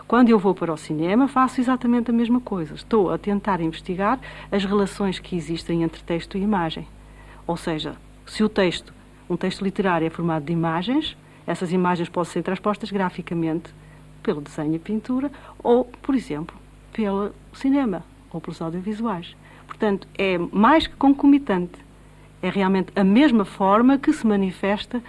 Quando 0.07 0.29
eu 0.29 0.39
vou 0.39 0.55
para 0.55 0.73
o 0.73 0.77
cinema, 0.77 1.27
faço 1.27 1.59
exatamente 1.59 2.09
a 2.09 2.13
mesma 2.13 2.39
coisa. 2.39 2.73
Estou 2.75 3.11
a 3.11 3.17
tentar 3.17 3.59
investigar 3.61 4.19
as 4.51 4.63
relações 4.63 5.19
que 5.19 5.35
existem 5.35 5.83
entre 5.83 6.01
texto 6.01 6.37
e 6.37 6.41
imagem. 6.41 6.87
Ou 7.45 7.57
seja, 7.57 7.95
se 8.25 8.43
o 8.43 8.49
texto, 8.49 8.93
um 9.29 9.35
texto 9.35 9.63
literário, 9.63 10.07
é 10.07 10.09
formado 10.09 10.45
de 10.45 10.53
imagens, 10.53 11.15
essas 11.47 11.71
imagens 11.71 12.09
podem 12.09 12.31
ser 12.31 12.43
transpostas 12.43 12.91
graficamente 12.91 13.73
pelo 14.21 14.41
desenho 14.41 14.75
e 14.75 14.79
pintura 14.79 15.31
ou, 15.63 15.85
por 15.85 16.13
exemplo, 16.13 16.55
pelo 16.91 17.31
cinema 17.53 18.03
ou 18.31 18.41
pelos 18.41 18.61
audiovisuais. 18.61 19.35
Portanto, 19.65 20.07
é 20.17 20.37
mais 20.37 20.85
que 20.85 20.95
concomitante 20.95 21.87
é 22.41 22.49
realmente 22.49 22.91
a 22.95 23.03
mesma 23.03 23.45
forma 23.45 23.97
que 23.97 24.13
se 24.13 24.27
manifesta 24.27 25.01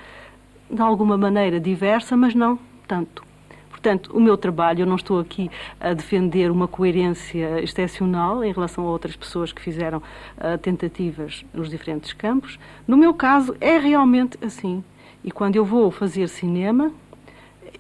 de 0.71 0.81
alguma 0.81 1.17
maneira 1.17 1.61
diversa, 1.61 2.17
mas 2.17 2.35
não 2.35 2.59
tanto. 2.87 3.27
Portanto, 3.69 4.11
o 4.13 4.21
meu 4.21 4.37
trabalho, 4.37 4.83
eu 4.83 4.87
não 4.87 4.97
estou 4.97 5.21
aqui 5.21 5.51
a 5.81 5.95
defender 5.95 6.51
uma 6.51 6.67
coerência 6.67 7.61
excepcional 7.63 8.43
em 8.43 8.53
relação 8.53 8.85
a 8.85 8.91
outras 8.91 9.15
pessoas 9.15 9.53
que 9.53 9.63
fizeram 9.63 9.99
uh, 9.99 10.59
tentativas 10.61 11.45
nos 11.55 11.71
diferentes 11.71 12.13
campos. 12.13 12.59
No 12.89 12.97
meu 12.97 13.15
caso, 13.15 13.57
é 13.61 13.79
realmente 13.79 14.37
assim. 14.45 14.83
E 15.25 15.31
quando 15.31 15.57
eu 15.57 15.65
vou 15.65 15.91
fazer 15.91 16.29
cinema, 16.29 16.93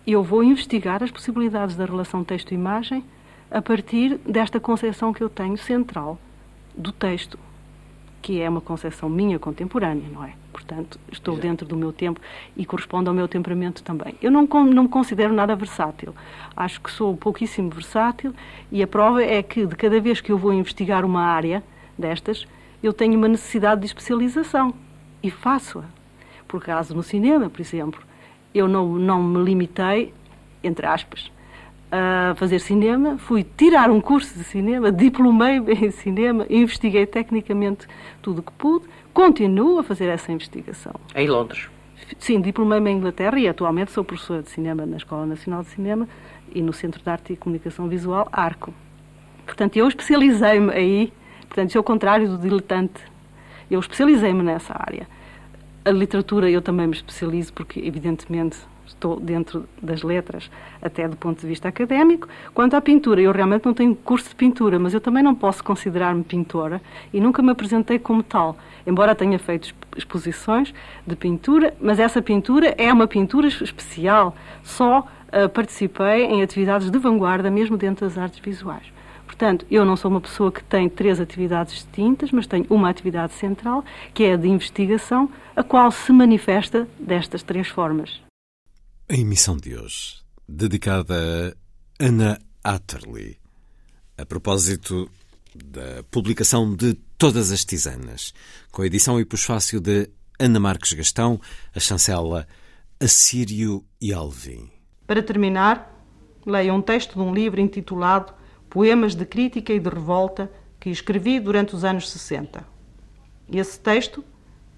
eu 0.07 0.22
vou 0.22 0.43
investigar 0.43 1.03
as 1.03 1.11
possibilidades 1.11 1.76
da 1.76 1.84
relação 1.84 2.24
texto-imagem 2.24 3.05
a 3.51 3.62
partir 3.62 4.18
desta 4.18 4.61
concepção 4.61 5.12
que 5.12 5.22
eu 5.22 5.28
tenho 5.28 5.57
central 5.57 6.18
do 6.76 6.93
texto 6.93 7.39
que 8.20 8.41
é 8.41 8.49
uma 8.49 8.61
concepção 8.61 9.09
minha 9.09 9.39
contemporânea, 9.39 10.09
não 10.12 10.24
é? 10.24 10.34
Portanto, 10.53 10.99
estou 11.11 11.34
Exato. 11.34 11.49
dentro 11.49 11.66
do 11.66 11.76
meu 11.76 11.93
tempo 11.93 12.20
e 12.57 12.66
corresponde 12.66 13.09
ao 13.09 13.14
meu 13.14 13.28
temperamento 13.28 13.82
também. 13.82 14.14
Eu 14.20 14.30
não, 14.30 14.47
não 14.47 14.82
me 14.82 14.89
considero 14.89 15.32
nada 15.32 15.55
versátil. 15.55 16.14
Acho 16.57 16.80
que 16.80 16.91
sou 16.91 17.16
pouquíssimo 17.16 17.70
versátil 17.70 18.34
e 18.70 18.82
a 18.82 18.86
prova 18.86 19.22
é 19.22 19.43
que 19.43 19.64
de 19.64 19.76
cada 19.76 20.01
vez 20.01 20.20
que 20.20 20.32
eu 20.32 20.39
vou 20.39 20.53
investigar 20.53 21.05
uma 21.05 21.22
área 21.22 21.62
destas, 21.97 22.47
eu 22.82 22.93
tenho 22.93 23.16
uma 23.16 23.28
necessidade 23.28 23.80
de 23.80 23.86
especialização 23.86 24.74
e 25.22 25.30
faço-a. 25.30 25.84
Por 26.49 26.62
caso 26.62 26.94
no 26.94 27.03
cinema, 27.03 27.51
por 27.51 27.61
exemplo, 27.61 28.01
eu 28.55 28.66
não, 28.66 28.94
não 28.94 29.22
me 29.22 29.44
limitei, 29.44 30.12
entre 30.64 30.86
aspas, 30.86 31.30
a 31.90 32.34
fazer 32.36 32.59
cinema, 32.59 33.16
fui 33.18 33.44
tirar 33.57 33.90
um 33.90 34.01
curso 34.01 34.36
de 34.36 34.44
cinema, 34.44 34.90
diplomei 34.90 35.59
em 35.68 35.90
cinema, 35.90 36.46
investiguei 36.49 37.07
tecnicamente 37.07 37.86
tudo 38.20 38.40
o 38.40 38.42
que 38.42 38.53
pude, 38.53 38.86
continuo 39.12 39.78
a 39.78 39.82
fazer 39.82 40.07
essa 40.07 40.32
investigação. 40.32 40.94
Em 41.14 41.28
Londres? 41.28 41.68
Sim, 42.18 42.40
diplomei-me 42.40 42.90
em 42.90 42.96
Inglaterra 42.96 43.38
e 43.38 43.49
atualmente 43.49 43.90
sou 43.90 44.03
professora 44.03 44.42
de 44.42 44.51
cinema 44.51 44.86
na 44.86 44.96
Escola 44.96 45.26
Nacional 45.26 45.62
de 45.62 45.68
Cinema 45.68 46.09
e 46.55 46.62
no 46.62 46.72
Centro 46.72 47.03
de 47.03 47.11
Arte 47.11 47.32
e 47.32 47.36
Comunicação 47.36 47.88
Visual, 47.88 48.28
ARCO. 48.32 48.72
Portanto, 49.44 49.76
eu 49.76 49.86
especializei-me 49.88 50.72
aí, 50.72 51.12
portanto, 51.42 51.68
isso 51.70 51.78
é 51.78 51.80
o 51.80 51.84
contrário 51.84 52.28
do 52.28 52.38
diletante. 52.38 53.01
Eu 53.70 53.80
especializei-me 53.80 54.42
nessa 54.42 54.74
área. 54.74 55.07
A 55.89 55.91
literatura 55.91 56.51
eu 56.51 56.61
também 56.61 56.86
me 56.86 56.93
especializo 56.93 57.51
porque, 57.55 57.80
evidentemente, 57.80 58.59
estou 58.86 59.18
dentro 59.18 59.66
das 59.80 60.03
letras, 60.03 60.51
até 60.82 61.09
do 61.09 61.16
ponto 61.16 61.41
de 61.41 61.47
vista 61.47 61.66
académico. 61.66 62.28
Quanto 62.53 62.74
à 62.74 62.80
pintura, 62.82 63.22
eu 63.22 63.32
realmente 63.32 63.64
não 63.64 63.72
tenho 63.72 63.95
curso 63.95 64.28
de 64.28 64.34
pintura, 64.34 64.78
mas 64.78 64.93
eu 64.93 65.01
também 65.01 65.22
não 65.22 65.34
posso 65.34 65.64
considerar-me 65.64 66.22
pintora 66.22 66.82
e 67.11 67.18
nunca 67.22 67.41
me 67.41 67.53
apresentei 67.53 67.99
como 67.99 68.22
tal, 68.22 68.59
embora 68.86 69.14
tenha 69.14 69.39
feito 69.39 69.74
exposições 69.97 70.74
de 71.07 71.16
pintura, 71.16 71.72
mas 71.80 71.99
essa 71.99 72.20
pintura 72.20 72.74
é 72.76 72.93
uma 72.93 73.07
pintura 73.07 73.49
especial. 73.49 74.36
Só 74.62 75.01
uh, 75.01 75.49
participei 75.49 76.24
em 76.24 76.43
atividades 76.43 76.91
de 76.91 76.99
vanguarda, 76.99 77.51
mesmo 77.51 77.78
dentro 77.78 78.07
das 78.07 78.18
artes 78.18 78.41
visuais. 78.41 78.97
Portanto, 79.39 79.64
eu 79.70 79.84
não 79.84 79.97
sou 79.97 80.11
uma 80.11 80.20
pessoa 80.20 80.51
que 80.51 80.64
tem 80.64 80.89
três 80.89 81.20
atividades 81.20 81.72
distintas, 81.72 82.32
mas 82.32 82.45
tenho 82.45 82.66
uma 82.68 82.91
atividade 82.91 83.34
central, 83.34 83.84
que 84.12 84.24
é 84.24 84.32
a 84.32 84.36
de 84.36 84.49
investigação, 84.49 85.30
a 85.55 85.62
qual 85.62 85.93
se 85.93 86.11
manifesta 86.11 86.89
destas 86.99 87.45
três 87.45 87.68
formas. 87.68 88.20
A 89.09 89.14
emissão 89.14 89.57
de 89.57 89.76
hoje, 89.76 90.16
dedicada 90.49 91.14
a 91.14 92.05
Anna 92.05 92.36
Atterley, 92.64 93.39
a 94.18 94.26
propósito 94.26 95.09
da 95.55 96.03
publicação 96.11 96.74
de 96.74 96.95
Todas 97.16 97.53
as 97.53 97.64
Tisanas, 97.64 98.34
com 98.72 98.82
a 98.82 98.86
edição 98.86 99.20
e 99.20 99.24
pós-fácil 99.24 99.80
de 99.80 100.11
Ana 100.36 100.59
Marques 100.59 100.95
Gastão, 100.95 101.41
a 101.72 101.78
chancela 101.78 102.45
Assírio 103.01 103.84
e 104.01 104.12
Alvim. 104.12 104.68
Para 105.07 105.22
terminar, 105.22 105.97
leia 106.45 106.74
um 106.74 106.82
texto 106.82 107.14
de 107.14 107.20
um 107.20 107.32
livro 107.32 107.61
intitulado 107.61 108.36
Poemas 108.70 109.14
de 109.14 109.24
Crítica 109.24 109.72
e 109.72 109.80
de 109.80 109.88
Revolta 109.88 110.50
que 110.78 110.90
escrevi 110.90 111.40
durante 111.40 111.74
os 111.74 111.84
anos 111.84 112.10
60. 112.10 112.64
Esse 113.50 113.80
texto, 113.80 114.24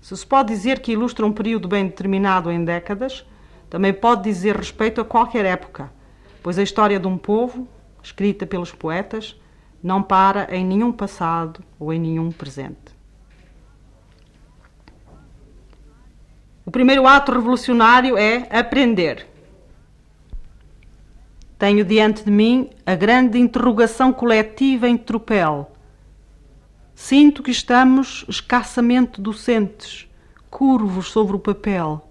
se 0.01 0.17
se 0.17 0.27
pode 0.27 0.49
dizer 0.49 0.81
que 0.81 0.93
ilustra 0.93 1.27
um 1.27 1.33
período 1.33 1.69
bem 1.69 1.87
determinado 1.87 2.51
em 2.51 2.65
décadas, 2.65 3.27
também 3.69 3.93
pode 3.93 4.23
dizer 4.23 4.57
respeito 4.57 5.01
a 5.01 5.05
qualquer 5.05 5.45
época, 5.45 5.93
pois 6.43 6.59
a 6.59 6.63
história 6.63 6.99
de 6.99 7.07
um 7.07 7.19
povo, 7.19 7.69
escrita 8.03 8.47
pelos 8.47 8.73
poetas, 8.73 9.39
não 9.83 10.03
para 10.03 10.55
em 10.55 10.65
nenhum 10.65 10.93
passado 10.93 11.63
ou 11.79 11.93
em 11.93 11.99
nenhum 11.99 12.31
presente. 12.31 13.01
O 16.65 16.71
primeiro 16.71 17.07
ato 17.07 17.33
revolucionário 17.33 18.17
é 18.17 18.47
aprender. 18.51 19.30
Tenho 21.61 21.85
diante 21.85 22.25
de 22.25 22.31
mim 22.33 22.71
a 22.85 22.97
grande 22.97 23.39
interrogação 23.39 24.13
coletiva 24.13 24.89
em 24.89 24.97
tropel. 24.97 25.71
Sinto 26.93 27.41
que 27.41 27.53
estamos 27.53 28.25
escassamente 28.29 29.21
docentes, 29.21 30.09
curvos 30.51 31.13
sobre 31.13 31.37
o 31.37 31.39
papel 31.39 32.11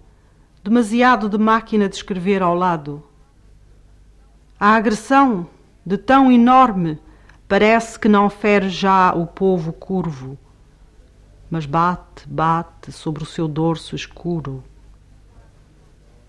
demasiado 0.63 1.27
de 1.27 1.37
máquina 1.37 1.89
de 1.89 1.95
escrever 1.95 2.43
ao 2.43 2.53
lado. 2.53 3.03
A 4.59 4.75
agressão, 4.75 5.47
de 5.83 5.97
tão 5.97 6.31
enorme, 6.31 6.99
parece 7.47 7.97
que 7.97 8.07
não 8.07 8.29
fere 8.29 8.69
já 8.69 9.13
o 9.13 9.25
povo 9.25 9.73
curvo, 9.73 10.37
mas 11.49 11.65
bate, 11.65 12.27
bate 12.27 12.91
sobre 12.91 13.23
o 13.23 13.25
seu 13.25 13.47
dorso 13.47 13.95
escuro. 13.95 14.63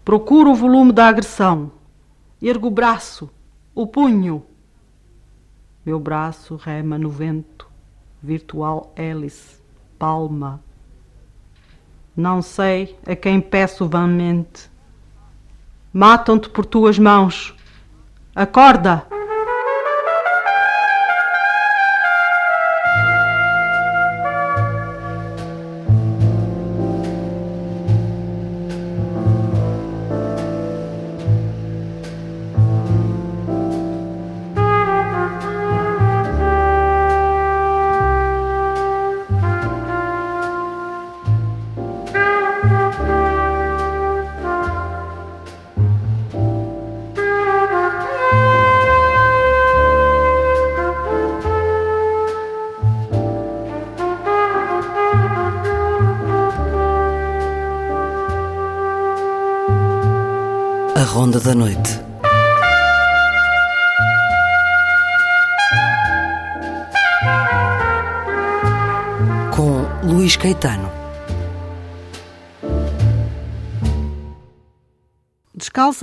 Procuro 0.06 0.52
o 0.52 0.54
volume 0.54 0.92
da 0.92 1.08
agressão, 1.08 1.70
ergo 2.48 2.68
o 2.68 2.70
braço, 2.70 3.30
o 3.74 3.86
punho. 3.86 4.44
meu 5.84 5.98
braço 5.98 6.56
rema 6.56 6.98
no 6.98 7.10
vento, 7.10 7.68
virtual 8.22 8.92
hélice, 8.96 9.60
palma. 9.98 10.60
Não 12.16 12.42
sei 12.42 12.98
a 13.06 13.14
quem 13.14 13.40
peço 13.40 13.88
vãmente. 13.88 14.70
Matam-te 15.92 16.48
por 16.48 16.64
tuas 16.66 16.98
mãos. 16.98 17.54
Acorda! 18.34 19.19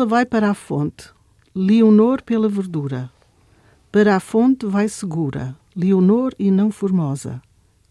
Vai 0.06 0.26
para 0.26 0.52
a 0.52 0.54
fonte, 0.54 1.10
Leonor 1.56 2.22
pela 2.22 2.48
verdura. 2.48 3.12
Para 3.92 4.16
a 4.16 4.20
fonte 4.20 4.66
vai 4.66 4.88
segura, 4.88 5.56
Leonor 5.76 6.34
e 6.38 6.52
não 6.52 6.72
formosa. 6.72 7.42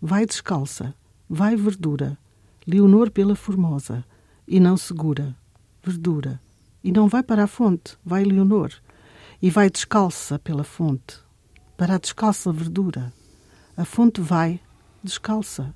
Vai 0.00 0.24
descalça, 0.26 0.94
vai 1.28 1.56
verdura, 1.56 2.18
Leonor 2.66 3.10
pela 3.10 3.34
formosa, 3.34 4.04
e 4.46 4.60
não 4.60 4.76
segura, 4.76 5.36
verdura 5.82 6.40
e 6.86 6.92
não 6.92 7.08
vai 7.08 7.20
para 7.20 7.42
a 7.42 7.46
fonte, 7.48 7.98
vai 8.04 8.22
Leonor, 8.22 8.70
e 9.42 9.50
vai 9.50 9.68
descalça 9.68 10.38
pela 10.38 10.62
fonte, 10.62 11.18
para 11.76 11.96
a 11.96 11.98
descalça 11.98 12.52
verdura. 12.52 13.12
A 13.76 13.84
fonte 13.84 14.20
vai 14.20 14.60
descalça, 15.02 15.74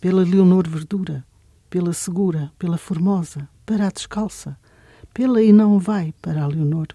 pela 0.00 0.22
Leonor 0.22 0.66
verdura, 0.66 1.26
pela 1.68 1.92
segura, 1.92 2.50
pela 2.58 2.78
formosa, 2.78 3.46
para 3.66 3.86
a 3.86 3.90
descalça, 3.90 4.58
pela 5.16 5.42
e 5.42 5.50
não 5.50 5.78
vai 5.78 6.12
para 6.20 6.42
a 6.42 6.46
Leonor. 6.46 6.88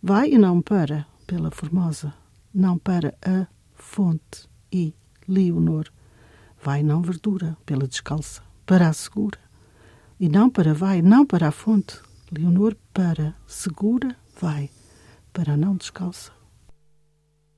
Vai 0.00 0.30
e 0.30 0.38
não 0.38 0.62
para, 0.62 1.04
pela 1.26 1.50
formosa, 1.50 2.14
não 2.54 2.78
para 2.78 3.12
a 3.20 3.44
fonte 3.74 4.48
e 4.72 4.94
Leonor. 5.26 5.86
Vai 6.62 6.84
não 6.84 7.02
verdura, 7.02 7.56
pela 7.66 7.88
descalça, 7.88 8.40
para 8.64 8.88
a 8.88 8.92
segura. 8.92 9.38
E 10.20 10.28
não 10.28 10.48
para 10.48 10.72
vai, 10.72 11.02
não 11.02 11.26
para 11.26 11.48
a 11.48 11.50
fonte, 11.50 11.98
Leonor 12.30 12.76
para 12.94 13.34
segura 13.48 14.14
vai, 14.40 14.70
para 15.32 15.56
não 15.56 15.74
descalça. 15.74 16.30